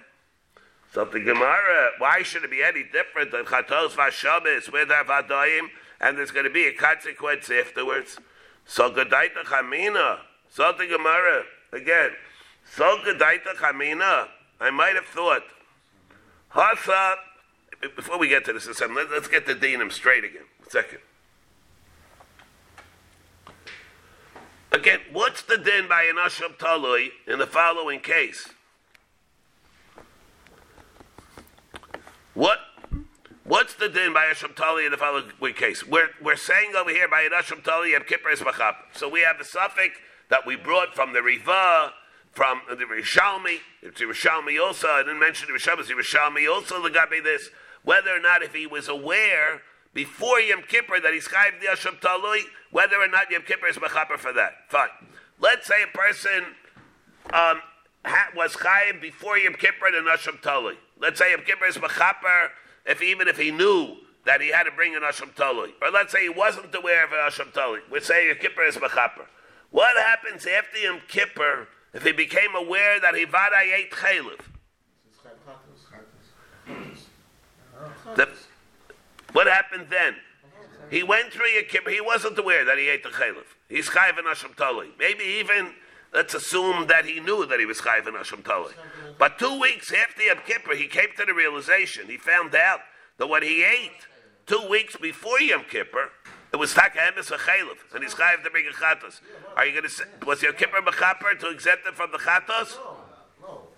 Something 0.91 1.25
Gemara. 1.25 1.91
Why 1.99 2.23
should 2.23 2.43
it 2.43 2.49
be 2.49 2.63
any 2.63 2.85
different 2.91 3.31
than 3.31 3.45
Chatos 3.45 3.89
Vashamis 3.89 4.71
with 4.71 4.89
our 4.89 5.03
Vadoyim? 5.03 5.67
And 5.99 6.17
there's 6.17 6.31
going 6.31 6.45
to 6.45 6.51
be 6.51 6.65
a 6.67 6.73
consequence 6.73 7.49
afterwards. 7.49 8.17
So 8.65 8.91
Gadaita 8.91 9.43
Chamina, 9.45 10.19
something 10.49 10.89
Gemara, 10.89 11.43
again, 11.71 12.11
so 12.75 12.97
Gadaita 13.05 13.55
Chamina, 13.55 14.27
I 14.59 14.71
might 14.71 14.95
have 14.95 15.05
thought, 15.05 15.43
Hasa, 16.53 17.15
before 17.95 18.17
we 18.17 18.27
get 18.27 18.45
to 18.45 18.53
this, 18.53 18.67
let's, 18.67 19.27
get 19.27 19.45
the 19.45 19.55
Dinam 19.55 19.91
straight 19.91 20.23
again. 20.23 20.45
A 20.65 20.69
second. 20.69 20.99
Again, 24.71 24.99
what's 25.13 25.41
the 25.41 25.57
din 25.57 25.87
by 25.87 26.03
an 26.03 26.17
Asham 26.17 26.57
Talui 26.57 27.07
in 27.27 27.39
the 27.39 27.47
following 27.47 28.01
case? 28.01 28.49
What 32.33 32.59
What's 33.45 33.75
the 33.75 33.87
din 33.87 34.11
by 34.11 34.25
Asham 34.25 34.55
Tali 34.55 34.85
in 34.85 34.91
the 34.91 34.97
following 34.97 35.53
case? 35.53 35.85
We're, 35.85 36.09
we're 36.19 36.35
saying 36.35 36.71
over 36.75 36.89
here 36.89 37.07
by 37.07 37.21
an 37.21 37.29
Asham 37.31 37.63
Tali 37.63 37.91
Yom 37.91 38.01
Kippur 38.01 38.31
is 38.31 38.39
Machap. 38.39 38.73
So 38.93 39.07
we 39.07 39.21
have 39.21 39.37
the 39.37 39.43
suffix 39.43 39.99
that 40.29 40.47
we 40.47 40.55
brought 40.55 40.95
from 40.95 41.13
the 41.13 41.21
Riva, 41.21 41.93
from 42.31 42.61
the 42.67 42.85
Rishalmi, 42.85 43.59
it's 43.83 44.01
Rishalmi 44.01 44.59
also, 44.59 44.87
I 44.87 45.03
didn't 45.03 45.19
mention 45.19 45.47
the 45.47 45.59
Rishalmi, 45.59 45.87
the 45.87 45.93
Rishalmi 45.93 46.51
also 46.51 46.81
the 46.81 46.89
Gabi 46.89 47.23
this, 47.23 47.51
whether 47.83 48.09
or 48.09 48.19
not 48.19 48.41
if 48.41 48.55
he 48.55 48.65
was 48.65 48.89
aware 48.89 49.61
before 49.93 50.39
Yom 50.39 50.63
Kippur 50.63 50.99
that 50.99 51.13
he's 51.13 51.27
chayiv 51.27 51.61
the 51.61 51.67
Asham 51.67 51.99
Talui, 51.99 52.41
whether 52.71 52.95
or 52.95 53.07
not 53.07 53.29
Yom 53.29 53.43
Kippur 53.43 53.67
is 53.67 53.75
Machaper 53.75 54.17
for 54.17 54.33
that. 54.33 54.53
Fine. 54.69 54.89
Let's 55.39 55.67
say 55.67 55.83
a 55.83 55.95
person 55.95 56.45
um, 57.31 57.61
was 58.35 58.55
chayiv 58.55 58.99
before 58.99 59.37
Yom 59.37 59.53
Kippur 59.53 59.85
and 59.85 60.07
Asham 60.07 60.41
Talui. 60.41 60.77
Let's 60.99 61.19
say 61.19 61.29
Yom 61.29 61.41
Kippur 61.41 61.67
is 61.67 61.77
Machaper 61.77 62.49
if 62.85 63.01
even 63.01 63.27
if 63.27 63.37
he 63.37 63.51
knew 63.51 63.97
that 64.25 64.41
he 64.41 64.49
had 64.49 64.63
to 64.63 64.71
bring 64.71 64.95
an 64.95 65.03
Asham 65.03 65.33
Talui. 65.35 65.71
Or 65.81 65.91
let's 65.91 66.11
say 66.11 66.23
he 66.23 66.29
wasn't 66.29 66.73
aware 66.73 67.05
of 67.05 67.11
an 67.11 67.19
Asham 67.19 67.51
Talui. 67.53 67.79
We 67.91 67.99
say 67.99 68.29
a 68.29 68.35
Kippur 68.35 68.63
is 68.63 68.75
Machaper. 68.75 69.25
What 69.71 69.95
happens 69.97 70.45
after 70.45 70.77
Yom 70.77 71.01
Kippur 71.07 71.67
if 71.93 72.03
he 72.03 72.11
became 72.11 72.55
aware 72.55 72.99
that 72.99 73.15
he 73.15 73.25
vaday 73.25 73.73
ate 73.73 73.91
chaylev. 73.91 74.39
What 79.31 79.47
happened 79.47 79.87
then? 79.89 80.15
He 80.89 81.03
went 81.03 81.31
through 81.31 81.47
Yom 81.47 81.65
Kippur. 81.69 81.89
He 81.89 82.01
wasn't 82.01 82.37
aware 82.37 82.65
that 82.65 82.77
he 82.77 82.89
ate 82.89 83.03
the 83.03 83.09
chaylev. 83.09 83.45
He's 83.69 83.89
chayv 83.89 84.17
in 84.19 84.25
Hashem 84.25 84.53
Tali. 84.55 84.89
Maybe 84.99 85.23
even 85.23 85.71
let's 86.15 86.33
assume 86.33 86.87
that 86.87 87.05
he 87.05 87.19
knew 87.19 87.45
that 87.45 87.59
he 87.59 87.65
was 87.65 87.79
chayv 87.79 88.07
in 88.07 88.15
Hashem 88.15 88.41
Tali. 88.41 88.73
But 89.19 89.37
two 89.37 89.59
weeks 89.59 89.93
after 89.93 90.23
Yom 90.23 90.39
Kippur, 90.47 90.75
he 90.75 90.87
came 90.87 91.09
to 91.17 91.25
the 91.25 91.33
realization. 91.33 92.07
He 92.07 92.17
found 92.17 92.55
out 92.55 92.79
that 93.17 93.27
what 93.27 93.43
he 93.43 93.63
ate 93.63 94.07
two 94.45 94.65
weeks 94.69 94.95
before 94.95 95.39
Yom 95.41 95.65
Kippur, 95.69 96.09
it 96.51 96.57
was 96.57 96.73
taka 96.73 96.99
emes 96.99 97.29
a 97.31 97.37
chaylev, 97.37 97.77
and 97.93 98.03
he's 98.03 98.13
chayv 98.13 98.43
to 98.43 98.49
bring 98.49 98.65
a 98.65 98.71
chatos. 98.71 99.19
Are 99.55 99.65
you 99.65 99.73
going 99.73 99.83
to 99.83 99.89
say 99.89 100.05
was 100.25 100.41
Yom 100.41 100.53
Kippur 100.53 100.81
mechaper 100.81 101.37
to 101.39 101.49
exempt 101.49 101.85
him 101.85 101.93
from 101.93 102.11
the 102.11 102.17
chatos? 102.17 102.77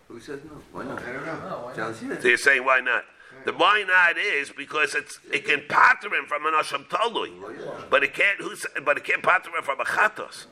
Who 0.07 0.19
says 0.21 0.39
no? 0.45 0.51
Why 0.71 0.85
not? 0.85 1.03
I 1.03 1.11
don't 1.11 1.25
know. 1.25 1.71
Sounds 1.75 1.99
here. 1.99 2.21
So 2.21 2.27
you're 2.29 2.37
saying 2.37 2.63
why 2.63 2.79
not? 2.79 3.03
The 3.45 3.53
why 3.53 3.83
not 3.87 4.17
is 4.17 4.51
because 4.51 4.95
it's 4.95 5.19
it 5.31 5.45
can 5.45 5.63
patter 5.67 6.13
him 6.13 6.25
from 6.27 6.45
an 6.45 6.53
asham 6.53 6.87
talui, 6.87 7.31
oh, 7.43 7.85
but 7.89 8.03
it 8.03 8.13
can't. 8.13 8.39
Who's, 8.39 8.65
but 8.85 8.97
it 8.97 9.03
can't 9.03 9.21
patter 9.21 9.49
him 9.49 9.63
from 9.63 9.79
a 9.81 9.83
chatos. 9.83 10.45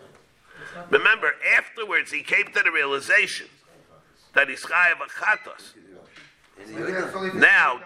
Remember, 0.89 1.31
afterwards 1.57 2.11
he 2.11 2.21
came 2.21 2.45
to 2.45 2.63
the 2.63 2.71
realization 2.71 3.47
that 4.33 4.49
he's 4.49 4.61
chayav 4.61 4.95
a 5.01 5.09
chatos. 5.09 5.73
And 6.59 6.73
Maybe 6.73 6.91
that's 6.91 7.11
the 7.11 7.17
only 7.17 7.39
Now, 7.39 7.81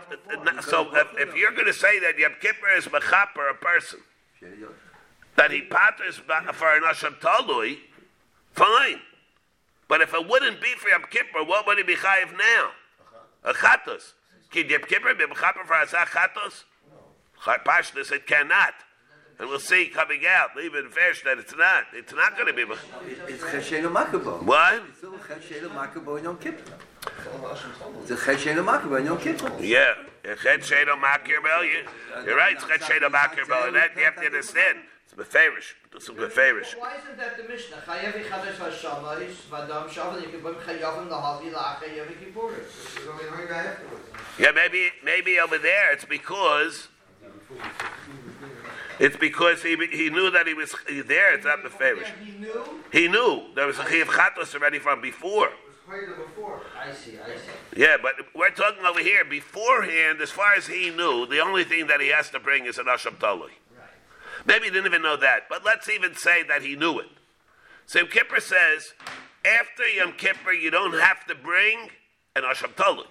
so 0.61 0.89
if, 0.93 1.35
you're 1.35 1.51
going 1.51 1.65
to 1.65 1.73
say 1.73 1.99
that 1.99 2.17
Yom 2.17 2.33
Kippur 2.39 2.69
is 2.77 2.85
mechaper 2.85 3.49
a 3.49 3.53
person 3.55 3.99
that 5.35 5.51
he 5.51 5.61
patters 5.61 6.15
for 6.15 6.75
an 6.75 6.83
asham 6.83 7.19
talui, 7.19 7.77
fine. 8.53 8.99
But 9.87 10.01
if 10.01 10.13
it 10.13 10.27
wouldn't 10.27 10.61
be 10.61 10.73
for 10.77 10.89
Yom 10.89 11.03
Kippur, 11.09 11.43
what 11.43 11.65
would 11.65 11.77
he 11.77 11.83
be 11.83 11.95
chayiv 11.95 12.37
now? 12.37 12.71
A 13.43 13.53
chatos. 13.53 14.13
Can 14.51 14.69
Yom 14.69 14.81
Kippur 14.81 15.13
be 15.15 15.25
mechaper 15.25 15.65
for 15.65 15.73
a 15.73 15.85
chatos? 15.85 16.63
Pashtus, 17.43 18.11
it 18.11 18.27
cannot. 18.27 18.73
And 19.39 19.47
we'll 19.49 19.59
see 19.59 19.87
coming 19.87 20.21
out, 20.27 20.49
even 20.61 20.89
fish, 20.89 21.23
that 21.23 21.37
it's 21.37 21.55
not. 21.55 21.85
It's 21.93 22.13
not 22.13 22.35
going 22.35 22.47
to 22.47 22.53
be. 22.53 22.65
mech- 22.65 22.77
It's 23.27 23.43
Cheshena 23.43 23.91
Makabo. 23.91 24.43
What? 24.43 24.83
It's 24.89 24.97
still 24.97 25.13
Cheshena 25.13 25.69
Makabo 25.69 26.17
in 26.17 26.25
Yom 26.25 26.37
Kippur. 26.37 26.73
It's 28.03 28.11
a 28.11 28.15
Cheshena 28.15 28.65
Makabo 28.65 28.99
in 28.99 29.05
Yom 29.05 29.17
Kippur. 29.17 29.51
Yeah. 29.61 29.93
Chet 30.23 30.61
Shado 30.61 30.95
Makir 30.99 31.41
Bel. 31.43 31.63
you- 31.63 31.85
You're 32.25 32.37
right, 32.37 32.55
it's 32.55 32.65
Chet 32.65 32.81
Shado 32.81 33.67
And 33.67 33.75
that 33.75 33.95
you 33.95 34.03
have 34.03 34.15
to 34.15 34.25
understand. 34.25 34.79
It's 35.05 35.13
Beferish. 35.13 35.73
It's 35.95 36.09
Beferish. 36.09 36.77
Why 36.77 36.95
isn't 36.97 37.17
that 37.17 37.37
the 37.37 37.43
Mishnah? 37.43 37.77
Chayev 37.87 38.13
yichadesh 38.13 38.57
hashamayis, 38.57 39.35
vadam 39.49 39.89
shavan 39.89 40.21
yikibim 40.21 40.55
chayavim 40.61 41.09
lahavi 41.09 41.51
la'achei 41.51 41.97
yom 41.97 42.07
kippurim. 42.07 42.95
There's 42.95 43.07
only 43.07 43.43
a 43.43 43.47
guy 43.47 43.55
afterwards. 43.65 44.03
Yeah, 44.37 44.51
maybe 44.51 44.91
maybe 45.03 45.39
over 45.39 45.57
there 45.57 45.91
it's 45.93 46.05
because 46.05 46.89
it's 48.99 49.15
because 49.15 49.63
he 49.63 49.75
he 49.91 50.09
knew 50.09 50.29
that 50.31 50.45
he 50.47 50.53
was 50.53 50.75
there. 50.87 51.33
It's 51.33 51.45
not 51.45 51.63
Beferish. 51.63 52.07
He 52.23 52.37
knew? 52.37 52.63
He 52.91 53.07
knew 53.07 53.43
there 53.55 53.65
was 53.65 53.79
a 53.79 53.83
Chiyav 53.83 54.05
Chatos 54.05 54.53
already 54.53 54.79
from 54.79 55.01
before. 55.01 55.47
It 55.47 55.53
was 55.67 55.75
played 55.87 56.17
before. 56.17 56.61
I 56.77 56.91
see, 56.91 57.17
I 57.17 57.35
see. 57.35 57.81
Yeah, 57.81 57.97
but 58.01 58.13
we're 58.35 58.51
talking 58.51 58.85
over 58.85 58.99
here 58.99 59.23
beforehand. 59.23 60.19
As 60.21 60.31
far 60.31 60.53
as 60.55 60.67
he 60.67 60.89
knew, 60.89 61.25
the 61.25 61.39
only 61.39 61.63
thing 61.63 61.87
that 61.87 62.01
he 62.01 62.09
has 62.09 62.29
to 62.31 62.39
bring 62.39 62.65
is 62.65 62.77
an 62.77 62.85
Asham 62.85 63.15
Talui. 63.15 63.41
Right. 63.41 63.89
Maybe 64.45 64.65
he 64.65 64.71
didn't 64.71 64.87
even 64.87 65.01
know 65.01 65.17
that, 65.17 65.47
but 65.49 65.63
let's 65.63 65.89
even 65.89 66.15
say 66.15 66.43
that 66.43 66.61
he 66.61 66.75
knew 66.75 66.99
it. 66.99 67.07
So 67.85 67.99
Yom 67.99 68.09
Kippur 68.09 68.39
says, 68.39 68.93
after 69.45 69.87
Yom 69.87 70.13
Kippur, 70.13 70.51
you 70.51 70.69
don't 70.69 70.99
have 70.99 71.25
to 71.27 71.35
bring 71.35 71.89
an 72.35 72.43
Asham 72.43 72.73
Talui. 72.73 73.05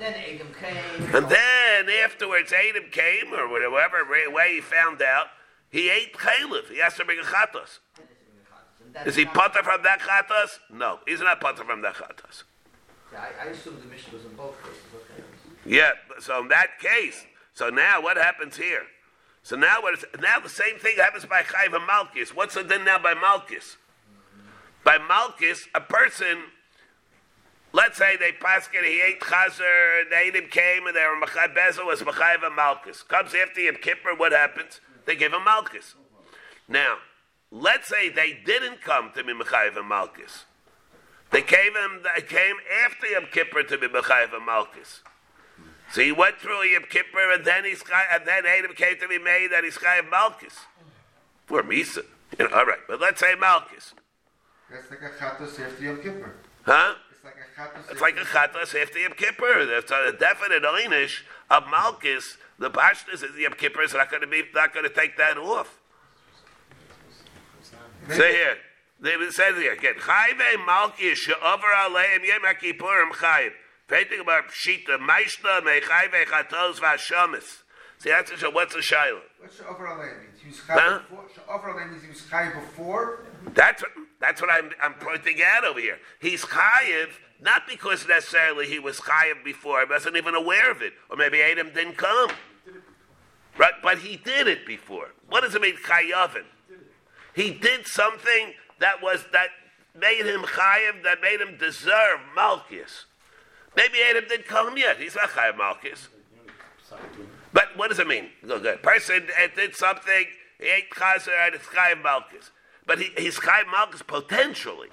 then 0.00 0.14
Adam 0.14 0.48
came. 0.58 1.14
And 1.14 1.28
then 1.28 1.88
afterwards, 2.04 2.52
Adam 2.52 2.84
came, 2.90 3.32
or 3.32 3.48
whatever 3.48 4.04
way 4.32 4.54
he 4.56 4.60
found 4.60 5.00
out, 5.02 5.26
he 5.70 5.88
ate 5.90 6.14
chaylev. 6.14 6.68
He 6.68 6.78
has 6.78 6.94
to 6.96 7.04
bring 7.04 7.18
a 7.18 7.22
chatos. 7.22 7.78
Is 9.06 9.16
he 9.16 9.24
putter 9.24 9.62
from 9.62 9.82
that 9.82 10.00
chatos? 10.00 10.58
No, 10.72 11.00
he's 11.06 11.20
not 11.20 11.40
putter 11.40 11.64
from 11.64 11.82
that 11.82 11.94
chatos. 11.94 12.44
Yeah, 13.12 13.20
I, 13.20 13.46
I 13.46 13.50
assume 13.50 13.78
the 13.80 13.86
mission 13.86 14.12
was 14.12 14.24
in 14.24 14.34
both 14.34 14.60
cases, 14.62 14.82
okay. 14.94 15.22
Yeah, 15.66 15.92
so 16.20 16.40
in 16.42 16.48
that 16.48 16.78
case, 16.80 17.24
so 17.52 17.70
now 17.70 18.02
what 18.02 18.16
happens 18.16 18.56
here? 18.56 18.82
So 19.42 19.56
now 19.56 19.82
what 19.82 19.94
is, 19.94 20.04
now 20.20 20.40
the 20.40 20.48
same 20.48 20.78
thing 20.78 20.96
happens 20.96 21.24
by 21.24 21.42
Chayv 21.42 21.74
and 21.74 21.86
Malchus. 21.86 22.34
What's 22.34 22.54
the 22.54 22.64
din 22.64 22.84
now 22.84 22.98
by 22.98 23.14
Malchus? 23.14 23.76
By 24.84 24.98
Malchus, 24.98 25.68
a 25.74 25.80
person, 25.80 26.38
let's 27.74 27.98
say 27.98 28.16
they 28.16 28.32
paskin, 28.32 28.84
he 28.84 29.02
ate 29.02 29.20
chazer, 29.20 30.02
and 30.02 30.12
Adam 30.12 30.48
came, 30.48 30.86
and 30.86 30.96
they 30.96 31.04
were 31.04 31.26
Machai 31.26 31.54
Bezel 31.54 31.86
was 31.86 32.00
Machayv 32.00 32.42
and 32.46 32.56
Malchus. 32.56 33.02
Comes 33.02 33.34
after 33.34 33.60
Yom 33.60 33.76
Kippur, 33.76 34.14
what 34.16 34.32
happens? 34.32 34.80
They 35.04 35.16
give 35.16 35.32
him 35.32 35.44
Malchus. 35.44 35.94
Now, 36.68 36.96
let's 37.50 37.88
say 37.88 38.08
they 38.08 38.38
didn't 38.46 38.80
come 38.80 39.10
to 39.14 39.24
be 39.24 39.34
Machayv 39.34 39.76
and 39.76 39.88
Malchus. 39.88 40.44
They 41.34 41.42
came 41.42 41.74
him. 41.74 42.02
They 42.14 42.22
came 42.22 42.54
after 42.86 43.08
Yom 43.08 43.26
Kippur 43.32 43.64
to 43.64 43.76
be 43.76 43.88
Mechayev 43.88 44.32
and 44.32 44.46
Malchus. 44.46 45.02
So 45.92 46.00
he 46.00 46.12
went 46.12 46.36
through 46.38 46.62
Yom 46.62 46.84
Kippur, 46.88 47.32
and 47.32 47.44
then 47.44 47.64
he's 47.64 47.82
and 48.12 48.22
then 48.24 48.46
Adam 48.46 48.72
came 48.74 48.98
to 49.00 49.08
be 49.08 49.18
made 49.18 49.48
that 49.50 49.64
he's 49.64 49.76
Chayev 49.76 50.08
Malchus. 50.08 50.54
For 51.46 51.62
Misa, 51.64 52.04
you 52.38 52.48
know, 52.48 52.54
all 52.54 52.64
right. 52.64 52.78
But 52.86 53.00
let's 53.00 53.18
say 53.20 53.34
Malchus, 53.34 53.94
That's 54.70 54.88
like 54.90 55.00
a 55.02 55.10
chatos 55.10 55.60
after 55.60 55.82
Yom 55.84 56.00
Kippur. 56.02 56.36
huh? 56.62 56.94
It's 57.24 57.30
like 57.34 57.36
a 57.36 57.60
chatos. 57.60 57.90
It's 57.90 58.00
like 58.00 58.16
a 58.16 58.20
chatas 58.20 58.82
after 58.82 58.98
Yom 58.98 59.12
Kippur. 59.12 59.64
There's 59.66 59.84
a 59.90 60.12
definite 60.12 60.62
einish 60.62 61.22
of 61.50 61.64
Malchus. 61.70 62.36
The 62.58 62.70
pashtus 62.70 63.24
is 63.24 63.36
Yom 63.38 63.54
Kippur 63.54 63.82
is 63.82 63.94
not 63.94 64.10
going 64.10 64.20
to 64.22 64.26
be 64.26 64.42
not 64.54 64.74
going 64.74 64.86
to 64.88 64.94
take 64.94 65.16
that 65.16 65.38
off. 65.38 65.78
Say 68.08 68.32
here. 68.32 68.56
It 69.02 69.32
says 69.32 69.56
here 69.56 69.72
again. 69.72 69.94
Chayve 69.94 70.66
Malchus 70.66 71.18
she'over 71.18 71.66
aleim 71.76 72.24
Yom 72.24 72.42
HaKippurim 72.42 73.12
chayiv. 73.12 73.50
Painting 73.88 74.20
about 74.20 74.44
Pshita, 74.48 74.98
Maishna, 74.98 75.60
Mechayve 75.60 76.24
Chatos 76.26 76.80
Vashamis. 76.80 77.62
See, 77.98 78.10
that's 78.10 78.30
a, 78.42 78.50
what's 78.50 78.74
a 78.74 78.82
Shiloh? 78.82 79.20
What's 79.40 79.58
the 79.58 79.66
overall 79.68 79.98
means? 79.98 80.40
He 80.42 80.48
was 80.48 80.60
Huh? 80.60 80.74
chai 80.76 80.98
before. 80.98 81.24
The 81.34 81.52
overall 81.52 81.86
means 81.88 82.02
he 82.02 82.08
was 82.08 82.26
chai 82.28 82.50
before. 82.52 83.20
That's 83.54 83.82
what, 83.82 83.92
that's 84.24 84.40
what 84.40 84.50
I'm, 84.50 84.70
I'm 84.82 84.94
pointing 84.94 85.38
out 85.44 85.64
over 85.64 85.78
here. 85.78 85.98
He's 86.18 86.44
chayiv 86.44 87.08
not 87.42 87.66
because 87.68 88.08
necessarily 88.08 88.66
he 88.66 88.78
was 88.78 89.00
chayiv 89.00 89.44
before, 89.44 89.78
I 89.78 89.84
wasn't 89.84 90.16
even 90.16 90.34
aware 90.34 90.70
of 90.70 90.80
it, 90.80 90.94
or 91.10 91.16
maybe 91.16 91.42
Adam 91.42 91.70
didn't 91.74 91.98
come. 91.98 92.30
Right, 93.58 93.74
but 93.82 93.98
he 93.98 94.16
did 94.16 94.48
it 94.48 94.66
before. 94.66 95.10
What 95.28 95.42
does 95.42 95.54
it 95.54 95.60
mean 95.60 95.76
chayavin? 95.76 96.44
He 97.36 97.50
did 97.50 97.86
something 97.86 98.54
that 98.80 99.02
was 99.02 99.26
that 99.32 99.48
made 99.94 100.24
him 100.24 100.40
chayiv, 100.40 101.02
that 101.04 101.20
made 101.20 101.40
him 101.40 101.58
deserve 101.58 102.20
malchus. 102.34 103.04
Maybe 103.76 103.98
Adam 104.08 104.24
didn't 104.26 104.46
come 104.46 104.78
yet. 104.78 104.96
He's 104.96 105.14
not 105.14 105.28
chayiv 105.30 105.58
malchus. 105.58 106.08
But 107.52 107.76
what 107.76 107.90
does 107.90 107.98
it 107.98 108.08
mean? 108.08 108.30
Go 108.46 108.58
good. 108.58 108.82
Person 108.82 109.28
did 109.54 109.76
something, 109.76 110.26
he 110.58 110.66
ate 110.66 110.90
chazer 110.90 111.32
and 111.46 111.54
it's 111.54 111.66
chayiv 111.66 112.02
malchus. 112.02 112.50
But 112.86 112.98
he, 113.00 113.10
he's 113.16 113.38
chayiv 113.38 113.70
malchus 113.70 114.02
potentially. 114.02 114.88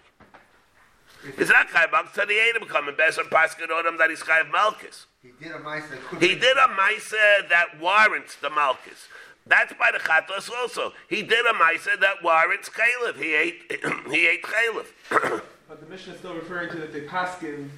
He's 1.38 1.50
not 1.50 1.68
chayiv 1.70 1.92
malchus 1.92 2.18
until 2.18 2.30
he 2.30 2.40
ate 2.40 2.56
him 2.56 2.68
coming. 2.68 2.96
Bezer 2.96 3.24
paskin 3.30 3.70
on 3.70 3.86
him 3.86 3.98
that 3.98 4.10
he's 4.10 4.22
chayiv 4.22 4.52
malchus. 4.52 5.06
He 5.22 5.32
did 5.40 5.52
a 5.52 5.60
mice 5.60 5.84
that. 5.90 6.22
He 6.22 6.36
did 6.36 6.58
a 6.58 6.68
maisa 6.70 7.50
that 7.50 7.80
warrants 7.80 8.36
the 8.36 8.50
malchus. 8.50 9.08
That's 9.46 9.74
by 9.74 9.92
the 9.92 10.00
chatos 10.00 10.50
also. 10.52 10.94
He 11.10 11.22
did 11.24 11.46
a 11.46 11.54
maisa 11.54 12.00
that 12.00 12.24
warrants 12.24 12.70
chaylev. 12.70 13.18
He 13.18 13.36
ate 13.36 13.80
he 14.10 14.28
ate 14.28 14.44
chaylev. 14.44 15.42
But 15.72 15.80
the 15.80 15.88
Mishnah 15.90 16.14
is 16.16 16.20
still 16.20 16.36
referring 16.36 16.70
to 16.72 16.78
that 16.80 16.92
they 16.92 17.02
paskin 17.02 17.70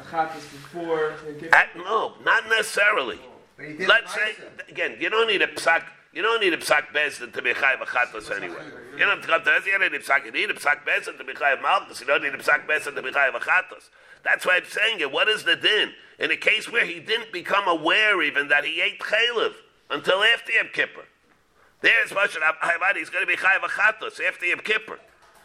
achatas 0.00 0.48
before. 0.52 1.14
At- 1.52 1.76
no, 1.76 2.14
not 2.24 2.48
necessarily. 2.48 3.18
But 3.56 3.66
he 3.66 3.72
did 3.72 3.88
Let's 3.88 4.12
a 4.12 4.16
say 4.16 4.36
again, 4.68 4.96
you 5.00 5.10
don't 5.10 5.26
need 5.26 5.42
a 5.42 5.48
psak. 5.48 5.82
You 6.16 6.22
don't 6.22 6.40
need 6.40 6.54
a 6.54 6.56
psak 6.56 6.94
bezin 6.94 7.30
to 7.30 7.42
be 7.42 7.52
chayiv 7.52 7.82
a 7.82 7.84
chatos 7.84 8.34
anyway. 8.34 8.56
You 8.92 9.00
don't 9.00 9.10
have 9.10 9.20
to 9.20 9.26
come 9.26 9.42
to. 9.44 9.50
You 9.66 9.78
don't 9.78 9.92
need 9.92 10.00
a 10.00 10.02
psak. 10.02 10.24
You 10.24 10.32
need 10.32 10.48
a 10.48 10.54
psak 10.54 10.82
bezin 10.86 11.18
to 11.18 11.24
be 11.24 11.34
chayiv 11.34 11.60
malchus. 11.60 12.00
You 12.00 12.06
don't 12.06 12.22
need 12.22 12.32
a 12.32 12.38
psak 12.38 12.66
bezin 12.66 12.94
to 12.94 13.02
be 13.02 13.10
chayiv 13.10 13.36
a 13.36 13.38
chatos. 13.38 13.90
That's 14.24 14.46
why 14.46 14.56
I'm 14.56 14.64
saying 14.64 15.00
it. 15.00 15.12
What 15.12 15.28
is 15.28 15.44
the 15.44 15.56
din 15.56 15.90
in 16.18 16.30
a 16.30 16.36
case 16.38 16.72
where 16.72 16.86
he 16.86 17.00
didn't 17.00 17.34
become 17.34 17.68
aware 17.68 18.22
even 18.22 18.48
that 18.48 18.64
he 18.64 18.80
ate 18.80 18.98
chaylev 18.98 19.52
until 19.90 20.22
after 20.22 20.52
Yom 20.52 20.68
Kippur? 20.72 21.04
There's 21.82 22.12
Moshe 22.12 22.40
Rabbi. 22.40 22.98
He's 22.98 23.10
going 23.10 23.26
to 23.26 23.30
be 23.30 23.36
chayiv 23.36 23.62
a 23.62 23.68
chatos 23.68 24.18
after 24.26 24.46
Yom 24.46 24.60
Kippur. 24.60 24.98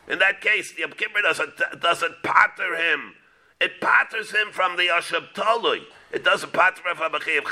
In 0.07 0.19
that 0.19 0.39
case, 0.39 0.73
Yom 0.77 0.91
Kippur 0.91 1.21
doesn't 1.21 1.51
doesn't 1.81 2.23
patter 2.23 2.77
him. 2.77 3.15
It 3.61 3.79
patters 3.79 4.31
him 4.31 4.47
from 4.51 4.75
the 4.75 4.87
Asham 4.87 5.31
Talui. 5.35 5.83
It 6.11 6.23
doesn't 6.23 6.51
patter 6.51 6.81
him 6.89 6.97
from 6.97 7.13
a 7.13 7.19
chayiv 7.19 7.43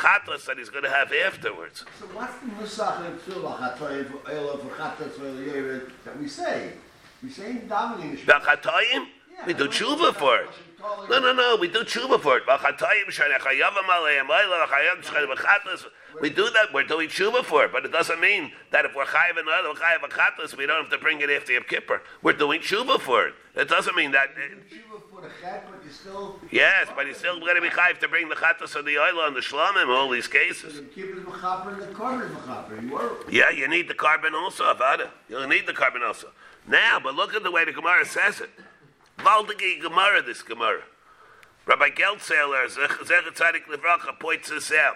that 0.45 0.57
he's 0.57 0.70
going 0.70 0.84
to 0.84 0.89
have 0.89 1.14
afterwards. 1.14 1.86
So 1.99 2.05
what's 2.07 2.34
the 2.39 2.47
musach 2.47 3.05
in 3.05 3.16
Chatoim, 3.20 4.12
Elo, 4.28 4.57
for 4.57 4.70
Yered, 4.70 5.91
that 6.03 6.20
we 6.20 6.28
say? 6.28 6.74
We 7.22 7.30
say 7.30 7.51
in 7.51 7.70
davening, 7.70 8.26
The 8.26 8.34
chatoim. 8.34 9.05
yeah, 9.32 9.45
We 9.45 9.53
do 9.53 9.68
tshuva 9.68 10.16
for 10.16 10.39
it. 10.39 10.49
No, 10.82 11.20
no, 11.20 11.34
no. 11.34 11.58
We 11.60 11.68
do 11.68 11.84
tshuva 11.84 12.20
for 12.22 12.38
it. 12.38 12.44
We 16.22 16.30
do 16.30 16.50
that. 16.50 16.74
We're 16.74 16.84
doing 16.84 17.10
tshuva 17.10 17.44
for 17.44 17.66
it, 17.66 17.72
but 17.72 17.86
it 17.86 17.92
doesn't 17.92 18.20
mean 18.20 18.52
that 18.72 18.86
if 18.86 18.96
we're 18.96 19.06
chayiv 19.06 19.38
and 19.38 19.48
other 19.48 19.74
chayiv 19.80 20.00
achatas, 20.10 20.56
we 20.58 20.66
don't 20.66 20.84
have 20.84 20.92
to 20.92 20.98
bring 20.98 21.22
it 21.22 21.30
after 21.30 21.54
Yom 21.54 21.64
Kippur. 21.68 22.02
We're 22.22 22.34
doing 22.34 22.62
tshuva 22.62 23.00
for 23.00 23.28
it. 23.28 23.34
It 23.56 23.68
doesn't 23.68 23.96
mean 23.96 24.12
that. 24.12 24.30
Shiva 24.70 24.84
for 25.12 25.22
the 25.22 25.30
chat, 25.42 25.68
but 25.70 25.84
you 25.84 25.92
still. 25.92 26.40
Yes, 26.52 26.88
but 26.96 27.08
he's 27.08 27.18
still 27.18 27.40
going 27.40 27.56
to 27.56 27.62
be 27.62 27.70
chayiv 27.70 28.00
to 28.00 28.08
bring 28.08 28.30
the 28.30 28.36
chatas 28.36 28.76
of 28.76 28.86
the 28.86 28.98
oil 28.98 29.28
and 29.28 29.36
the 29.36 29.42
shlamim, 29.42 29.84
in 29.84 29.90
all 29.90 30.10
these 30.10 30.28
cases. 30.28 30.76
The 30.76 30.82
keeper's 30.84 31.26
mechaper 31.26 31.74
and 31.74 31.82
the 31.82 31.94
carbon 31.94 32.30
mechaper. 32.30 32.82
You 32.82 32.94
were. 32.94 33.18
Yeah, 33.30 33.50
you 33.50 33.68
need 33.68 33.88
the 33.88 33.96
carbon 33.96 34.34
also, 34.34 34.64
Avada. 34.64 35.10
You'll 35.28 35.48
need 35.48 35.68
the 35.68 35.74
carbon 35.74 36.04
also. 36.04 36.30
Now, 36.68 37.00
but 37.04 37.16
look 37.16 37.34
at 37.34 37.44
the 37.44 37.52
way 37.52 37.66
the 37.66 37.74
Gemara 37.74 38.06
says 38.06 38.40
it. 38.42 38.50
Valdegi 39.20 39.82
Gemara, 39.82 40.22
this 40.22 40.42
Gemara. 40.42 40.82
Rabbi 41.66 41.90
Geltsaler, 41.90 42.68
Zechat 42.68 43.36
Tzadik 43.36 43.66
Livracha, 43.66 44.18
points 44.20 44.50
this 44.50 44.72
out. 44.72 44.96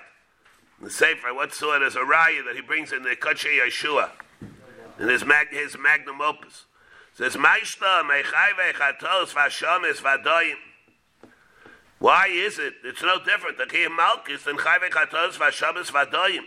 The 0.81 0.89
Sefer, 0.89 1.33
what 1.33 1.53
saw 1.53 1.75
it 1.75 1.83
a 1.83 1.99
raya 1.99 2.43
that 2.45 2.55
he 2.55 2.61
brings 2.61 2.91
in 2.91 3.03
the 3.03 3.15
Kache 3.15 3.59
Yeshua, 3.59 4.09
in 4.99 5.07
his, 5.07 5.23
mag, 5.25 5.49
his 5.51 5.77
magnum 5.77 6.21
opus. 6.21 6.65
says, 7.15 7.35
Maishta, 7.35 8.01
Mechai 8.03 8.73
Vechatos, 8.73 9.33
Vashamis, 9.33 10.01
Vadoyim. 10.01 10.55
Why 11.99 12.27
is 12.27 12.59
it? 12.59 12.73
It's 12.83 13.01
no 13.01 13.17
different. 13.23 13.57
The 13.57 13.65
Kiyam 13.65 13.97
Malkis 13.97 14.43
than 14.43 14.57
Chai 14.57 14.79
Vechatos, 14.79 15.37
Vashamis, 15.37 15.91
Vadoyim. 15.91 16.43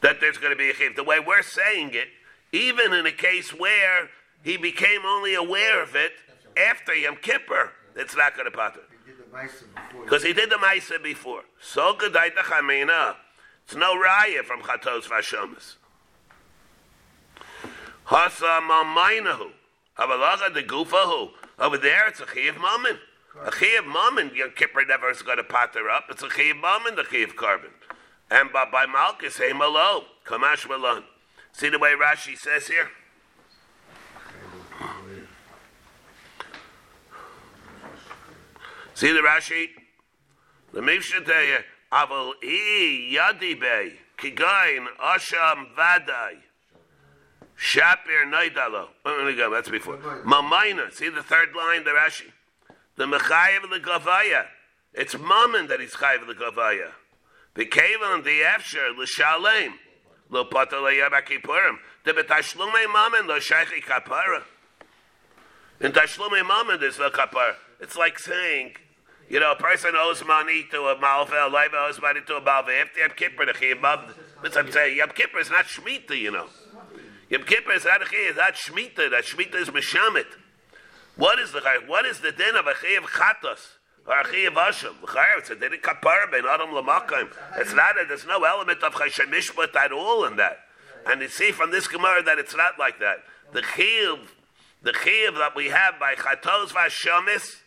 That 0.00 0.20
there's 0.20 0.38
going 0.38 0.52
to 0.52 0.58
be 0.58 0.70
a 0.70 0.74
chiv. 0.74 0.96
The 0.96 1.04
way 1.04 1.20
we're 1.20 1.42
saying 1.42 1.90
it, 1.92 2.08
even 2.52 2.92
in 2.92 3.06
a 3.06 3.12
case 3.12 3.50
where 3.50 4.08
he 4.42 4.56
became 4.56 5.04
only 5.04 5.34
aware 5.34 5.82
of 5.82 5.94
it 5.94 6.12
after 6.56 6.94
Yom 6.94 7.16
Kippur, 7.16 7.72
it's 7.96 8.16
not 8.16 8.34
going 8.34 8.50
to 8.50 8.56
pater. 8.56 8.80
He 9.04 9.10
did 9.10 9.18
the 9.18 9.36
Maisa 9.36 9.64
before. 9.74 10.04
Because 10.04 10.22
he 10.22 10.32
did 10.32 10.50
the 10.50 10.56
Maisa 10.56 11.02
before. 11.02 11.42
So 11.60 11.94
good 11.94 12.12
the 12.12 12.18
Chamina. 12.18 13.10
Uh, 13.10 13.14
it's 13.64 13.74
no 13.74 13.96
raya 13.96 14.44
from 14.44 14.60
Chatos 14.60 15.04
Vashomas. 15.08 15.76
Hasa 18.06 18.60
Mamainahu. 18.60 19.50
Avalacha 19.98 20.52
de 20.52 20.62
Gufahu. 20.62 21.30
Over 21.58 21.78
there, 21.78 22.08
it's 22.08 22.20
a 22.20 22.26
Chiv 22.26 22.56
Mammon. 22.60 22.98
A 23.44 23.52
Chiv 23.52 23.86
Mammon, 23.86 24.30
Yom 24.34 24.50
Kippur 24.54 24.84
never 24.84 25.10
is 25.10 25.22
going 25.22 25.38
to 25.38 25.44
pater 25.44 25.88
up. 25.88 26.04
It's 26.10 26.22
a 26.22 26.30
Chiv 26.30 26.56
Mammon, 26.56 26.96
the 26.96 27.04
Chiv 27.04 27.36
Carbon. 27.36 27.70
And 28.30 28.52
by, 28.52 28.64
by 28.70 28.86
Malchus, 28.86 29.38
hey 29.38 29.52
Malo. 29.52 30.04
Kamash 30.24 30.68
Malon. 30.68 31.04
See 31.52 31.68
the 31.68 31.78
way 31.78 31.94
Rashi 31.94 32.36
says 32.36 32.66
here? 32.66 32.88
See 38.94 39.12
the 39.12 39.20
Rashi? 39.20 39.66
The 40.72 40.80
Mishnah 40.80 41.22
Aval 41.92 42.32
i 42.42 43.12
yadi 43.14 43.60
bey 43.60 43.92
kigain 44.18 44.86
asham 45.00 45.74
vadai 45.76 46.38
shapir 47.58 48.24
naidalo. 48.30 48.88
Let 49.04 49.26
me 49.26 49.36
go. 49.36 49.50
That's 49.50 49.68
before. 49.68 49.96
Mamaina. 49.96 50.92
See 50.92 51.08
the 51.08 51.22
third 51.22 51.54
line, 51.56 51.84
the 51.84 51.90
Rashi. 51.90 52.30
The 52.96 53.06
mechayev 53.06 53.70
the 53.70 53.80
gavaya. 53.80 54.46
It's 54.92 55.18
mammon 55.18 55.66
that 55.68 55.80
he's 55.80 55.94
chayev 55.94 56.26
the 56.26 56.34
gavaya. 56.34 56.90
The 57.54 57.64
the 57.64 58.40
efsher 58.40 58.96
l'shalem 58.96 59.74
lo 60.30 60.44
pata 60.44 60.76
le'yabakipurim. 60.76 61.76
The 62.04 62.12
betashlume 62.12 62.92
mammon 62.92 63.26
lo 63.26 63.38
shaychi 63.38 63.82
kapara. 63.82 64.42
In 65.80 65.92
tashlume 65.92 66.46
mammon 66.46 66.78
there's 66.80 66.98
no 66.98 67.10
kapara. 67.10 67.54
It's 67.80 67.96
like 67.96 68.18
saying. 68.18 68.74
You 69.34 69.40
know, 69.40 69.50
a 69.50 69.56
person 69.56 69.94
owes 69.96 70.24
money 70.24 70.64
to 70.70 70.82
a 70.82 71.00
Malva, 71.00 71.34
a 71.34 71.50
Leiva 71.50 71.76
owes 71.88 72.00
money 72.00 72.20
to 72.24 72.36
a 72.36 72.40
Malva. 72.40 72.70
After 72.70 73.00
Yom 73.00 73.10
Kippur, 73.16 73.44
the 73.44 73.52
Chiyam, 73.52 73.80
but 73.80 74.56
I'm 74.56 74.70
saying, 74.70 74.96
Yom 74.96 75.10
Kippur 75.10 75.40
is 75.40 75.50
not 75.50 75.64
Shemitah, 75.64 76.16
you 76.16 76.30
know. 76.30 76.46
Yom 77.30 77.42
Kippur 77.42 77.72
is 77.72 77.84
not 77.84 78.00
a 78.00 78.04
Chiyam, 78.04 78.28
it's 78.28 78.36
not 78.36 78.54
Shemitah, 78.54 79.10
that 79.10 79.24
Shemitah 79.24 79.56
is 79.56 79.70
Meshamit. 79.70 80.26
What 81.16 81.40
is 81.40 81.50
the? 81.50 81.60
What 81.88 82.06
is 82.06 82.20
the 82.20 82.30
din 82.30 82.54
of 82.54 82.68
a 82.68 82.74
Chiyam 82.74 83.06
Chatos? 83.06 83.58
Or 84.06 84.20
a 84.20 84.24
Chiyam 84.24 84.54
Hashem? 84.54 84.94
It's 85.02 85.50
a 85.50 85.56
din 85.56 85.74
of 85.74 85.80
Kapar, 85.80 86.30
Ben 86.30 86.44
Adam 86.48 86.68
Lamakam. 86.68 87.28
It's 87.56 87.74
not, 87.74 87.96
there's 88.06 88.26
no 88.26 88.44
element 88.44 88.84
of 88.84 88.94
Chaysham 88.94 89.32
Mishpat 89.32 89.74
at 89.74 89.90
all 89.90 90.26
in 90.26 90.36
that. 90.36 90.58
And 91.08 91.20
you 91.20 91.26
see 91.26 91.50
from 91.50 91.72
this 91.72 91.88
Gemara 91.88 92.22
that 92.22 92.38
it's 92.38 92.54
not 92.54 92.78
like 92.78 93.00
that. 93.00 93.24
The 93.52 93.62
Chiyam, 93.62 94.28
the 94.80 94.92
Chiyam 94.92 95.36
that 95.38 95.56
we 95.56 95.70
have 95.70 95.98
by 95.98 96.14
Chatos 96.14 96.68
Vashamis, 96.68 97.62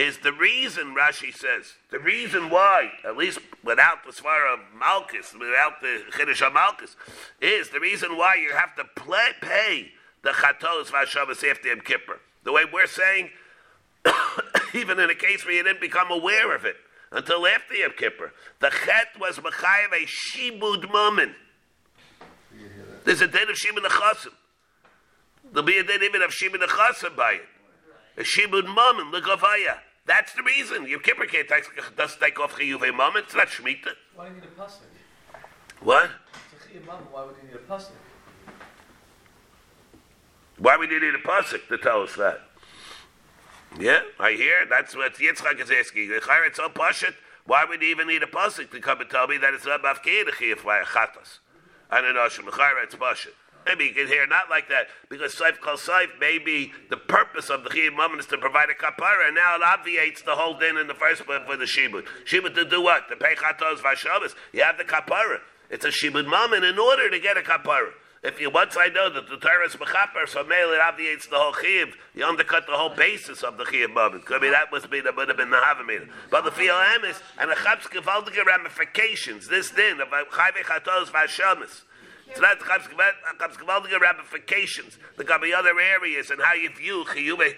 is 0.00 0.18
the 0.18 0.32
reason, 0.32 0.94
Rashi 0.94 1.30
says, 1.34 1.74
the 1.90 1.98
reason 1.98 2.48
why, 2.48 2.90
at 3.04 3.18
least 3.18 3.38
without 3.62 3.98
the 4.06 4.12
Svara 4.12 4.54
of 4.54 4.60
Malchus, 4.74 5.34
without 5.34 5.82
the 5.82 6.04
Chiddush 6.12 6.46
of 6.46 6.54
Malchus, 6.54 6.96
is 7.40 7.68
the 7.68 7.80
reason 7.80 8.16
why 8.16 8.36
you 8.36 8.52
have 8.52 8.74
to 8.76 8.84
play, 8.96 9.28
pay 9.42 9.90
the 10.22 10.30
Chatos 10.30 10.86
Vashavas 10.86 11.48
after 11.48 11.68
Yom 11.68 11.80
Kippur. 11.80 12.18
The 12.44 12.52
way 12.52 12.62
we're 12.72 12.86
saying, 12.86 13.28
even 14.74 14.98
in 14.98 15.10
a 15.10 15.14
case 15.14 15.44
where 15.44 15.52
you 15.52 15.62
didn't 15.62 15.82
become 15.82 16.10
aware 16.10 16.54
of 16.54 16.64
it 16.64 16.76
until 17.12 17.46
after 17.46 17.74
Yom 17.74 17.92
Kippur, 17.98 18.32
the 18.60 18.70
Chet 18.70 19.08
was 19.20 19.36
Mechayev 19.36 19.92
a 19.92 20.06
Shibud 20.06 20.90
Mammon. 20.90 21.34
There's 23.04 23.20
a 23.20 23.28
din 23.28 23.50
of 23.50 23.56
Shibud 23.56 23.84
Nechasim. 23.84 24.32
There'll 25.52 25.66
be 25.66 25.76
a 25.76 25.84
din 25.84 26.02
even 26.02 26.22
of 26.22 26.30
Shibud 26.30 26.66
Nechasim 26.66 27.14
by 27.14 27.32
it. 27.32 27.48
A 28.16 28.22
Shibud 28.22 28.64
Mammon, 28.64 29.10
the 29.10 29.20
Gavaya. 29.20 29.78
That's 30.10 30.32
the 30.32 30.42
reason. 30.42 30.88
Yom 30.88 31.02
Kippur 31.02 31.24
can't 31.26 31.46
take, 31.46 31.66
does 31.96 32.16
take 32.16 32.40
off 32.40 32.56
Chiyuve 32.56 32.92
Mammon. 32.96 33.22
It's 33.22 33.32
not 33.36 33.46
Shemitah. 33.46 33.94
Why 34.16 34.28
do 34.28 34.34
you 34.34 34.40
need 34.40 34.48
a 34.58 34.60
pasuk? 34.60 34.80
What? 35.82 36.10
Chiyuv 36.66 36.84
Why 37.12 37.24
would 37.24 37.36
you 37.40 37.48
need 37.48 37.54
a 37.54 37.72
pasuk? 37.72 37.92
Why 40.58 40.76
would 40.76 40.90
you 40.90 40.98
need 40.98 41.14
a 41.14 41.18
pasuk 41.18 41.68
to 41.68 41.78
tell 41.78 42.02
us 42.02 42.16
that? 42.16 42.40
Yeah, 43.78 44.00
I 44.18 44.32
hear. 44.32 44.66
That's 44.68 44.96
what 44.96 45.14
Yitzchak 45.14 45.60
is 45.60 45.70
asking. 45.70 46.10
It's 46.10 46.56
so 46.56 46.68
pashit. 46.70 47.14
Why 47.46 47.64
would 47.64 47.80
you 47.80 47.90
even 47.90 48.08
need 48.08 48.24
a 48.24 48.26
pasuk 48.26 48.72
to 48.72 48.80
come 48.80 49.00
and 49.00 49.08
tell 49.08 49.28
me 49.28 49.36
that 49.36 49.54
it's 49.54 49.64
not 49.64 49.80
mafkir 49.80 50.26
the 50.26 50.32
chiyuv 50.32 50.64
by 50.64 50.78
a 50.78 50.84
chatas? 50.84 51.38
I 51.88 52.00
don't 52.00 52.14
know. 52.14 52.24
It's 52.24 52.96
pashit. 52.96 53.34
Maybe 53.66 53.84
you 53.84 53.94
can 53.94 54.06
hear 54.06 54.26
not 54.26 54.48
like 54.50 54.68
that 54.68 54.88
because 55.08 55.34
Saif 55.34 55.60
Kal 55.60 55.76
Saif, 55.76 56.08
maybe 56.18 56.72
the 56.88 56.96
purpose 56.96 57.50
of 57.50 57.62
the 57.64 57.70
Chiyuv 57.70 57.96
Mammon 57.96 58.18
is 58.18 58.26
to 58.26 58.38
provide 58.38 58.68
a 58.70 58.74
kapara, 58.74 59.26
and 59.26 59.34
now 59.34 59.56
it 59.56 59.62
obviates 59.62 60.22
the 60.22 60.34
whole 60.34 60.58
din 60.58 60.76
in 60.76 60.86
the 60.86 60.94
first 60.94 61.24
place 61.26 61.40
for 61.46 61.56
the 61.56 61.64
Shibud. 61.64 62.06
Shibud 62.24 62.54
to 62.54 62.64
do 62.64 62.82
what? 62.82 63.08
To 63.08 63.16
pay 63.16 63.34
Chatos 63.34 63.78
Vashavas. 63.78 64.34
You 64.52 64.62
have 64.62 64.78
the 64.78 64.84
kapara. 64.84 65.40
It's 65.68 65.84
a 65.84 65.88
Shibud 65.88 66.28
Mammon 66.28 66.64
in 66.64 66.78
order 66.78 67.10
to 67.10 67.18
get 67.18 67.36
a 67.36 67.42
kapara. 67.42 67.92
If 68.22 68.38
you 68.38 68.50
once 68.50 68.76
I 68.78 68.88
know 68.88 69.08
that 69.08 69.30
the 69.30 69.38
Torah 69.38 69.66
is 69.66 69.74
mechaper, 69.76 70.28
so 70.28 70.44
male 70.44 70.72
it 70.72 70.80
obviates 70.80 71.26
the 71.26 71.36
whole 71.36 71.54
chiyuv. 71.54 71.92
You 72.14 72.26
undercut 72.26 72.66
the 72.66 72.76
whole 72.76 72.94
basis 72.94 73.42
of 73.42 73.56
the 73.56 73.64
chiyuv 73.64 73.94
moment. 73.94 74.26
Could 74.26 74.42
be 74.42 74.50
that 74.50 74.70
must 74.70 74.90
be 74.90 75.00
the 75.00 75.12
would 75.16 75.28
have 75.28 75.38
been 75.38 75.48
the 75.48 75.56
havamina. 75.56 76.06
But 76.30 76.44
the 76.44 76.50
feel 76.50 76.74
emes 76.74 77.22
and 77.38 77.50
the 77.50 77.54
gewaltige 77.54 78.44
ramifications. 78.44 79.48
This 79.48 79.70
din 79.70 80.02
of 80.02 80.08
chayve 80.08 80.62
chatos 80.64 81.06
vashamis. 81.06 81.82
It's 82.30 82.40
not 82.40 82.58
chabs 82.60 83.56
gewaltige 83.56 84.00
ramifications. 84.00 84.98
There 85.16 85.26
could 85.26 85.40
be 85.40 85.52
other 85.52 85.78
areas 85.78 86.30
and 86.30 86.40
how 86.40 86.54
you 86.54 86.70
view 86.70 87.04
chiyuve. 87.04 87.54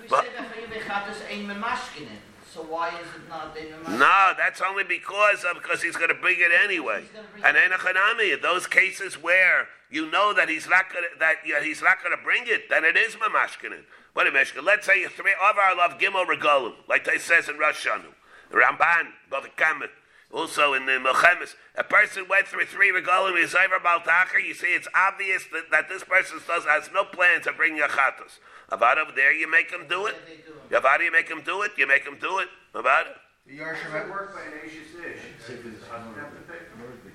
We 0.00 0.08
But- 0.08 0.24
say 0.24 0.30
that 0.36 0.54
Chayuv 0.54 0.82
Chatas 0.82 1.28
ain't 1.28 1.48
Memashkinin. 1.48 2.18
So 2.52 2.60
why 2.62 2.88
is 2.90 3.06
it 3.16 3.28
not 3.30 3.56
in? 3.56 3.98
No, 3.98 4.34
that's 4.36 4.60
only 4.60 4.84
because 4.84 5.42
of 5.42 5.54
because 5.54 5.80
he's 5.82 5.96
going 5.96 6.10
to 6.10 6.14
bring 6.14 6.38
it 6.38 6.52
anyway. 6.62 7.04
And 7.42 7.56
in 7.56 7.72
a 7.72 7.78
chanami, 7.78 8.34
in 8.34 8.42
those 8.42 8.66
cases 8.66 9.14
where 9.14 9.68
you 9.90 10.10
know 10.10 10.34
that 10.34 10.50
he's 10.50 10.68
not 10.68 10.92
going 10.92 11.04
to 11.10 11.18
that 11.18 11.36
yeah, 11.46 11.62
he's 11.62 11.80
not 11.80 12.02
going 12.02 12.16
to 12.16 12.22
bring 12.22 12.42
it, 12.46 12.68
then 12.68 12.84
it 12.84 12.96
is 12.96 13.16
mamashkinin. 13.16 13.84
What 14.12 14.26
a 14.26 14.30
meshkin. 14.30 14.64
Let's 14.64 14.84
say 14.84 15.06
three 15.06 15.32
of 15.32 15.56
our 15.56 15.74
love 15.74 15.98
gimel 15.98 16.26
regalim, 16.26 16.74
like 16.88 17.04
they 17.04 17.16
says 17.16 17.48
in 17.48 17.56
Rosh 17.56 17.86
Hashanah, 17.86 18.12
Ramban, 18.52 19.08
Bavikamet. 19.30 19.88
Also 20.32 20.72
in 20.72 20.86
the 20.86 20.92
Mochemes, 20.92 21.54
a 21.76 21.84
person 21.84 22.24
went 22.28 22.48
through 22.48 22.64
three 22.64 22.90
regalim, 22.90 23.38
he's 23.38 23.54
over 23.54 23.78
Baltacher, 23.78 24.42
you 24.42 24.54
see 24.54 24.68
it's 24.68 24.88
obvious 24.94 25.44
that, 25.52 25.70
that 25.70 25.88
this 25.90 26.02
person 26.04 26.38
does, 26.48 26.64
has 26.64 26.88
no 26.92 27.04
plans 27.04 27.46
of 27.46 27.56
bringing 27.58 27.80
a 27.82 27.86
chatos. 27.86 28.40
About 28.70 28.96
over 28.96 29.12
there, 29.14 29.34
you 29.34 29.50
make 29.50 29.70
him 29.70 29.86
do 29.88 30.06
it. 30.06 30.14
They 30.26 30.36
do. 30.36 30.76
About 30.76 31.02
you 31.02 31.12
make 31.12 31.28
him 31.28 31.42
do 31.44 31.60
it, 31.60 31.72
you 31.76 31.86
make 31.86 32.04
him 32.04 32.16
do 32.18 32.38
it. 32.38 32.48
About 32.74 33.08
it. 33.08 33.16
The 33.46 33.58
Yarshim 33.58 34.10
work 34.10 34.34
by 34.34 34.40
an 34.42 34.52
Ashes 34.64 34.94
Ish? 34.94 35.46
Does 35.46 35.64
his 35.64 35.82
husband 35.84 36.16
have 36.16 36.30
to 36.30 36.40
pay? 36.50 36.58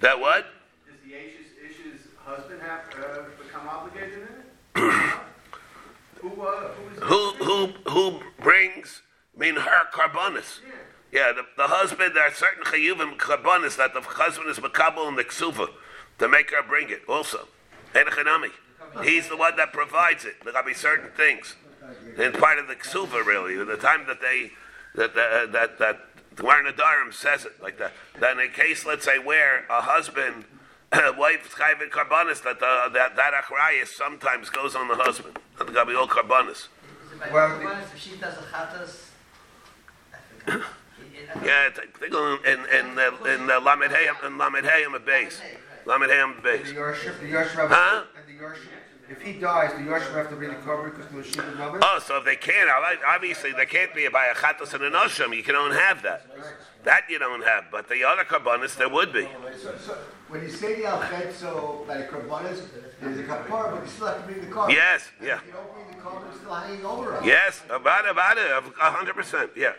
That 0.01 0.19
what? 0.19 0.45
Does 0.85 0.97
the 1.03 1.15
Ashes 1.15 1.47
Ish's 1.65 2.01
husband 2.23 2.61
have, 2.61 2.81
uh, 3.03 3.23
become 3.41 3.67
obligated 3.67 4.27
in 4.75 4.83
it? 4.83 5.13
Who, 6.21 6.41
uh, 6.41 6.69
who 6.69 6.95
is? 6.95 7.03
Who 7.03 7.31
who 7.43 7.67
who 7.91 8.19
brings? 8.41 9.03
I 9.35 9.39
mean, 9.39 9.55
her 9.55 9.83
carbonis. 9.93 10.61
Yeah, 10.65 10.73
the, 11.17 11.43
the 11.55 11.67
husband. 11.67 12.15
There 12.15 12.23
are 12.23 12.33
certain 12.33 12.63
chayuvim 12.63 13.17
carbonis 13.17 13.77
that 13.77 13.93
the 13.93 14.01
husband 14.01 14.49
is 14.49 14.57
makabel 14.59 15.07
in 15.09 15.15
the 15.15 15.23
ksuva 15.23 15.69
to 16.19 16.27
make 16.27 16.51
her 16.51 16.63
bring 16.63 16.89
it. 16.89 17.01
Also, 17.07 17.47
Enochanami. 17.93 18.51
He's 19.03 19.27
the 19.27 19.37
one 19.37 19.55
that 19.57 19.73
provides 19.73 20.25
it. 20.25 20.35
There 20.43 20.53
got 20.53 20.61
to 20.61 20.67
be 20.67 20.73
certain 20.73 21.11
things. 21.11 21.55
and 22.17 22.33
part 22.33 22.57
of 22.57 22.67
the 22.67 22.75
ksuva 22.75 23.25
really. 23.25 23.55
The 23.63 23.77
time 23.77 24.05
that 24.07 24.21
they 24.21 24.51
that 24.95 25.13
that 25.15 25.31
uh, 25.31 25.51
that, 25.51 25.79
that 25.79 25.99
the 26.35 26.43
Gemara 26.43 26.71
Nadarim 26.71 27.13
says 27.13 27.45
it 27.45 27.61
like 27.61 27.77
that. 27.79 27.93
That 28.19 28.33
in 28.33 28.39
a 28.39 28.47
case, 28.47 28.85
let's 28.85 29.05
say, 29.05 29.17
where 29.17 29.65
a 29.69 29.81
husband, 29.81 30.45
wife, 30.93 31.55
chayvin 31.57 31.89
karbanis, 31.89 32.43
that 32.43 32.59
the, 32.59 32.89
that 32.93 33.15
that 33.15 33.33
achrayis 33.33 33.87
sometimes 33.87 34.49
goes 34.49 34.75
on 34.75 34.87
the 34.87 34.95
husband. 34.95 35.39
That 35.57 35.73
got 35.73 35.85
to 35.85 35.89
be 35.89 35.95
all 35.95 36.07
karbanis. 36.07 36.67
Well, 37.31 37.59
If 37.81 37.99
she 37.99 38.15
does 38.17 38.35
a 38.37 38.41
chatas, 38.41 39.07
Yeah, 41.43 41.69
in 42.45 42.59
in 42.65 42.87
in 43.27 43.47
the 43.47 43.59
Lamed 43.59 43.91
Hayim 43.91 44.25
in 44.25 44.37
Lamed 44.37 44.65
Hayim 44.65 44.95
a 44.95 44.99
base. 44.99 45.41
Lamed 45.85 46.09
Hayim 46.09 46.31
a 46.33 46.35
the 46.35 46.41
base. 46.41 46.67
Yorship, 46.73 47.19
the 47.19 47.31
Yorship, 47.31 47.67
Huh? 47.69 48.03
and 48.15 48.27
the 48.27 48.43
Yorship, 48.43 48.67
if 49.09 49.21
he 49.21 49.33
dies, 49.33 49.71
the 49.73 49.79
Yorship 49.79 50.13
have 50.13 50.29
to 50.29 50.35
bring 50.35 50.49
the 50.49 50.55
cover 50.55 50.89
because 50.89 51.07
the 51.07 51.23
Ship 51.23 51.45
is? 51.47 51.55
Oh, 51.59 51.99
so 52.05 52.17
if 52.17 52.25
they 52.25 52.35
can't, 52.35 52.69
obviously 53.07 53.51
they 53.53 53.65
can't 53.65 53.93
be 53.93 54.07
by 54.09 54.25
a 54.27 54.33
chatas 54.33 54.73
and 54.73 54.83
an 54.83 54.93
osham. 54.93 55.35
You 55.35 55.43
can 55.43 55.55
only 55.55 55.77
have 55.77 56.01
that. 56.03 56.25
That 56.83 57.03
you 57.09 57.19
don't 57.19 57.43
have, 57.43 57.65
but 57.71 57.89
the 57.89 58.03
other 58.05 58.23
karbanis 58.23 58.75
there 58.77 58.89
would 58.89 59.11
be. 59.11 59.27
So, 59.61 59.75
so, 59.77 59.97
when 60.29 60.41
you 60.43 60.49
say 60.49 60.75
the 60.75 60.83
alchet, 60.87 61.33
so 61.33 61.83
by 61.87 61.97
the 61.97 62.03
karbanis, 62.03 62.61
there's 63.01 63.19
a 63.19 63.23
kapar, 63.23 63.71
but 63.71 63.83
you 63.83 63.89
still 63.89 64.07
have 64.07 64.21
to 64.21 64.23
bring 64.31 64.45
the 64.45 64.51
car. 64.53 64.71
Yes, 64.71 65.09
yeah. 65.21 65.37
If 65.37 65.47
you 65.47 65.53
don't 65.53 65.73
bring 65.73 65.87
the 65.97 66.01
car, 66.01 66.21
it's 66.29 66.39
still 66.39 66.53
hanging 66.53 66.85
over 66.85 67.15
us. 67.15 67.25
Yes, 67.25 67.61
about 67.69 68.07
about 68.09 68.37
it, 68.37 68.49
a 68.51 68.91
hundred 68.91 69.15
percent, 69.15 69.51
yeah. 69.55 69.73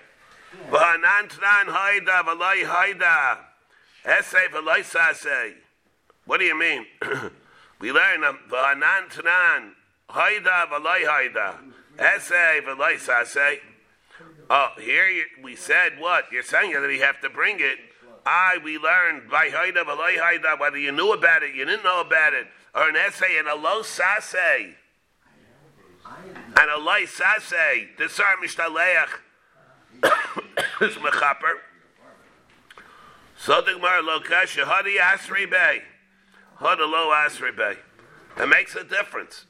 What 6.24 6.38
do 6.38 6.44
you 6.44 6.58
mean? 6.58 6.86
we 7.80 7.92
learn 7.92 8.22
v'hanan 8.50 9.08
tnan 9.10 9.72
haida 10.10 10.66
v'lai 10.70 11.04
haida, 11.06 11.58
esay 11.98 12.60
v'lai 12.62 12.94
sasay. 12.94 13.58
Oh, 14.50 14.72
here 14.80 15.08
you, 15.08 15.24
we 15.42 15.56
said 15.56 15.98
what? 15.98 16.24
You're 16.32 16.42
saying 16.42 16.72
that 16.72 16.86
we 16.86 17.00
have 17.00 17.20
to 17.20 17.30
bring 17.30 17.56
it. 17.60 17.78
I, 18.24 18.58
we 18.62 18.78
learned 18.78 19.30
by 19.30 19.50
haida 19.50 19.84
v'lai 19.84 20.16
haida, 20.18 20.56
whether 20.58 20.78
you 20.78 20.92
knew 20.92 21.12
about 21.12 21.42
it, 21.42 21.54
you 21.54 21.64
didn't 21.64 21.84
know 21.84 22.00
about 22.00 22.34
it, 22.34 22.46
or 22.74 22.88
an 22.88 22.96
essay 22.96 23.38
in 23.38 23.46
a 23.46 23.54
low 23.54 23.82
sasay. 23.82 24.74
And 26.56 26.70
a 26.70 26.78
low 26.78 27.04
sasay, 27.04 27.96
this 27.98 28.18
are 28.18 28.36
mishtaleach. 28.42 29.08
Is 30.02 30.94
mechaper. 30.96 31.54
So 33.36 33.60
the 33.60 33.72
Gemara 33.74 34.02
lo 34.02 34.20
kasha 34.20 34.66
hadi 34.66 34.96
asri 34.96 35.48
bay, 35.48 35.82
hadi 36.56 36.82
lo 36.82 37.12
asri 37.14 37.56
bay. 37.56 37.76
It 38.36 38.46
makes 38.48 38.74
a 38.74 38.84
difference. 38.84 39.46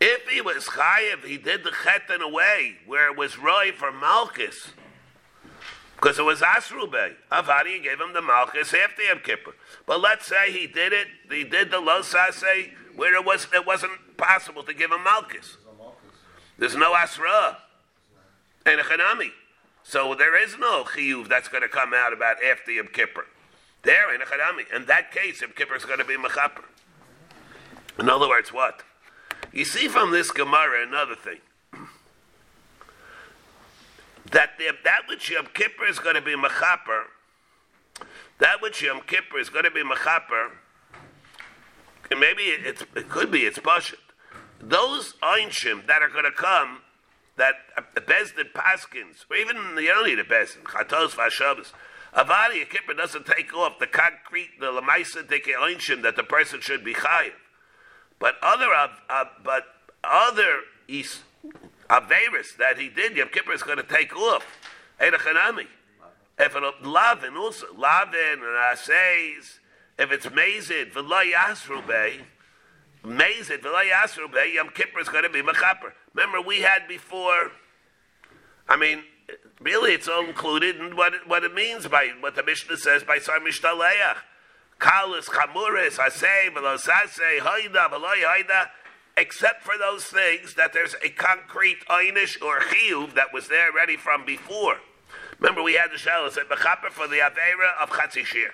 If 0.00 0.28
he 0.28 0.40
was 0.40 0.64
chayiv, 0.66 1.24
he 1.24 1.38
did 1.38 1.64
the 1.64 1.72
chet 1.84 2.02
in 2.14 2.20
a 2.20 2.28
way 2.28 2.76
where 2.86 3.10
it 3.10 3.16
was 3.16 3.38
roy 3.38 3.72
for 3.72 3.90
malchus, 3.90 4.68
because 5.96 6.18
it 6.18 6.22
was 6.22 6.40
asru 6.40 6.90
bay. 6.90 7.12
Avadi 7.32 7.82
gave 7.82 8.00
him 8.00 8.12
the 8.12 8.22
malchus 8.22 8.74
after 8.74 9.02
Yom 9.02 9.20
Kippur. 9.20 9.54
But 9.86 10.00
let's 10.00 10.26
say 10.26 10.52
he 10.52 10.66
did 10.66 10.92
it, 10.92 11.06
he 11.30 11.44
did 11.44 11.70
the 11.70 11.80
lo 11.80 12.02
sase 12.02 12.70
where 12.94 13.14
it 13.14 13.24
was 13.24 13.46
it 13.54 13.66
wasn't 13.66 13.92
possible 14.16 14.62
to 14.64 14.74
give 14.74 14.90
him 14.90 15.04
malchus. 15.04 15.56
There's 16.58 16.76
no 16.76 16.94
asra 16.94 17.58
and 18.64 18.80
a 18.80 18.82
chanami. 18.82 19.30
So 19.88 20.16
there 20.16 20.36
is 20.36 20.58
no 20.58 20.82
chiyuv 20.82 21.28
that's 21.28 21.46
going 21.46 21.62
to 21.62 21.68
come 21.68 21.94
out 21.94 22.12
about 22.12 22.42
after 22.42 22.72
Yom 22.72 22.88
Kippur. 22.88 23.24
There 23.82 24.12
in 24.12 24.20
a 24.20 24.24
chanami. 24.24 24.64
In 24.74 24.86
that 24.86 25.12
case, 25.12 25.42
Yom 25.42 25.52
Kippur 25.52 25.76
is 25.76 25.84
going 25.84 26.00
to 26.00 26.04
be 26.04 26.16
mechaper. 26.16 26.64
In 27.96 28.10
other 28.10 28.28
words, 28.28 28.52
what? 28.52 28.82
You 29.52 29.64
see 29.64 29.86
from 29.86 30.10
this 30.10 30.32
Gemara 30.32 30.84
another 30.84 31.14
thing. 31.14 31.38
That 34.32 34.58
the, 34.58 34.72
that 34.82 35.02
which 35.08 35.30
Yom 35.30 35.46
Kippur 35.54 35.86
is 35.86 36.00
going 36.00 36.16
to 36.16 36.20
be 36.20 36.34
mechaper, 36.34 37.04
that 38.38 38.60
which 38.60 38.82
Yom 38.82 39.02
Kippur 39.06 39.38
is 39.38 39.50
going 39.50 39.64
to 39.64 39.70
be 39.70 39.84
mechaper, 39.84 40.50
maybe 42.10 42.42
it's, 42.42 42.82
it 42.96 43.08
could 43.08 43.30
be 43.30 43.42
it's 43.42 43.60
pashut. 43.60 43.94
Those 44.58 45.14
einshim 45.22 45.86
that 45.86 46.02
are 46.02 46.08
going 46.08 46.24
to 46.24 46.32
come 46.32 46.80
that 47.36 47.54
a 47.76 48.00
Bezdin 48.00 48.52
Paskins, 48.54 49.24
or 49.30 49.36
even 49.36 49.56
you 49.76 49.88
don't 49.88 50.06
need 50.06 50.18
a 50.18 50.24
Bezdin, 50.24 50.62
Chatos 50.62 51.10
Vashabas, 51.10 51.72
Avadi 52.16 52.62
a 52.62 52.64
Kippur 52.64 52.94
doesn't 52.94 53.26
take 53.26 53.54
off 53.54 53.78
the 53.78 53.86
concrete, 53.86 54.58
the 54.58 54.66
Lamaisa 54.66 55.26
Einshim 55.28 56.02
that 56.02 56.16
the 56.16 56.22
person 56.22 56.60
should 56.60 56.82
be 56.82 56.94
chayiv. 56.94 57.32
But 58.18 58.36
other, 58.42 58.72
uh, 58.72 58.88
uh, 59.10 59.24
but 59.44 59.64
other 60.02 60.60
is 60.88 61.20
Averis 61.90 62.56
that 62.58 62.78
he 62.78 62.88
did, 62.88 63.16
Yom 63.16 63.28
Kippur 63.28 63.52
is 63.52 63.62
going 63.62 63.76
to 63.76 63.82
take 63.82 64.16
off. 64.16 64.46
Eidachanami. 65.00 65.66
If 66.38 66.54
it 66.54 66.62
Lavin 66.82 67.36
also, 67.36 67.66
Lavin 67.76 68.40
and 68.40 68.42
Asays, 68.42 69.58
if 69.98 70.10
it's 70.12 70.26
Mazid, 70.26 70.92
V'lo 70.92 71.30
Yasru 71.30 71.86
Bey, 71.86 72.20
Mazid, 73.06 73.60
V'lo 73.60 73.88
Yasru 73.88 74.32
Bey, 74.32 74.54
Yom 74.54 74.70
Kippur 74.70 74.98
is 74.98 75.08
going 75.08 75.22
to 75.22 75.30
be 75.30 75.40
Mechaper. 75.40 75.92
Remember, 76.12 76.40
we 76.40 76.62
had 76.62 76.88
before, 76.88 77.52
I 78.68 78.76
mean, 78.76 79.04
really 79.60 79.92
it's 79.92 80.08
all 80.08 80.24
included 80.24 80.76
in 80.76 80.96
what 80.96 81.14
it, 81.14 81.20
what 81.26 81.44
it 81.44 81.54
means 81.54 81.86
by 81.86 82.10
what 82.18 82.34
the 82.34 82.42
Mishnah 82.42 82.76
says 82.76 83.04
by 83.04 83.18
Sar 83.18 83.38
Mishtaleach. 83.38 84.16
Kalis, 84.80 85.26
Chamuris, 85.26 85.98
Asay, 85.98 86.52
Velosase, 86.52 87.40
Haida, 87.40 87.88
Veloy 87.90 88.24
Haida, 88.24 88.70
except 89.16 89.62
for 89.62 89.78
those 89.78 90.04
things 90.04 90.54
that 90.54 90.72
there's 90.72 90.96
a 91.02 91.08
concrete 91.10 91.78
Einish 91.88 92.42
or 92.42 92.58
Chiyuv 92.60 93.14
that 93.14 93.32
was 93.32 93.46
there 93.48 93.72
ready 93.72 93.96
from 93.96 94.26
before. 94.26 94.78
Remember, 95.38 95.62
we 95.62 95.74
had 95.74 95.90
the 95.92 95.96
Shalos 95.96 96.36
at 96.36 96.48
Bechaper 96.48 96.90
for 96.90 97.06
the 97.06 97.18
Avera 97.18 97.80
of 97.80 97.90
Chatzishir. 97.90 98.50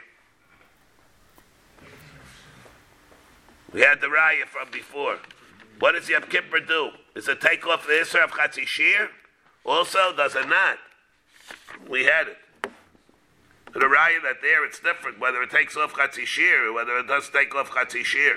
We 3.73 3.81
had 3.81 4.01
the 4.01 4.09
Raya 4.09 4.47
from 4.47 4.71
before. 4.71 5.19
What 5.79 5.93
does 5.93 6.09
Yom 6.09 6.23
Kippur 6.25 6.61
do? 6.61 6.91
Does 7.15 7.29
it 7.29 7.41
take 7.41 7.67
off 7.67 7.87
the 7.87 7.95
Isra 7.95 8.25
of 8.25 8.31
Chatzishir? 8.33 9.09
Also, 9.65 10.15
does 10.15 10.35
it 10.37 10.49
not? 10.49 10.79
We 11.89 12.05
had 12.05 12.29
it. 12.29 12.37
The 13.73 13.81
Raya 13.81 14.23
that 14.23 14.43
there 14.43 14.67
it's 14.67 14.79
different 14.81 15.19
whether 15.19 15.43
it 15.43 15.51
takes 15.51 15.77
off 15.77 15.95
Chatzishir 15.95 16.69
or 16.69 16.73
whether 16.75 16.99
it 16.99 17.07
does 17.07 17.31
take 17.31 17.55
off 17.55 17.71
Chatzishir. 17.71 18.37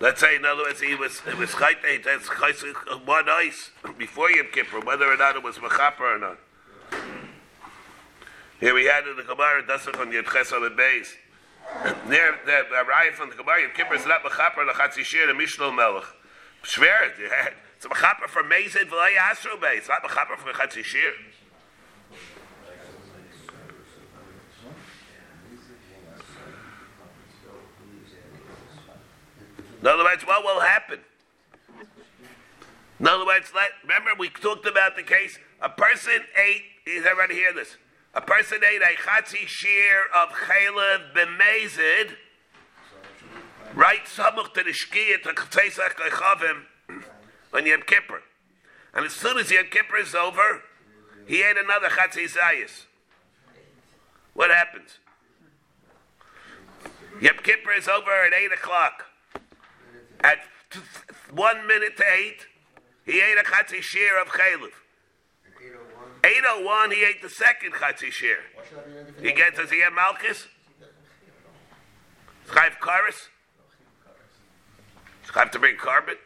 Let's 0.00 0.18
say, 0.22 0.36
in 0.36 0.46
other 0.46 0.62
words, 0.62 0.80
he 0.80 0.94
was 0.94 1.20
it 1.26 1.36
was 1.36 1.50
chayte, 1.50 2.02
that's 2.02 2.26
chayte, 2.26 2.74
uh, 2.90 2.96
one 3.04 3.28
ice 3.28 3.70
before 3.98 4.30
Yom 4.30 4.46
Kippur, 4.50 4.80
whether 4.80 5.04
or 5.04 5.16
not 5.18 5.36
it 5.36 5.42
was 5.42 5.58
mechaper 5.58 6.16
or 6.16 6.18
not. 6.18 6.38
Here 8.58 8.72
we 8.72 8.86
had 8.86 9.06
in 9.06 9.16
the 9.16 9.22
Gemara, 9.22 9.66
doesn't 9.66 9.94
on 9.96 10.10
Yud 10.10 10.24
Ches 10.32 10.52
on 10.52 10.62
the 10.62 10.70
base. 10.70 11.16
There, 12.08 12.38
the 12.46 12.64
Raya 12.90 13.12
from 13.12 13.28
the 13.28 13.36
Gemara, 13.36 13.60
Yom 13.60 13.72
Kippur 13.76 13.94
is 13.94 14.06
not 14.06 14.24
mechaper 14.24 14.66
lechatzishir 14.66 15.26
the 15.26 15.34
Mishnah 15.34 15.70
Melech. 15.70 16.04
Schwer 16.64 17.18
it. 17.18 17.54
It's 17.76 17.86
a 17.86 17.88
mechaper 17.88 18.28
for 18.28 18.42
Mezid 18.42 18.90
v'lay 18.90 19.16
Asru. 19.16 19.56
It's 19.74 19.88
not 19.88 20.02
mechaper 20.02 20.36
for 20.36 20.52
chatzishir. 20.52 21.12
In 29.80 29.86
other 29.86 30.04
words, 30.04 30.26
what 30.26 30.44
will 30.44 30.60
happen? 30.60 31.00
In 32.98 33.08
other 33.08 33.24
words, 33.24 33.50
let, 33.54 33.70
remember 33.82 34.10
we 34.18 34.28
talked 34.28 34.66
about 34.66 34.94
the 34.94 35.02
case. 35.02 35.38
A 35.62 35.70
person 35.70 36.20
ate. 36.36 36.64
Is 36.86 37.06
everybody 37.06 37.34
hear 37.34 37.52
this? 37.54 37.76
A 38.14 38.20
person 38.20 38.58
ate 38.62 38.82
a 38.82 38.96
chatzi 38.96 39.46
shear 39.46 40.02
of 40.14 40.30
chalev 40.30 41.14
b'mezid, 41.14 42.16
right 43.74 44.04
samuch 44.04 44.52
to 44.54 44.64
the 44.64 44.70
shkia 44.70 45.22
to 45.22 45.28
chtesach 45.30 45.94
lechavim 45.94 46.64
on 47.54 47.66
Yom 47.66 47.82
Kippur. 47.82 48.22
And 48.92 49.06
as 49.06 49.12
soon 49.12 49.38
as 49.38 49.50
Yom 49.50 49.66
Kippur 49.70 49.96
is 49.96 50.14
over, 50.14 50.62
he 51.26 51.42
ate 51.42 51.56
another 51.56 51.88
chatzi 51.88 52.28
zayis. 52.28 52.84
What 54.34 54.50
happens? 54.50 54.98
Yom 57.20 57.36
Kippur 57.42 57.72
is 57.72 57.88
over 57.88 58.10
at 58.10 58.34
8 58.34 58.52
o'clock. 58.52 59.09
At 60.22 60.38
one 61.30 61.66
minute 61.66 61.96
to 61.96 62.04
8, 62.04 62.46
he 63.06 63.20
ate 63.20 63.38
a 63.38 63.44
chatzi 63.44 63.82
shear 63.82 64.20
of 64.20 64.28
chalev. 64.28 64.70
801, 66.22 66.90
he 66.90 67.04
ate 67.04 67.22
the 67.22 67.30
second 67.30 67.72
chatzi 67.72 68.10
shear. 68.10 68.38
He 69.22 69.32
gets, 69.32 69.56
does 69.56 69.70
he 69.70 69.80
have 69.80 69.92
Malchus? 69.92 70.46
Chayv 72.48 72.78
Karis? 72.80 73.28
Have 75.34 75.50
to 75.52 75.58
bring 75.58 75.76
carbon? 75.76 76.16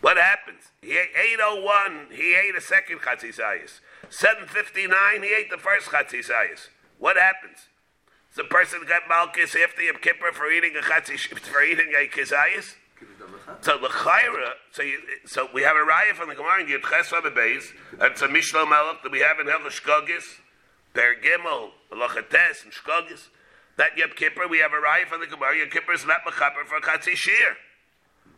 What 0.00 0.16
happens? 0.16 0.70
He 0.80 0.92
ate 0.92 1.10
801, 1.16 2.08
he 2.12 2.34
ate 2.34 2.56
a 2.56 2.60
second 2.60 2.98
chatzisayas. 3.00 3.80
759, 4.10 5.22
he 5.22 5.34
ate 5.34 5.50
the 5.50 5.58
first 5.58 5.88
chatzisayas. 5.88 6.68
What 6.98 7.16
happens? 7.16 7.68
The 8.34 8.44
person 8.44 8.80
get 8.88 9.02
malchus 9.08 9.54
after 9.54 9.82
Yom 9.82 9.96
Kippur 9.96 10.32
for 10.32 10.50
eating 10.50 10.72
a 10.76 10.80
chatzi, 10.80 11.18
for 11.18 11.62
eating 11.62 11.92
a 11.94 12.08
kizayis? 12.08 12.76
So 13.60 13.76
the 13.76 13.88
chayra, 13.88 14.52
so 14.70 14.82
so 15.26 15.48
we 15.52 15.62
have 15.62 15.76
a 15.76 15.80
raya 15.80 16.14
from 16.14 16.30
the 16.30 16.34
Gemara 16.34 16.60
in 16.60 16.66
Yud 16.66 16.82
Ches 16.88 17.10
Beis, 17.10 17.72
and 17.92 18.12
it's 18.12 18.22
a 18.22 18.28
Mishnah 18.28 18.64
Melech 18.64 19.02
that 19.02 19.12
we 19.12 19.20
have 19.20 19.38
in 19.38 19.46
Hilchos 19.46 19.80
Shkogis, 19.80 20.38
Per 20.94 21.16
Gimel, 21.16 21.70
Lochates, 21.92 22.64
and 22.64 22.72
Shkogis. 22.72 23.28
That 23.76 23.98
Yom 23.98 24.10
Kippur 24.16 24.48
we 24.48 24.58
have 24.58 24.72
a 24.72 24.76
raya 24.76 25.06
from 25.06 25.20
the 25.20 25.26
Gemara. 25.26 25.58
Yom 25.58 25.68
Kippur 25.68 25.92
is 25.92 26.06
not 26.06 26.24
mechaper 26.26 26.64
for 26.64 26.80
chatzi 26.80 27.14
shir. 27.14 27.56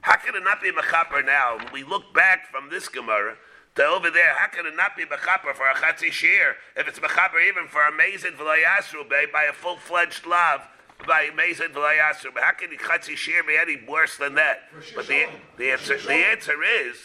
How 0.01 0.17
can 0.17 0.35
it 0.35 0.43
not 0.43 0.61
be 0.61 0.73
mechaper 0.73 1.25
now? 1.25 1.59
We 1.73 1.85
look 1.85 2.13
back 2.13 2.51
from 2.51 2.69
this 2.69 2.89
Gemara 2.89 3.37
to 3.77 3.85
over 3.85 4.11
there, 4.11 4.35
how 4.35 4.49
can 4.49 4.67
it 4.67 4.77
not 4.77 4.97
be 4.97 5.05
mechaper 5.05 5.55
for 5.55 5.69
a 5.69 5.75
chatzi 5.75 6.13
shir 6.13 6.57
if 6.77 6.87
it's 6.87 6.99
mechaper 6.99 7.47
even 7.47 7.67
for 7.69 7.83
a 7.83 7.93
mazid 7.93 8.37
v'layasru 8.37 9.09
by 9.33 9.45
a 9.45 9.53
full 9.53 9.77
fledged 9.77 10.27
love, 10.27 10.61
by 11.07 11.31
Mason 11.37 11.69
V'layasru. 11.73 12.31
How 12.37 12.53
can 12.53 12.71
the 12.71 12.77
Chatzi 12.77 13.17
Shir 13.17 13.43
be 13.47 13.57
any 13.57 13.79
worse 13.87 14.17
than 14.17 14.35
that? 14.35 14.63
But 14.95 15.07
the, 15.07 15.27
the 15.59 15.73
answer 15.73 15.99
the 15.99 16.13
answer 16.13 16.57
is 16.63 16.97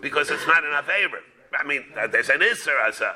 because 0.00 0.30
it's 0.30 0.46
not 0.46 0.64
an 0.64 0.70
Aveira. 0.70 1.20
I 1.58 1.64
mean, 1.64 1.84
there's 2.10 2.28
an 2.28 2.40
Isser 2.40 2.80
Asa. 2.86 3.14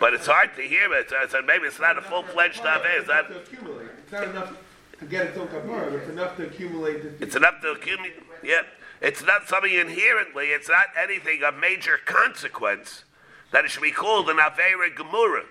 But 0.00 0.14
it's 0.14 0.26
hard 0.26 0.54
to 0.56 0.62
hear 0.62 0.88
But 0.88 1.06
it. 1.12 1.30
So 1.30 1.42
maybe 1.42 1.66
it's 1.66 1.80
not 1.80 1.96
a 1.98 2.02
full 2.02 2.22
fledged 2.22 2.62
Aveira. 2.62 2.84
Eh, 2.84 2.98
it's 2.98 3.08
not. 3.08 3.30
It's 3.30 4.12
not 4.12 4.24
enough 4.24 4.56
to 4.98 5.04
get 5.06 5.26
it 5.26 5.36
own 5.36 5.48
kapara, 5.48 5.92
it's 5.92 6.08
enough 6.08 6.36
to 6.36 6.46
accumulate. 6.46 7.00
It's 7.20 7.36
enough 7.36 7.60
to 7.62 7.72
accumulate. 7.72 8.14
Yeah. 8.42 8.62
It's 9.04 9.22
not 9.22 9.46
something 9.46 9.74
inherently, 9.74 10.46
it's 10.46 10.70
not 10.70 10.86
anything 10.98 11.42
of 11.42 11.56
major 11.56 11.98
consequence 12.06 13.04
that 13.52 13.66
it 13.66 13.70
should 13.70 13.82
be 13.82 13.90
called 13.90 14.30
an 14.30 14.38
Aveira 14.38 14.94
Gemura. 14.96 15.42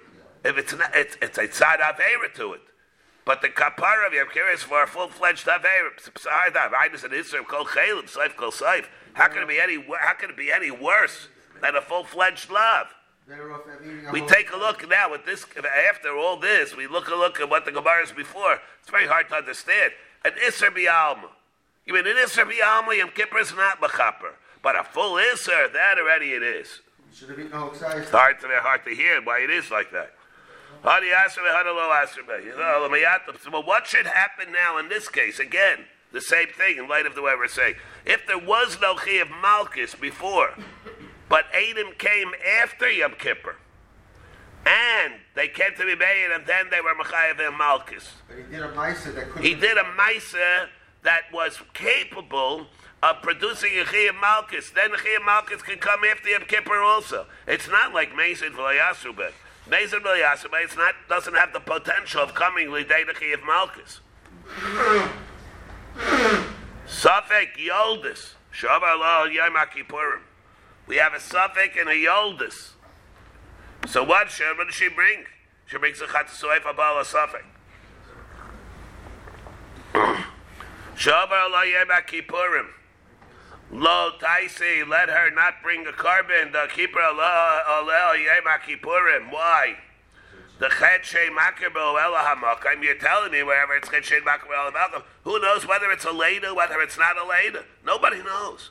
If 0.43 0.57
it's 0.57 0.75
not, 0.75 0.89
it's, 0.95 1.15
it's 1.21 1.37
a 1.37 1.47
tzad 1.47 1.77
Aveira 1.77 2.33
to 2.37 2.53
it. 2.53 2.61
But 3.25 3.43
the 3.43 3.49
kapara 3.49 4.07
of 4.07 4.13
Yom 4.13 4.27
is 4.51 4.63
for 4.63 4.81
a 4.81 4.87
full-fledged 4.87 5.47
aver. 5.47 5.91
Besides 5.95 6.53
that, 6.55 6.71
Minus 6.71 7.03
an 7.03 7.11
Isra 7.11 7.45
kol 7.47 7.65
chelim, 7.65 8.09
seif 8.09 8.35
kol 8.35 8.49
seif. 8.49 8.85
How 9.13 9.27
can 9.27 9.43
it 9.43 9.47
be 9.47 9.59
any? 9.59 9.75
How 9.99 10.15
can 10.15 10.31
it 10.31 10.35
be 10.35 10.51
any 10.51 10.71
worse 10.71 11.27
than 11.61 11.75
a 11.75 11.81
full-fledged 11.81 12.49
love? 12.49 12.87
We 14.11 14.21
take 14.21 14.51
a 14.51 14.57
look 14.57 14.89
now 14.89 15.13
at 15.13 15.27
this. 15.27 15.45
After 15.89 16.17
all 16.17 16.37
this, 16.37 16.75
we 16.75 16.87
look 16.87 17.07
a 17.07 17.15
look 17.15 17.39
at 17.39 17.51
what 17.51 17.65
the 17.65 17.71
Gemara 17.71 18.01
is 18.01 18.11
before. 18.11 18.59
It's 18.81 18.89
very 18.89 19.05
hard 19.05 19.29
to 19.29 19.35
understand. 19.35 19.91
An 20.25 20.31
Isra 20.43 20.75
bi'alma. 20.75 21.29
You 21.85 21.93
mean 21.93 22.07
an 22.07 22.15
Isra 22.15 22.49
bi'alma? 22.49 22.97
Yom 22.97 23.09
Kippur 23.09 23.39
is 23.39 23.53
not 23.53 23.81
mechaper, 23.81 24.33
but 24.61 24.79
a 24.79 24.83
full 24.83 25.15
Isra, 25.15 25.71
that 25.73 25.97
already 25.99 26.31
it 26.31 26.43
is. 26.43 26.81
Should 27.13 27.29
have 27.29 27.37
been 27.37 27.49
oh, 27.53 27.67
no. 27.67 27.71
It's 27.71 28.09
hard 28.09 28.39
to 28.39 28.47
hard 28.61 28.83
to 28.85 28.95
hear 28.95 29.21
why 29.21 29.39
it 29.39 29.49
is 29.49 29.69
like 29.69 29.91
that. 29.91 30.13
Well, 30.83 31.01
what 33.63 33.87
should 33.87 34.07
happen 34.07 34.51
now 34.51 34.77
in 34.77 34.89
this 34.89 35.07
case? 35.07 35.39
Again, 35.39 35.85
the 36.11 36.21
same 36.21 36.47
thing 36.49 36.77
in 36.77 36.87
light 36.87 37.05
of 37.05 37.15
the 37.15 37.21
way 37.21 37.33
we're 37.37 37.47
saying. 37.47 37.75
If 38.05 38.25
there 38.27 38.39
was 38.39 38.79
no 38.81 38.95
Chi 38.95 39.11
of 39.13 39.29
Malchus 39.41 39.95
before, 39.95 40.55
but 41.29 41.45
Adam 41.53 41.93
came 41.97 42.31
after 42.61 42.89
Yom 42.89 43.13
Kippur, 43.17 43.55
and 44.65 45.13
they 45.35 45.47
came 45.47 45.73
to 45.77 45.85
be 45.85 45.95
made, 45.95 46.31
and 46.33 46.45
then 46.45 46.69
they 46.69 46.81
were 46.81 46.95
Machayev 46.95 47.39
and 47.45 47.57
Malchus. 47.57 48.09
But 48.27 48.37
he 48.37 48.43
did 48.43 48.61
a 48.61 48.69
Maisa 48.69 49.15
that 49.15 49.29
could 49.29 49.43
He 49.43 49.53
did 49.55 49.77
a 49.77 49.83
Maisa 49.83 50.67
that 51.03 51.23
was 51.31 51.61
capable 51.73 52.67
of 53.01 53.21
producing 53.21 53.77
a 53.79 53.83
Chi 53.85 54.07
of 54.09 54.15
Malchus. 54.15 54.69
Then 54.71 54.91
the 54.91 54.97
Chi 54.97 55.15
of 55.17 55.25
Malchus 55.25 55.61
can 55.61 55.77
come 55.77 56.01
after 56.09 56.29
Yom 56.29 56.43
Kippur 56.47 56.81
also. 56.81 57.27
It's 57.47 57.67
not 57.67 57.93
like 57.93 58.15
Mason 58.15 58.53
V'layasubet. 58.53 59.33
Mezer 59.69 60.01
Yasima, 60.01 60.63
it's 60.63 60.75
not 60.75 60.93
doesn't 61.07 61.35
have 61.35 61.53
the 61.53 61.59
potential 61.59 62.21
of 62.21 62.33
coming 62.33 62.67
Lidedachi 62.67 63.33
of 63.33 63.43
Malchus. 63.45 64.01
Safek 66.87 67.57
Yoldis. 67.57 68.33
Shavar 68.53 69.33
Yom 69.33 69.53
Kippurim. 69.53 70.21
We 70.85 70.97
have 70.97 71.13
a 71.13 71.17
Safek 71.17 71.79
and 71.79 71.89
a 71.89 71.93
Yoldis. 71.93 72.71
So 73.87 74.03
what, 74.03 74.29
what 74.57 74.67
does 74.67 74.75
she 74.75 74.89
bring? 74.89 75.25
She 75.65 75.77
brings 75.77 76.01
a 76.01 76.05
Chatzoif 76.05 76.61
Abal 76.61 77.01
a 77.01 77.05
Safek. 77.05 77.43
Shavar 80.95 81.49
Yom 81.71 81.89
Kippurim. 82.07 82.67
Lo 83.73 84.11
taisi, 84.19 84.87
let 84.87 85.09
her 85.09 85.31
not 85.31 85.55
bring 85.63 85.87
a 85.87 85.91
carbon. 85.91 86.51
The 86.51 86.67
keeper 86.71 86.99
Allah 86.99 88.13
yema 88.15 88.59
kippurim. 88.61 89.31
Why? 89.31 89.77
The 90.59 90.69
chet 90.69 91.03
shei 91.03 91.29
makirbo 91.31 91.97
elahamakam. 91.97 92.83
You're 92.83 92.95
telling 92.95 93.31
me 93.31 93.41
wherever 93.41 93.75
it's 93.75 93.89
chet 93.89 94.05
shei 94.05 94.19
makirbo 94.19 94.71
elahamakam. 94.71 95.01
Who 95.23 95.39
knows 95.39 95.67
whether 95.67 95.89
it's 95.89 96.05
a 96.05 96.11
leda, 96.11 96.53
whether 96.53 96.81
it's 96.81 96.99
not 96.99 97.17
a 97.17 97.25
leda? 97.27 97.63
Nobody 97.83 98.21
knows. 98.21 98.69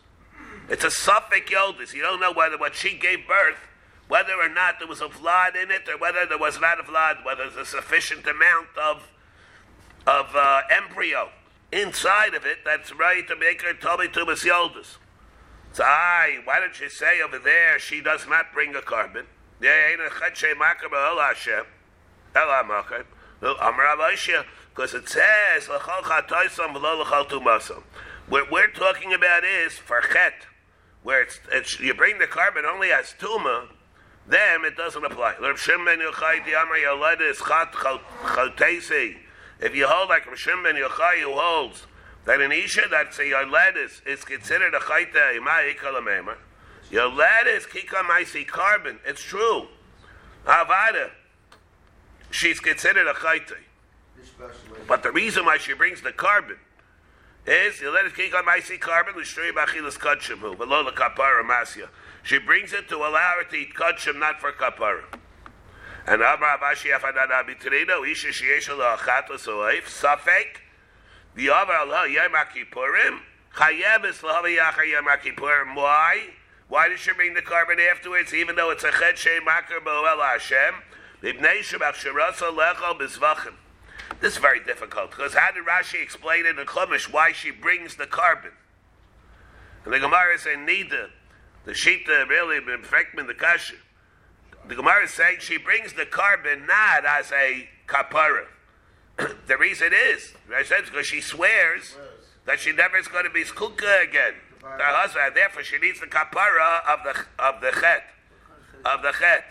It's 0.69 0.85
a 0.85 0.89
safek 0.89 1.47
yoldis. 1.47 1.93
You 1.93 2.03
don't 2.03 2.21
know 2.21 2.33
whether 2.33 2.57
what 2.57 2.77
she 2.77 2.97
gave 2.97 3.27
birth, 3.27 3.59
whether 4.07 4.35
or 4.35 4.49
not 4.49 4.79
there 4.79 4.87
was 4.87 5.01
a 5.01 5.09
flood 5.09 5.57
in 5.57 5.73
it, 5.73 5.89
or 5.89 5.99
whether 5.99 6.25
there 6.27 6.39
was 6.39 6.61
not 6.61 6.79
a 6.79 6.85
flood, 6.85 7.19
whether 7.25 7.51
there's 7.51 7.57
a 7.57 7.69
sufficient 7.69 8.25
amount 8.25 8.69
of 8.81 9.09
of 10.07 10.37
uh, 10.37 10.61
embryo 10.71 11.31
inside 11.73 12.35
of 12.35 12.45
it 12.45 12.59
that's 12.65 12.95
ready 12.95 13.23
to 13.25 13.35
make 13.37 13.63
her 13.63 13.73
tummy 13.73 14.09
to 14.09 14.21
Yoldis. 14.21 14.99
So, 15.73 15.85
aye, 15.85 16.41
why 16.45 16.61
don't 16.61 16.79
you 16.79 16.91
say 16.91 17.23
over 17.23 17.39
there 17.39 17.79
she 17.79 18.03
does 18.03 18.27
not 18.29 18.53
bring 18.53 18.77
a 18.77 18.83
carbon? 18.83 19.25
Because 24.75 24.95
it 24.95 25.09
says, 25.09 25.69
what 28.29 28.51
we're 28.51 28.69
talking 28.69 29.15
about 29.15 29.45
is 29.45 29.79
for 29.79 30.01
chet, 30.01 30.35
where 31.03 31.23
it's, 31.23 31.41
it's, 31.51 31.81
you 31.81 31.95
bring 31.95 32.19
the 32.19 32.27
carbon 32.27 32.65
only 32.65 32.93
as 32.93 33.15
tuma, 33.19 33.69
then 34.27 34.65
it 34.65 34.77
doesn't 34.77 35.05
apply. 35.05 35.35
If 39.63 39.77
you 39.77 39.87
hold 39.87 40.09
like 40.09 40.25
Rishim 40.25 40.65
ben 40.65 40.75
Yochai 40.75 41.21
who 41.21 41.33
holds 41.35 41.87
that 42.25 42.41
an 42.41 42.51
Isha 42.51 42.83
that's 42.91 43.21
a 43.21 43.29
Yoled 43.29 43.77
is, 43.77 44.25
considered 44.25 44.75
a 44.75 44.81
Chayta 44.81 45.39
Imai 45.39 45.77
Ikalamema, 45.77 46.35
Yoled 46.91 47.47
is 47.47 47.65
Kika 47.67 48.03
Maisi 48.03 48.45
carbon. 48.45 48.99
It's 49.07 49.23
true. 49.23 49.69
Avada, 50.47 51.11
she's 52.33 52.59
considered 52.59 53.07
a 53.07 53.15
Chayta. 53.15 53.55
But 54.89 55.05
the 55.05 55.13
reason 55.13 55.45
why 55.45 55.59
she 55.59 55.75
brings 55.75 56.03
the 56.03 56.11
carbon 56.11 56.57
is 57.47 57.81
Yoled 57.81 58.07
is 58.07 58.13
Kika 58.13 58.43
Maisi 58.43 58.81
carbon, 58.81 59.15
Lishtri 59.15 59.53
Bachilas 59.53 60.59
below 60.59 60.83
the 60.83 60.91
Kapara 60.91 61.45
Masya. 61.45 61.89
She 62.25 62.39
brings 62.39 62.73
it 62.73 62.89
to 62.89 62.97
allow 62.97 63.35
her 63.39 63.45
to 63.49 63.57
eat 63.57 63.75
Katsham, 63.75 64.19
not 64.19 64.41
for 64.41 64.51
Kapara. 64.51 65.05
And 66.05 66.21
Amar 66.21 66.59
Avashi 66.59 66.97
Afadana 66.97 67.45
Bitrino, 67.47 68.09
Isha 68.11 68.29
Shiesha 68.29 68.77
Lachatos 68.77 69.47
Oif, 69.47 69.85
Safek, 69.85 70.59
the 71.37 71.47
Avar 71.47 71.77
Allah 71.77 72.09
Yom 72.09 72.33
Kippurim, 72.33 73.21
Chayevis 73.55 74.21
Lahava 74.21 74.57
Yachar 74.57 74.91
Yom 74.91 75.05
Kippurim. 75.05 75.77
Why? 75.77 76.31
Why 76.69 76.89
does 76.89 76.99
she 76.99 77.13
bring 77.13 77.35
the 77.35 77.43
carbon 77.43 77.79
afterwards, 77.79 78.35
even 78.35 78.57
though 78.57 78.71
it's 78.71 78.83
a 78.83 78.91
Chet 78.91 79.17
Shei 79.17 79.39
Makar 79.45 79.81
Boel 79.81 80.19
Hashem? 80.21 80.75
Ibnei 81.23 81.61
Shabach 81.61 81.95
Shirasa 81.95 82.51
Lechal 82.53 82.99
Bizvachim. 82.99 83.55
This 84.21 84.35
is 84.35 84.39
very 84.39 84.63
difficult 84.65 85.11
because 85.11 85.35
how 85.35 85.53
did 85.53 85.65
Rashi 85.65 86.03
explain 86.03 86.47
in 86.47 86.57
the 86.57 86.65
Chumash 86.65 87.13
why 87.13 87.31
she 87.31 87.53
brings 87.53 87.95
the 87.95 88.07
carbon? 88.07 88.51
And 89.85 89.95
the 89.95 90.01
Gemara 90.01 90.35
is 90.35 90.47
in 90.47 90.67
Nida, 90.67 91.11
the 91.65 91.73
Shita 91.73 92.29
really 92.29 92.59
been 92.61 92.83
the 93.27 93.35
Kasha 93.35 93.75
the 94.69 94.75
Gemara 94.75 95.05
is 95.05 95.11
saying 95.11 95.39
she 95.41 95.59
brings 95.59 95.93
the 95.93 96.07
carbon 96.07 96.67
not 96.67 97.05
as 97.05 97.33
a 97.33 97.69
kapara. 97.87 98.47
the 99.47 99.57
reason 99.57 99.93
is, 99.93 100.33
because 100.49 101.07
she 101.07 101.21
swears 101.21 101.97
that 102.47 102.61
she 102.61 102.73
never 102.73 102.97
is 102.97 103.09
going 103.09 103.25
to 103.25 103.31
be 103.31 103.45
skuka 103.45 104.05
again. 104.05 104.35
Her 104.63 104.79
husband, 104.79 105.35
therefore 105.35 105.65
she 105.65 105.79
needs 105.79 106.01
the 106.01 106.07
kapara 106.07 106.87
of 106.89 107.01
the 107.03 107.43
of 107.43 107.61
the 107.61 107.73
chet, 107.81 108.05
of 108.85 109.03
the 109.03 109.13
chet. 109.13 109.45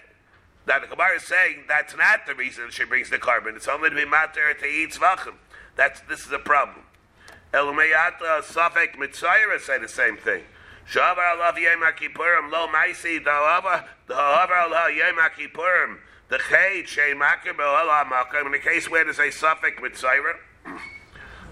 Now 0.67 0.79
the 0.79 0.87
Gemara 0.87 1.17
is 1.17 1.23
saying 1.23 1.65
that's 1.67 1.95
not 1.95 2.25
the 2.25 2.35
reason 2.35 2.69
she 2.69 2.85
brings 2.85 3.09
the 3.09 3.17
carbon. 3.17 3.55
It's 3.55 3.67
only 3.67 3.89
to 3.89 3.95
be 3.95 4.05
matter 4.05 4.53
to 4.53 4.65
eat 4.65 4.91
zvachim. 4.91 5.33
That's 5.75 5.99
this 6.01 6.25
is 6.25 6.31
a 6.31 6.39
problem. 6.39 6.85
Elmeyata 7.53 8.41
Safek 8.43 8.95
Mitzayra 8.95 9.59
say 9.59 9.77
the 9.77 9.89
same 9.89 10.15
thing. 10.15 10.43
Shavar 10.91 11.37
alav 11.37 11.57
yom 11.57 11.79
kippurim 11.95 12.51
lo 12.51 12.67
maisi 12.67 13.23
da'ava 13.23 13.85
da'avar 14.09 14.67
alav 14.67 14.93
yom 14.93 15.15
kippurim 15.37 15.99
the 16.27 16.37
chet 16.37 16.85
shei 16.85 17.13
makir 17.13 17.55
be'olah 17.55 18.03
makir 18.03 18.45
in 18.45 18.51
the 18.51 18.59
case 18.59 18.89
where 18.89 19.05
there's 19.05 19.17
a 19.17 19.31
suffix 19.31 19.81
with 19.81 19.93
Saira. 19.93 20.33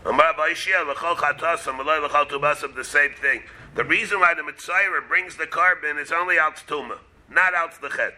Amar 0.06 0.34
Vaishia 0.34 0.86
l'chol 0.86 1.16
chatasam 1.16 1.80
v'loy 1.80 2.06
l'chol 2.06 2.28
tubasam 2.28 2.76
the 2.76 2.84
same 2.84 3.12
thing. 3.12 3.44
The 3.76 3.86
reason 3.86 4.20
why 4.20 4.34
the 4.34 4.42
Mitzayra 4.42 5.08
brings 5.08 5.38
the 5.38 5.48
carbon 5.48 5.98
is 5.98 6.12
only 6.12 6.38
out 6.38 6.58
tuma, 6.68 6.98
not 7.30 7.54
out 7.54 7.80
the 7.82 7.88
chet. 7.88 8.16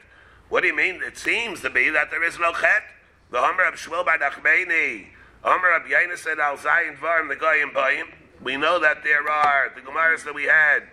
What 0.49 0.61
do 0.61 0.69
you 0.69 0.76
mean? 0.76 1.01
It 1.05 1.19
seems 1.19 1.61
to 1.61 1.69
be 1.69 1.91
that 1.91 2.09
there 2.09 2.24
is 2.24 2.39
no 2.39 2.51
chet. 2.51 2.82
The 3.30 3.41
Homer 3.41 3.65
of 3.65 3.76
Shmuel 3.76 4.03
by 4.03 4.17
Nachmeni, 4.17 5.09
Homer 5.43 5.76
of 5.76 5.84
Yainus 5.84 6.26
and 6.26 6.41
Al 6.41 6.57
Zayin 6.57 6.97
Varim, 6.97 7.30
the 7.30 7.36
Goyim 7.36 7.69
Bayim. 7.69 8.05
We 8.41 8.57
know 8.57 8.80
that 8.80 9.03
there 9.03 9.30
are 9.30 9.72
the 9.76 9.82
Gemaras 9.82 10.24
that 10.24 10.34
we 10.34 10.45
had. 10.45 10.88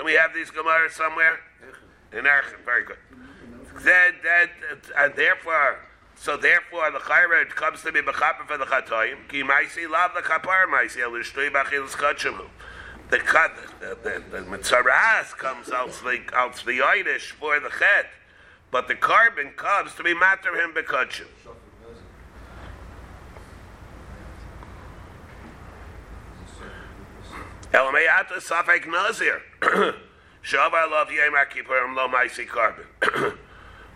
Do 0.00 0.06
we 0.06 0.14
have 0.14 0.32
these 0.32 0.50
Gemaras 0.50 0.92
somewhere? 0.92 1.40
In 2.10 2.24
Erchin, 2.24 2.64
very 2.64 2.86
good. 2.86 2.96
Then, 3.82 4.14
that, 4.22 4.48
and 4.96 5.14
therefore, 5.14 5.80
so 6.16 6.38
therefore, 6.38 6.90
the 6.90 7.00
chayra 7.00 7.46
comes 7.50 7.82
to 7.82 7.92
be 7.92 8.00
bechaper 8.00 8.46
for 8.46 8.56
the 8.56 8.64
chatoyim. 8.64 9.28
Ki 9.28 9.42
maisi 9.42 9.86
lav 9.86 10.12
the 10.14 10.22
kapar 10.22 10.64
maisi 10.72 11.02
el 11.02 11.10
ishtui 11.10 11.50
bachilus 11.50 11.90
chachemu. 11.90 12.48
The 13.10 13.18
the, 13.18 13.98
the, 14.02 14.22
the 14.30 14.38
mitzaras 14.38 15.36
comes 15.36 15.70
out 15.70 15.92
the 16.02 16.20
out 16.32 16.56
the 16.64 16.80
Irish 16.80 17.32
for 17.32 17.60
the 17.60 17.68
chet, 17.68 18.06
but 18.70 18.88
the 18.88 18.94
carbon 18.94 19.50
comes 19.50 19.94
to 19.96 20.02
be 20.02 20.14
matter 20.14 20.56
him 20.56 20.72
bekachim. 20.72 21.26
Elamayata 27.72 28.38
safek 28.38 28.86
nazir. 28.86 29.40
Shavar 30.42 30.90
love 30.90 31.12
yom 31.12 31.34
akipurim 31.34 31.94
lo 31.94 32.08
maisi 32.08 32.46
carbon. 32.46 32.86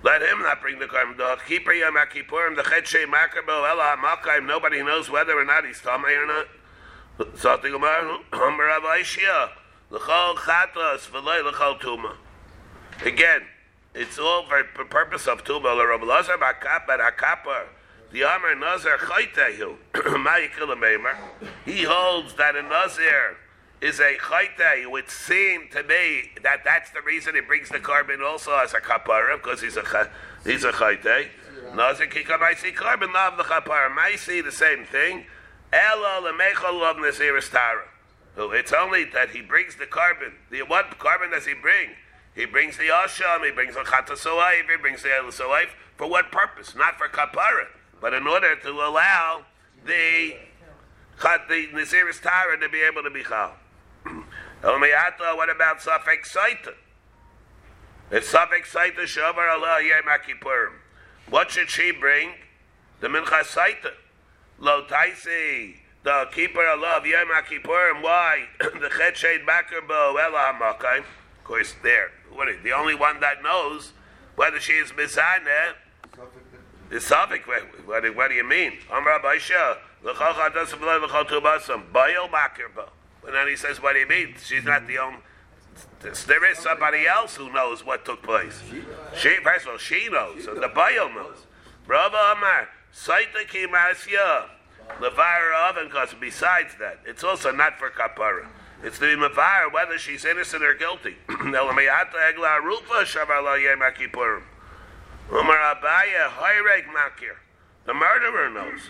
Let 0.04 0.22
him 0.22 0.42
not 0.42 0.60
bring 0.60 0.78
the 0.78 0.86
carbon. 0.86 1.16
The 1.16 1.38
keeper 1.48 1.72
yom 1.72 1.94
akipurim 1.94 2.54
the 2.54 2.62
chet 2.62 2.86
shei 2.86 3.04
makarbo 3.04 3.68
ela 3.68 3.96
hamakayim. 3.96 4.46
Nobody 4.46 4.82
knows 4.82 5.10
whether 5.10 5.32
or 5.32 5.44
not 5.44 5.66
he's 5.66 5.80
tamei 5.80 6.16
or 6.16 6.26
not. 6.26 7.36
Something 7.36 7.72
Gemara, 7.72 8.18
Amar 8.32 8.66
Rav 8.66 8.82
Aishia, 8.82 9.50
l'chol 9.90 10.36
chatas 10.36 11.08
v'lei 11.10 11.42
l'chol 11.42 11.80
tuma. 11.80 12.14
Again, 13.04 13.42
it's 13.92 14.20
all 14.20 14.46
for 14.46 14.62
the 14.76 14.84
purpose 14.84 15.26
of 15.26 15.42
tuma. 15.42 15.76
Rav 15.76 16.02
Lazar 16.02 16.36
b'akapar 16.36 17.00
akapar. 17.00 17.64
The 18.12 18.22
Amar 18.22 18.54
chaytehu. 18.54 19.76
Ma'ikil 19.94 20.76
meimer. 20.78 21.16
He 21.64 21.82
holds 21.82 22.34
that 22.34 22.54
a 22.54 22.62
Nazir 22.62 23.36
is 23.80 24.00
a 24.00 24.16
chayte. 24.16 24.82
It 24.82 24.90
would 24.90 25.10
seem 25.10 25.68
to 25.72 25.82
me 25.82 26.30
that 26.42 26.64
that's 26.64 26.90
the 26.90 27.02
reason 27.02 27.34
he 27.34 27.40
brings 27.40 27.68
the 27.68 27.80
carbon 27.80 28.22
also 28.22 28.56
as 28.56 28.72
a 28.72 28.80
kapara 28.80 29.36
because 29.36 29.60
he's 29.60 29.76
a 29.76 30.10
he's 30.44 30.64
a 30.64 30.72
chayte. 30.72 31.28
Nazir 31.74 32.06
kika 32.06 32.38
maisi 32.38 32.74
carbon 32.74 33.12
love 33.12 33.36
the 33.36 33.42
kapara. 33.42 33.94
Maisi 33.94 34.42
the 34.42 34.52
same 34.52 34.84
thing. 34.84 35.26
Ela 35.72 36.22
lemechol 36.22 36.88
of 36.88 36.96
Naziris 36.96 37.50
Tara. 37.50 37.84
It's 38.36 38.72
only 38.72 39.04
that 39.06 39.30
he 39.30 39.40
brings 39.42 39.76
the 39.76 39.86
carbon. 39.86 40.32
The 40.50 40.62
what 40.62 40.98
carbon 40.98 41.30
does 41.30 41.46
he 41.46 41.54
bring? 41.54 41.90
He 42.34 42.46
brings 42.46 42.76
the 42.76 42.88
asham, 42.88 43.44
he 43.44 43.52
brings 43.52 43.74
the 43.74 43.80
chatasoaif, 43.80 44.68
he 44.68 44.76
brings 44.76 45.02
the 45.02 45.08
elasoaif. 45.08 45.68
For 45.96 46.08
what 46.08 46.32
purpose? 46.32 46.74
Not 46.74 46.98
for 46.98 47.08
kapara, 47.08 47.66
but 48.00 48.12
in 48.12 48.26
order 48.26 48.56
to 48.56 48.70
allow 48.70 49.44
the 49.84 50.36
the 51.48 51.68
Naziris 51.72 52.20
Tara 52.20 52.58
to 52.58 52.68
be 52.68 52.80
able 52.80 53.02
to 53.02 53.10
be 53.10 53.22
chal. 53.22 53.54
Elmeyata, 54.62 55.36
what 55.36 55.50
about 55.50 55.80
Safek 55.80 56.24
Saita? 56.24 56.74
It's 58.11 58.32
Safek 58.32 58.64
Saita 58.64 59.05
Shavar 59.05 59.55
Allah 59.55 59.80
Yom 59.82 60.05
Kippurim. 60.20 60.72
What 61.28 61.50
should 61.50 61.70
she 61.70 61.90
bring? 61.92 62.30
The 63.00 63.09
Mincha 63.09 63.42
Saita. 63.42 63.92
Lo 64.59 64.84
Taisi, 64.86 65.76
the 66.02 66.28
keeper 66.32 66.66
of 66.66 66.80
love, 66.80 67.07
Yom. 67.07 67.28
Why? 67.28 68.44
the 68.59 68.90
Chet 68.96 69.16
Shed 69.16 69.46
Baker 69.46 69.80
Bo 69.86 70.16
Ela 70.16 70.52
Hamakayim. 70.52 71.00
Of 71.00 71.44
course, 71.44 71.74
there. 71.82 72.12
What 72.32 72.48
is 72.48 72.62
the 72.62 72.72
only 72.72 72.94
one 72.94 73.20
that 73.20 73.42
knows 73.42 73.92
whether 74.36 74.61
she 74.61 74.72
is 74.72 74.92
Mizaneh 74.92 75.74
the 76.90 76.96
Safik, 76.96 77.46
what, 77.46 78.14
what, 78.14 78.28
do 78.28 78.34
you 78.34 78.44
mean? 78.44 78.74
Amra 78.92 79.18
Baisha, 79.18 79.78
l'chol 80.05 80.32
chatas 80.34 80.66
v'lei 80.66 81.02
l'chol 81.02 81.24
tubasam, 81.26 81.90
bayil 81.90 82.30
makir 82.30 82.72
bo. 82.74 82.88
And 83.26 83.34
then 83.34 83.48
he 83.48 83.56
says 83.56 83.82
what 83.82 83.96
he 83.96 84.04
means. 84.04 84.46
She's 84.46 84.64
not 84.64 84.86
the 84.86 84.98
only. 84.98 85.18
There 86.26 86.50
is 86.50 86.58
somebody 86.58 87.06
else 87.06 87.36
who 87.36 87.50
knows 87.52 87.84
what 87.84 88.04
took 88.04 88.22
place. 88.22 88.60
She, 89.16 89.36
first 89.42 89.64
of 89.64 89.72
all, 89.72 89.78
she 89.78 90.08
knows, 90.08 90.46
and 90.46 90.62
the 90.62 90.68
bayil 90.68 91.12
knows. 91.14 91.38
Rava 91.86 92.34
Amar, 92.36 92.68
Saita 92.94 93.48
ki 93.48 93.66
masya, 93.66 94.48
levar 95.00 95.70
oven, 95.70 95.86
because 95.86 96.14
besides 96.20 96.74
that, 96.78 97.00
it's 97.06 97.24
also 97.24 97.50
not 97.50 97.78
for 97.78 97.90
kapara. 97.90 98.46
It's 98.82 98.98
to 98.98 99.16
be 99.16 99.34
whether 99.72 99.98
she's 99.98 100.26
innocent 100.26 100.62
or 100.62 100.74
guilty. 100.74 101.16
The 107.86 107.92
murderer 107.92 108.50
knows. 108.50 108.80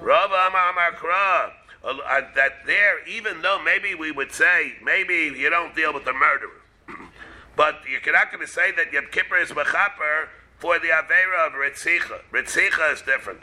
Rav 0.00 0.30
Amar 0.30 0.70
Amar 0.70 0.92
Kra. 0.92 1.52
Uh, 1.84 1.88
uh, 1.88 2.20
That 2.34 2.66
there, 2.66 3.06
even 3.06 3.42
though 3.42 3.62
maybe 3.62 3.94
we 3.94 4.10
would 4.12 4.32
say, 4.32 4.74
maybe 4.82 5.32
you 5.36 5.50
don't 5.50 5.74
deal 5.74 5.92
with 5.92 6.04
the 6.04 6.12
murderer. 6.12 6.60
but 7.56 7.80
you're 7.88 8.12
not 8.12 8.30
going 8.32 8.44
to 8.44 8.50
say 8.50 8.72
that 8.72 8.92
Yom 8.92 9.06
Kippur 9.10 9.36
is 9.36 9.50
Mechaper 9.50 10.28
for 10.58 10.78
the 10.78 10.88
Avera 10.88 11.46
of 11.46 11.52
Ritzicha. 11.52 12.20
Ritzicha 12.32 12.92
is 12.92 13.02
different. 13.02 13.40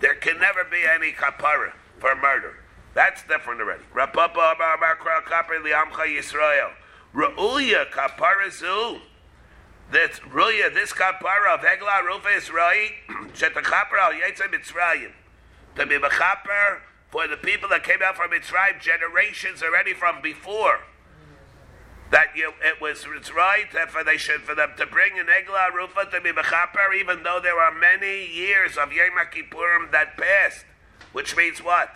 There 0.00 0.14
can 0.14 0.38
never 0.38 0.64
be 0.64 0.78
any 0.88 1.12
kapara 1.12 1.72
for 1.98 2.14
murder. 2.14 2.54
That's 2.94 3.22
different 3.24 3.60
already. 3.60 3.82
Rapapa 3.94 4.54
Amar 4.54 4.76
Amar 4.76 4.96
Kra 4.96 5.22
Kapar 5.22 5.62
li'amcha 5.62 6.06
Yisrael. 6.06 6.70
Ra'uya 7.14 7.90
kapara 7.90 8.50
zu. 9.90 9.98
That's 9.98 10.20
Ruya, 10.20 10.72
this 10.72 10.92
kapara 10.92 11.54
of 11.54 11.60
Hegla 11.60 12.02
Rufa 12.04 12.28
is 12.28 12.50
right. 12.50 12.90
Shetachapar 13.34 13.98
al 14.00 14.12
Yetze 14.12 14.48
Mitzrayim. 14.52 15.12
To 15.76 15.86
be 15.86 15.96
mechaper 15.96 16.80
for 17.10 17.26
the 17.26 17.36
people 17.36 17.68
that 17.70 17.84
came 17.84 18.02
out 18.04 18.16
from 18.16 18.30
Mitzrayim 18.30 18.80
generations 18.80 19.62
already 19.62 19.94
from 19.94 20.20
before. 20.20 20.80
That 22.10 22.28
you, 22.34 22.52
it 22.62 22.80
was 22.80 23.04
it's 23.16 23.32
right 23.34 23.66
that 23.74 23.90
for 23.90 24.02
they 24.02 24.16
should 24.16 24.40
for 24.40 24.54
them 24.54 24.70
to 24.78 24.86
bring 24.86 25.18
an 25.18 25.26
Egla 25.26 25.74
Rufa 25.74 26.10
to 26.10 26.20
be 26.22 26.32
mechaper, 26.32 26.94
even 26.98 27.22
though 27.22 27.38
there 27.42 27.60
are 27.60 27.72
many 27.72 28.26
years 28.26 28.78
of 28.78 28.92
Yom 28.92 29.12
Kippurim 29.30 29.90
that 29.92 30.16
passed. 30.16 30.64
Which 31.12 31.36
means 31.36 31.62
what? 31.62 31.90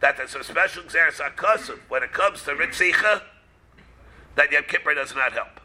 That 0.00 0.16
there's 0.16 0.34
a 0.34 0.44
special 0.44 0.84
Xeris 0.84 1.20
when 1.88 2.02
it 2.02 2.12
comes 2.12 2.42
to 2.44 2.52
Ritzicha, 2.52 3.22
that 4.36 4.50
Yom 4.52 4.64
Kippur 4.64 4.94
does 4.94 5.14
not 5.14 5.32
help. 5.32 5.61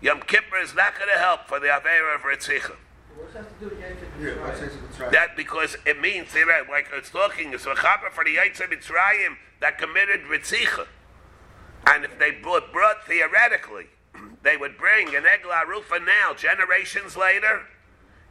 Yom 0.00 0.20
Kippur 0.22 0.58
is 0.58 0.74
not 0.74 0.96
going 0.98 1.10
to 1.12 1.18
help 1.18 1.48
for 1.48 1.60
the 1.60 1.66
Avera 1.66 2.14
of 2.14 2.22
Ritzicha. 2.22 2.76
What's 3.16 3.34
that 3.34 3.48
to 3.48 3.64
do 3.64 3.70
with 3.70 3.80
Yankee 3.80 4.06
Yeah, 4.20 4.30
what's 4.42 4.60
Mitzrayim? 4.60 4.60
this? 4.60 4.72
That's 4.82 5.00
right. 5.00 5.12
That 5.12 5.36
because 5.36 5.76
it 5.86 6.00
means 6.00 6.34
like 6.34 6.88
it's 6.92 7.10
talking 7.10 7.52
it's 7.54 7.66
a 7.66 7.74
chapa 7.74 8.10
for 8.12 8.24
the 8.24 8.36
Yitzhak 8.36 8.70
Mitzrayim 8.72 9.36
that 9.60 9.78
committed 9.78 10.22
Ritzicha. 10.22 10.86
And 11.86 12.04
if 12.04 12.18
they 12.18 12.32
brought, 12.32 12.72
brought 12.72 13.06
theoretically, 13.06 13.86
they 14.42 14.56
would 14.56 14.76
bring 14.76 15.14
an 15.14 15.24
Egla 15.24 15.66
Rufa 15.66 16.00
now, 16.00 16.34
generations 16.34 17.16
later, 17.16 17.62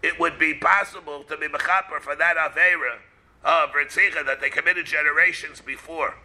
it 0.02 0.20
would 0.20 0.38
be 0.38 0.54
possible 0.54 1.24
to 1.24 1.38
be 1.38 1.48
mechaper 1.48 2.00
for 2.02 2.16
that 2.16 2.36
Avera 2.36 2.98
of 3.44 3.70
Ritzicha 3.72 4.26
that 4.26 4.42
they 4.42 4.50
committed 4.50 4.86
generations 4.86 5.62
before. 5.62 6.16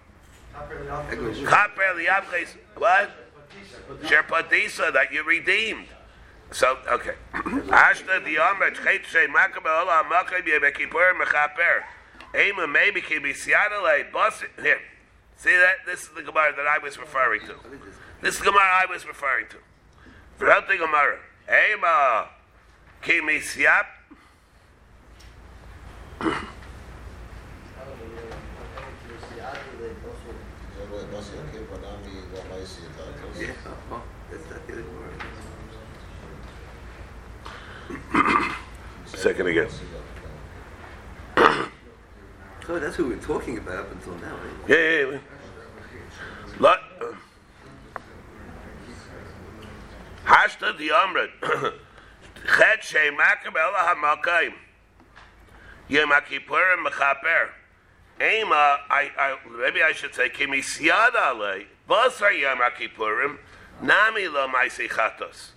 What? 2.76 3.10
Sherpadisa, 4.02 4.92
that 4.92 5.12
you 5.12 5.24
redeemed. 5.24 5.86
So, 6.50 6.78
okay. 6.88 7.14
Ashta 7.34 8.24
the 8.24 8.36
Chet 8.82 9.04
Shei 9.06 9.26
Makam 9.26 9.66
Ola 9.66 10.04
Makam 10.10 10.44
Kippur 10.74 11.14
Mechaper. 11.14 11.82
Ema 12.38 12.66
maybe 12.66 13.00
can 13.00 13.22
be 13.22 13.32
Siadale, 13.32 14.10
Bus. 14.12 14.42
Here. 14.62 14.80
See 15.36 15.50
that? 15.50 15.86
This 15.86 16.02
is 16.02 16.08
the 16.08 16.22
Gemara 16.22 16.54
that 16.56 16.66
I 16.66 16.78
was 16.78 16.98
referring 16.98 17.40
to. 17.42 17.54
This 18.20 18.34
is 18.34 18.40
the 18.40 18.46
Gemara 18.46 18.62
I 18.62 18.86
was 18.90 19.06
referring 19.06 19.46
to. 19.50 19.56
Throughout 20.38 20.68
the 20.68 20.76
Gemara. 20.76 21.18
Ema 21.48 22.28
Kimi 23.02 23.38
Siap. 23.38 23.86
Yeah, 33.38 33.52
oh, 33.92 34.02
that's 34.30 34.50
not 34.50 34.66
the 34.66 34.72
other 34.72 34.82
word. 34.82 35.22
Second 39.18 39.48
again. 39.48 39.68
So 42.64 42.78
that's 42.78 42.94
who 42.94 43.08
we're 43.08 43.16
talking 43.16 43.58
about 43.58 43.78
up 43.78 43.92
until 43.92 44.14
now, 44.18 44.30
right? 44.30 44.68
Yeah, 44.68 44.76
yeah, 44.76 45.10
yeah. 45.10 45.18
Lot. 46.60 46.80
Hashta 50.24 50.78
the 50.78 50.90
Amrit. 50.90 51.30
Chet 52.56 52.84
Shei 52.84 53.10
Makam 53.10 53.56
Ela 53.56 53.92
HaMakayim. 53.96 54.52
Yom 55.88 56.10
HaKippurim 56.10 56.86
Mechaper. 56.86 57.48
Ema, 58.20 58.78
I, 58.88 59.10
I, 59.18 59.36
maybe 59.60 59.82
I 59.82 59.90
should 59.90 60.14
say, 60.14 60.28
Kimi 60.28 60.60
Siyad 60.60 61.14
Alei. 61.14 61.64
Basar 61.90 62.38
Yom 62.38 62.58
HaKippurim. 62.58 63.38
Nami 63.82 64.28
Lo 64.28 64.46
Maisi 64.46 64.88
Chatos. 64.88 65.48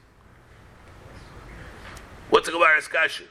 What's 2.31 2.47
the 2.47 2.53
Gemara 2.53 2.77
discussion? 2.77 3.27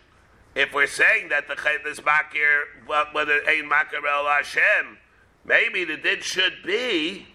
If 0.60 0.74
we're 0.74 0.86
saying 0.86 1.30
that 1.30 1.48
the 1.48 1.56
this 1.84 2.00
makir, 2.00 2.64
whether 2.84 3.40
ein 3.48 3.64
makir 3.64 4.04
el 4.06 4.26
Hashem, 4.26 4.98
maybe 5.42 5.86
the 5.86 5.96
din 5.96 6.20
should 6.20 6.62
be 6.62 7.26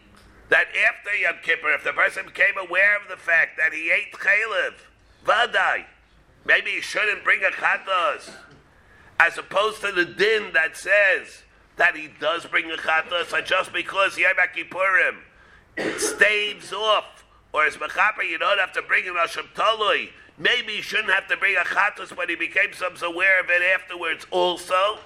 that 0.50 0.68
after 0.68 1.12
Yom 1.16 1.38
Kippur, 1.42 1.74
if 1.74 1.84
the 1.84 1.92
person 1.92 2.28
became 2.28 2.56
aware 2.56 2.96
of 2.96 3.08
the 3.10 3.18
fact 3.18 3.58
that 3.58 3.74
he 3.74 3.90
ate 3.90 4.14
chaylev, 4.14 4.76
vadai, 5.26 5.86
maybe 6.46 6.70
he 6.70 6.82
shouldn't 6.82 7.24
bring 7.24 7.42
a 7.44 7.50
chatos, 7.50 8.30
as 9.20 9.40
opposed 9.40 9.82
to 9.82 9.92
the 9.92 10.06
din 10.06 10.54
that 10.54 10.78
says 10.78 11.42
that 11.78 11.96
he 11.96 12.10
does 12.20 12.46
bring 12.46 12.70
a 12.70 12.76
chatos, 12.76 13.36
and 13.36 13.48
just 13.48 13.74
because 13.74 14.20
Yom 14.20 14.36
Kippurim 14.56 15.98
staves 15.98 16.72
off, 16.72 17.26
or 17.54 17.66
as 17.66 17.76
mechaper, 17.78 18.30
you 18.30 18.38
don't 18.38 18.60
have 18.60 18.74
to 18.74 18.84
bring 18.84 19.08
an 19.08 19.16
Asham 19.16 19.48
Talui. 19.56 20.10
Maybe 20.38 20.74
he 20.74 20.82
shouldn't 20.82 21.12
have 21.12 21.28
to 21.28 21.38
bring 21.38 21.56
a 21.56 21.60
chatos 21.60 22.16
but 22.16 22.30
he 22.30 22.36
became 22.36 22.74
so 22.74 22.88
aware 23.06 23.40
of 23.40 23.50
it 23.50 23.62
afterwards 23.62 24.26
also. 24.32 25.00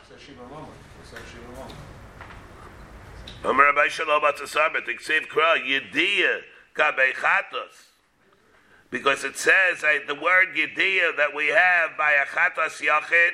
Because 8.92 9.24
it 9.24 9.38
says 9.38 9.84
uh, 9.84 10.00
the 10.08 10.16
word 10.16 10.56
Yediyah 10.56 11.16
that 11.18 11.34
we 11.36 11.48
have 11.48 11.92
by 11.98 12.14
a 12.14 12.26
Chatos 12.26 12.82
Yachid, 12.82 13.32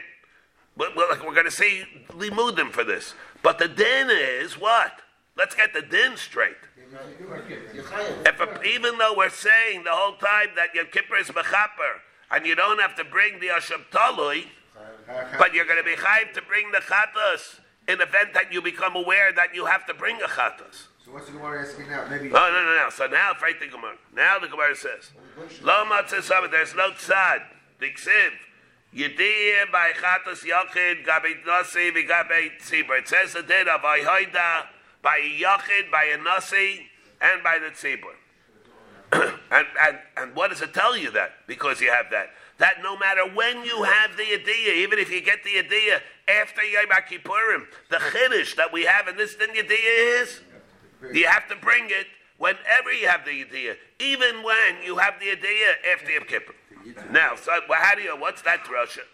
but 0.77 0.95
well, 0.95 1.07
we're 1.25 1.33
going 1.33 1.45
to 1.45 1.51
see 1.51 1.85
Limudim 2.09 2.71
for 2.71 2.83
this. 2.83 3.13
But 3.41 3.57
the 3.57 3.67
din 3.67 4.09
is 4.09 4.59
what? 4.59 4.99
Let's 5.37 5.55
get 5.55 5.73
the 5.73 5.81
din 5.81 6.17
straight. 6.17 6.57
If 8.25 8.39
a, 8.39 8.63
even 8.63 8.97
though 8.97 9.13
we're 9.17 9.29
saying 9.29 9.83
the 9.83 9.91
whole 9.91 10.15
time 10.17 10.49
that 10.55 10.73
Yom 10.73 10.87
Kippur 10.91 11.17
is 11.17 11.27
mechaper, 11.27 11.99
and 12.31 12.45
you 12.45 12.55
don't 12.55 12.79
have 12.79 12.95
to 12.95 13.03
bring 13.03 13.39
the 13.39 13.47
Asham 13.47 13.83
Talui, 13.91 14.45
but 15.37 15.53
you're 15.53 15.65
going 15.65 15.77
to 15.77 15.83
be 15.83 15.95
chayiv 15.95 16.33
to 16.33 16.41
bring 16.41 16.71
the 16.71 16.79
chatas 16.79 17.59
in 17.87 17.99
the 17.99 18.05
event 18.05 18.33
that 18.33 18.51
you 18.51 18.61
become 18.61 18.95
aware 18.95 19.31
that 19.31 19.53
you 19.53 19.65
have 19.65 19.85
to 19.85 19.93
bring 19.93 20.15
a 20.21 20.27
chatas. 20.27 20.87
So 21.03 21.11
what's 21.11 21.27
the 21.27 21.33
Gemara 21.33 21.61
asking 21.61 21.89
now? 21.89 22.07
Maybe. 22.09 22.29
Oh, 22.29 22.33
no, 22.33 22.65
no, 22.65 22.83
no. 22.83 22.89
So 22.89 23.05
now, 23.05 23.33
fight 23.35 23.59
the 23.59 23.67
Gemara. 23.67 23.95
Now 24.15 24.39
the 24.39 24.47
Gemara 24.47 24.75
says, 24.75 25.11
Lo 25.61 25.85
matzah 25.85 26.23
sabbath, 26.23 26.49
there's 26.49 26.73
no 26.73 26.91
tzad. 26.91 27.43
The 27.79 27.91
ksiv. 27.91 28.31
Yediyah 28.95 29.71
by 29.71 29.91
chatas 29.91 30.43
yachid, 30.43 31.05
gabe 31.05 31.45
nasi, 31.45 31.91
v'gabe 31.91 32.57
tzibur. 32.59 32.99
It 32.99 33.07
says 33.07 33.33
the 33.33 33.43
din 33.43 33.67
of 33.67 33.81
ayhoida, 33.81 34.65
by 35.05 35.17
a 35.17 35.43
yachid, 35.43 35.91
by 35.91 36.05
a 36.05 36.17
nasi, 36.17 36.87
and 37.21 37.43
by 37.43 37.59
the 37.59 37.67
tzibur. 37.67 38.15
and, 39.51 39.67
and, 39.79 39.99
and 40.17 40.35
what 40.35 40.49
does 40.49 40.63
it 40.63 40.73
tell 40.73 40.97
you 40.97 41.11
that? 41.11 41.33
Because 41.45 41.79
you 41.79 41.91
have 41.91 42.07
that. 42.09 42.31
That 42.57 42.77
no 42.81 42.97
matter 42.97 43.21
when 43.35 43.63
you 43.63 43.83
have 43.83 44.17
the 44.17 44.23
idea, 44.23 44.73
even 44.73 44.97
if 44.97 45.11
you 45.11 45.21
get 45.21 45.43
the 45.43 45.59
idea 45.59 46.01
after 46.27 46.63
Yom 46.63 46.87
Kippurim, 46.87 47.65
the 47.91 47.97
chiddush 47.97 48.55
that 48.55 48.73
we 48.73 48.85
have 48.85 49.07
in 49.07 49.15
this 49.15 49.35
din 49.35 49.51
idea 49.51 50.21
is 50.21 50.41
you 51.13 51.27
have 51.27 51.47
to 51.49 51.55
bring 51.57 51.85
it 51.85 52.07
whenever 52.39 52.91
you 52.91 53.07
have 53.07 53.25
the 53.25 53.31
idea, 53.31 53.75
even 53.99 54.41
when 54.41 54.81
you 54.83 54.97
have 54.97 55.19
the 55.19 55.29
idea 55.29 55.67
after 55.93 56.11
Yom 56.11 56.23
Kippur. 56.23 56.55
Now, 57.11 57.35
so 57.35 57.51
how 57.69 57.93
do 57.93 58.01
you? 58.01 58.17
What's 58.17 58.41
that 58.41 58.63
drasha? 58.63 59.05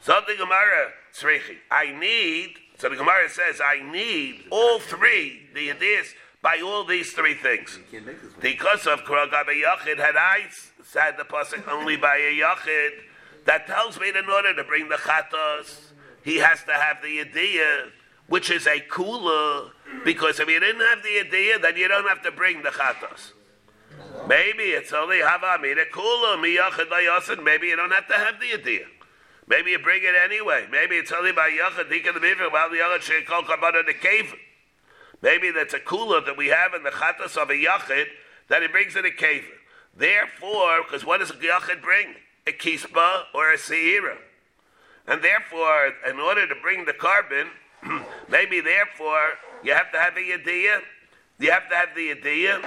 So 0.00 0.20
the 0.26 0.36
Gemara 0.36 0.92
tzrichi. 1.14 1.58
I 1.70 1.92
need. 1.92 2.54
So 2.82 2.88
the 2.88 2.96
Gemara 2.96 3.28
says 3.28 3.60
I 3.64 3.80
need 3.92 4.40
all 4.50 4.80
three 4.80 5.42
the 5.54 5.70
ideas 5.70 6.14
by 6.42 6.60
all 6.64 6.84
these 6.84 7.12
three 7.12 7.34
things. 7.34 7.78
You 7.78 7.84
can't 7.92 8.06
make 8.06 8.20
this 8.20 8.32
one. 8.32 8.40
Because 8.40 8.88
of 8.88 9.04
Kuragabe 9.04 9.62
Yachid, 9.62 9.98
had 9.98 10.16
I 10.16 10.46
said 10.82 11.12
the 11.16 11.22
pasuk 11.22 11.68
only 11.68 11.96
by 11.96 12.16
a 12.16 12.40
Yachid, 12.40 12.90
that 13.44 13.68
tells 13.68 14.00
me 14.00 14.10
that 14.10 14.24
in 14.24 14.28
order 14.28 14.52
to 14.56 14.64
bring 14.64 14.88
the 14.88 14.96
Chatos, 14.96 15.92
he 16.24 16.38
has 16.38 16.64
to 16.64 16.72
have 16.72 17.00
the 17.04 17.20
idea, 17.20 17.84
which 18.26 18.50
is 18.50 18.66
a 18.66 18.80
kula, 18.80 19.70
because 20.04 20.40
if 20.40 20.48
you 20.48 20.58
didn't 20.58 20.84
have 20.84 21.04
the 21.04 21.20
idea, 21.20 21.60
then 21.60 21.76
you 21.76 21.86
don't 21.86 22.08
have 22.08 22.22
to 22.22 22.32
bring 22.32 22.64
the 22.64 22.70
Chatos. 22.70 23.30
Maybe 24.26 24.64
it's 24.64 24.92
only 24.92 25.20
Hava 25.20 25.54
Amina 25.60 25.84
Kula, 25.92 26.36
Miyachid 26.36 26.88
Layasin, 26.88 27.44
maybe 27.44 27.68
you 27.68 27.76
don't 27.76 27.92
have 27.92 28.08
to 28.08 28.14
have 28.14 28.40
the 28.40 28.54
idea. 28.54 28.86
Maybe 29.48 29.72
you 29.72 29.78
bring 29.78 30.02
it 30.02 30.14
anyway. 30.14 30.66
Maybe 30.70 30.96
it's 30.96 31.12
only 31.12 31.32
by 31.32 31.50
Yachid, 31.50 31.90
Dika 31.90 32.14
the 32.14 32.20
Bivir, 32.20 32.52
while 32.52 32.70
the 32.70 32.76
Yachid 32.76 33.02
should 33.02 33.26
call 33.26 33.42
Kabbalah 33.42 33.82
the 33.84 33.94
cave. 33.94 34.34
Maybe 35.22 35.52
that's 35.52 35.72
a 35.72 35.78
kula 35.78 36.24
that 36.26 36.36
we 36.36 36.48
have 36.48 36.74
in 36.74 36.82
the 36.82 36.90
chatas 36.90 37.36
of 37.40 37.48
a 37.48 37.54
yachid 37.54 38.06
that 38.48 38.60
he 38.60 38.68
brings 38.68 38.96
in 38.96 39.06
a 39.06 39.10
cave. 39.10 39.44
Therefore, 39.96 40.82
because 40.82 41.04
what 41.04 41.20
does 41.20 41.30
a 41.30 41.34
yachid 41.34 41.80
bring? 41.80 42.14
A 42.46 42.50
kispa 42.50 43.24
or 43.32 43.52
a 43.52 43.56
seira. 43.56 44.16
And 45.06 45.22
therefore, 45.22 45.92
in 46.08 46.18
order 46.18 46.46
to 46.48 46.54
bring 46.60 46.84
the 46.84 46.92
korban, 46.92 47.48
maybe 48.28 48.60
therefore 48.60 49.28
you 49.62 49.72
have 49.74 49.92
to 49.92 49.98
have 49.98 50.16
the 50.16 50.32
idea. 50.32 50.80
You 51.38 51.52
have 51.52 51.68
to 51.70 51.76
have 51.76 51.94
the 51.94 52.10
idea 52.10 52.60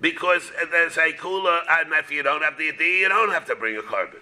because 0.00 0.52
there's 0.70 0.96
a 0.96 1.12
kula, 1.12 1.60
and 1.68 1.92
if 1.94 2.10
you 2.10 2.22
don't 2.22 2.42
have 2.42 2.58
the 2.58 2.68
idea, 2.68 3.00
you 3.00 3.08
don't 3.08 3.32
have 3.32 3.46
to 3.46 3.56
bring 3.56 3.76
a 3.76 3.82
korban. 3.82 4.20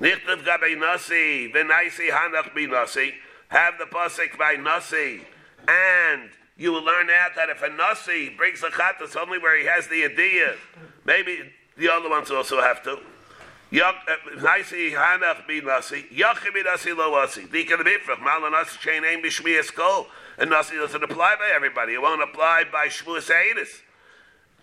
Nichtav 0.00 0.42
gabe 0.46 0.78
nasi, 0.78 1.52
v'naisi 1.52 2.08
hanach 2.08 2.54
bi 2.54 2.64
nasi. 2.64 3.14
Have 3.48 3.74
the 3.78 3.84
pasuk 3.84 4.38
by 4.38 4.54
nasi, 4.54 5.20
and 5.68 6.30
you 6.56 6.72
will 6.72 6.82
learn 6.82 7.08
out 7.10 7.32
that 7.36 7.50
if 7.50 7.62
a 7.62 7.68
nasi 7.68 8.30
brings 8.30 8.62
a 8.62 8.70
chatas 8.70 9.14
only 9.14 9.38
where 9.38 9.58
he 9.58 9.66
has 9.66 9.88
the 9.88 10.04
idea, 10.04 10.54
maybe 11.04 11.52
the 11.76 11.92
other 11.92 12.08
ones 12.08 12.30
also 12.30 12.62
have 12.62 12.82
to. 12.82 12.92
Uh, 12.92 13.92
nasi 14.40 14.92
hanach 14.92 15.46
bi 15.46 15.60
nasi, 15.62 16.06
yachim 16.10 16.54
bi 16.54 16.62
nasi 16.62 16.92
lo 16.94 17.20
nasi. 17.20 17.42
Dika 17.42 17.76
the 17.76 17.84
bifrach, 17.84 18.22
mal 18.22 18.50
nasi 18.50 18.78
chain 18.78 19.04
aim 19.04 19.22
b'shmiyas 19.22 19.74
kol. 19.74 20.06
And 20.38 20.48
nasi 20.48 20.76
doesn't 20.76 21.04
apply 21.04 21.36
by 21.38 21.50
everybody. 21.54 21.92
It 21.92 22.00
won't 22.00 22.22
apply 22.22 22.64
by 22.72 22.86
shmuas 22.86 23.30
eidis. 23.30 23.82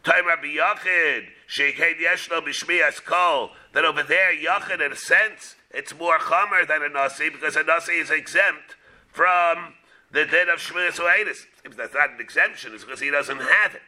Time 0.07 0.25
Rabbi 0.25 0.55
Yachid, 0.55 1.25
Sheikhed 1.49 1.99
Yeshlo 1.99 2.39
B'Shmiyas 2.39 3.03
Kol, 3.03 3.51
that 3.73 3.83
over 3.83 4.03
there, 4.03 4.33
Yachid, 4.33 4.79
in 4.79 4.93
a 4.93 4.95
sense, 4.95 5.57
it's 5.71 5.93
more 5.93 6.17
chomer 6.17 6.65
than 6.65 6.81
a 6.81 6.87
Nasi, 6.87 7.27
because 7.29 7.57
a 7.57 7.63
Nasi 7.63 7.91
is 7.91 8.09
exempt 8.09 8.77
from 9.11 9.73
the 10.09 10.23
din 10.23 10.47
of 10.47 10.59
Shmiyas 10.59 10.97
Oedis. 11.01 11.39
If 11.65 11.75
that's 11.75 11.93
not 11.93 12.11
an 12.11 12.21
exemption, 12.21 12.73
it's 12.73 12.85
because 12.85 13.01
he 13.01 13.09
doesn't 13.09 13.41
have 13.41 13.75
it. 13.75 13.81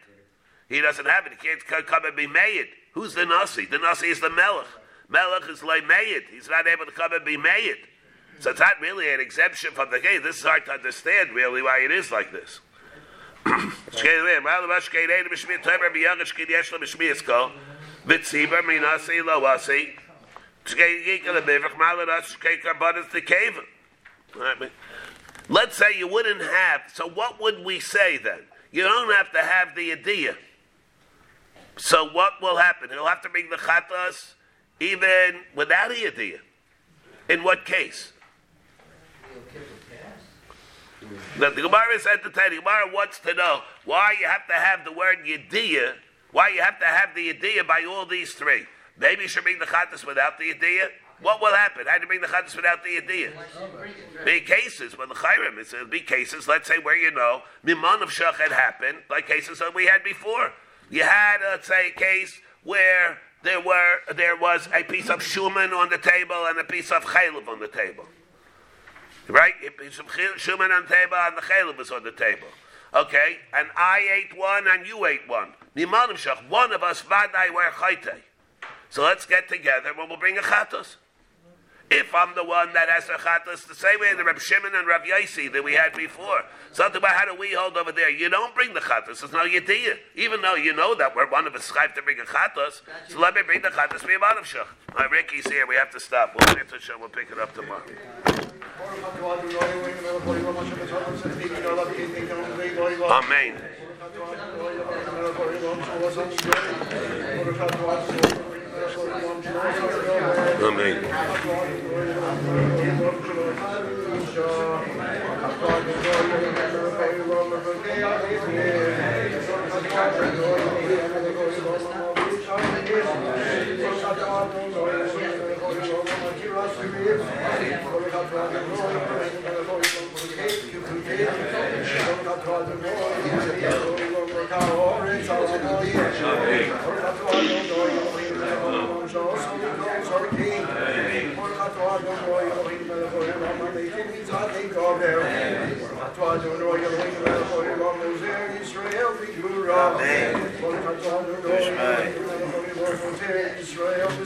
He 0.68 0.82
doesn't 0.82 1.06
have 1.06 1.26
it. 1.26 1.32
He 1.42 1.48
can't 1.66 1.88
come 1.88 2.04
and 2.04 2.18
be 2.18 2.28
made. 2.28 2.68
Who's 2.92 3.14
the 3.14 3.26
Nasi? 3.26 3.66
The 3.66 3.78
Nasi 3.78 4.08
is 4.08 4.20
the 4.20 4.30
Melech. 4.30 4.68
Melech 5.08 5.50
is 5.50 5.64
like 5.64 5.88
made. 5.88 6.24
He's 6.30 6.50
not 6.50 6.68
able 6.68 6.86
to 6.86 6.92
come 6.92 7.14
and 7.14 7.24
be 7.24 7.38
made. 7.38 7.78
So 8.42 8.50
it's 8.50 8.60
not 8.60 8.82
really 8.82 9.10
an 9.14 9.22
exemption 9.22 9.72
from 9.72 9.90
the 9.90 10.00
case. 10.00 10.22
This 10.22 10.40
is 10.40 10.44
hard 10.44 10.66
to 10.66 10.74
understand, 10.74 11.30
really, 11.30 11.62
why 11.62 11.80
it 11.80 11.92
is 11.92 12.12
like 12.12 12.34
this. 12.34 12.60
Let's 25.50 25.78
say 25.78 25.98
you 25.98 26.08
wouldn't 26.08 26.42
have, 26.42 26.82
so 26.94 27.10
what 27.10 27.42
would 27.42 27.66
we 27.66 27.80
say 27.80 28.18
then? 28.18 28.42
You 28.72 28.84
don't 28.84 29.12
have 29.16 29.32
to 29.32 29.40
have 29.40 29.76
the 29.76 29.92
idea. 29.92 30.36
So 31.78 32.10
what 32.10 32.34
will 32.42 32.58
happen? 32.58 32.90
He'll 32.90 33.08
have 33.08 33.22
to 33.24 33.30
bring 33.30 33.50
the 33.50 33.56
chatas 33.56 34.34
even 34.80 35.42
without 35.56 35.90
the 35.90 36.08
idea. 36.08 36.40
In 37.30 37.44
what 37.44 37.66
case? 37.66 38.14
The, 41.40 41.50
the 41.52 41.62
Gemara 41.62 41.98
tell 42.00 42.18
the 42.50 42.58
Gemara 42.58 42.92
wants 42.94 43.20
to 43.20 43.34
know 43.34 43.62
why 43.86 44.14
you 44.20 44.28
have 44.28 44.46
to 44.48 44.54
have 44.54 44.84
the 44.84 44.92
word 44.92 45.20
yediyah, 45.26 45.94
why 46.34 46.50
you 46.50 46.62
have 46.62 46.78
to 46.80 46.86
have 46.86 47.16
the 47.16 47.34
yediyah 47.34 47.66
by 47.66 47.86
all 47.90 48.06
these 48.06 48.34
three. 48.34 48.66
Maybe 48.98 49.22
you 49.22 49.30
should 49.30 49.44
bring 49.44 49.58
the 49.58 49.66
chatas 49.66 50.06
without 50.06 50.38
the 50.38 50.54
yediyah. 50.54 50.90
What 51.22 51.40
will 51.40 51.54
happen? 51.54 51.86
How 51.88 51.96
do 51.96 52.02
you 52.02 52.08
bring 52.08 52.20
the 52.20 52.28
chatas 52.28 52.58
without 52.58 52.84
the 52.84 52.90
yediyah? 52.90 54.26
Be 54.26 54.42
cases 54.42 54.98
when 54.98 55.08
the 55.08 55.16
chayrim 55.16 55.58
is 55.60 55.74
it'll 55.74 55.88
be 55.88 56.02
cases. 56.02 56.46
Let's 56.46 56.68
say 56.68 56.78
where 56.78 56.98
you 56.98 57.12
know 57.12 57.44
miman 57.66 58.02
of 58.02 58.10
shachet 58.10 58.52
happened, 58.52 58.98
like 59.10 59.26
cases 59.28 59.60
that 59.60 59.74
we 59.74 59.86
had 59.86 60.04
before. 60.04 60.52
You 60.90 61.04
had, 61.04 61.38
let's 61.42 61.70
say, 61.70 61.92
a 61.96 61.98
case 61.98 62.38
where 62.66 63.18
there 63.44 63.62
were 63.62 64.00
there 64.14 64.36
was 64.36 64.68
a 64.74 64.84
piece 64.84 65.10
of 65.10 65.20
shuman 65.20 65.72
on 65.72 65.90
the 65.90 66.00
table 66.00 66.48
and 66.48 66.60
a 66.60 66.66
piece 66.66 66.92
of 66.92 67.06
chaylev 67.06 67.48
on 67.48 67.62
the 67.62 67.70
table. 67.70 68.04
Right? 69.30 69.54
Shuman 70.38 70.76
on 70.76 70.88
table 70.88 71.16
and 71.16 71.38
the 71.38 71.42
chaylev 71.42 71.78
was 71.78 71.92
on 71.92 72.04
the 72.04 72.12
table. 72.12 72.48
Okay? 72.94 73.38
And 73.54 73.68
I 73.78 74.00
ate 74.12 74.38
one 74.38 74.66
and 74.68 74.88
you 74.88 75.06
ate 75.06 75.28
one. 75.28 75.54
One 75.76 76.72
of 76.72 76.84
us 76.84 77.04
vadai 77.04 77.54
were 77.54 77.70
chayte. 77.72 78.16
So 78.90 79.04
let's 79.04 79.26
get 79.26 79.48
together 79.48 79.90
and 79.90 80.10
we'll 80.10 80.18
bring 80.18 80.38
a 80.38 80.42
chatos. 80.42 80.96
If 81.92 82.14
I'm 82.14 82.36
the 82.36 82.44
one 82.44 82.74
that 82.74 82.88
has 82.90 83.08
the 83.08 83.14
chatas, 83.14 83.68
the 83.68 83.74
same 83.74 84.00
way 84.00 84.14
the 84.16 84.24
Reb 84.24 84.40
Shimon 84.40 84.76
and 84.76 84.88
Reb 84.88 85.02
Yaisi 85.06 85.52
that 85.52 85.64
we 85.64 85.74
had 85.74 85.94
before. 85.94 86.44
About 86.78 87.04
how 87.04 87.26
do 87.26 87.36
we 87.40 87.54
hold 87.54 87.78
over 87.78 87.92
there? 87.92 88.10
You 88.10 88.30
don't 88.30 88.54
bring 88.54 88.74
the 88.74 88.80
chatas. 88.80 89.24
It's 89.24 89.34
no 89.34 89.46
yediyah. 89.46 89.98
Even 90.16 90.42
though 90.42 90.56
you 90.56 90.74
know 90.74 90.94
that 90.96 91.16
we're 91.16 91.30
one 91.30 91.48
of 91.48 91.56
us 91.56 91.72
chayv 91.72 91.96
to 91.96 92.02
bring 92.02 92.20
a 92.20 92.24
chatas, 92.24 92.82
so 93.08 93.20
let 93.20 93.34
me 93.34 93.42
bring 93.42 93.62
the 93.62 93.70
a 93.70 93.72
man 93.72 94.38
of 94.38 94.46
shach. 94.46 94.68
All 94.96 94.98
right, 94.98 95.12
Ricky's 95.12 95.48
here. 95.48 95.66
We 95.66 95.76
have 95.76 95.90
to 95.92 96.00
stop. 96.00 96.36
We'll 96.40 96.56
get 96.56 96.70
to 96.70 96.80
show. 96.80 96.98
We'll 97.00 97.10
pick 97.10 97.32
it 97.32 97.40
up 97.40 97.54
tomorrow. 97.56 97.84
Amen. 103.12 103.56
Amen. 110.62 111.10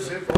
Amen. 0.06 0.34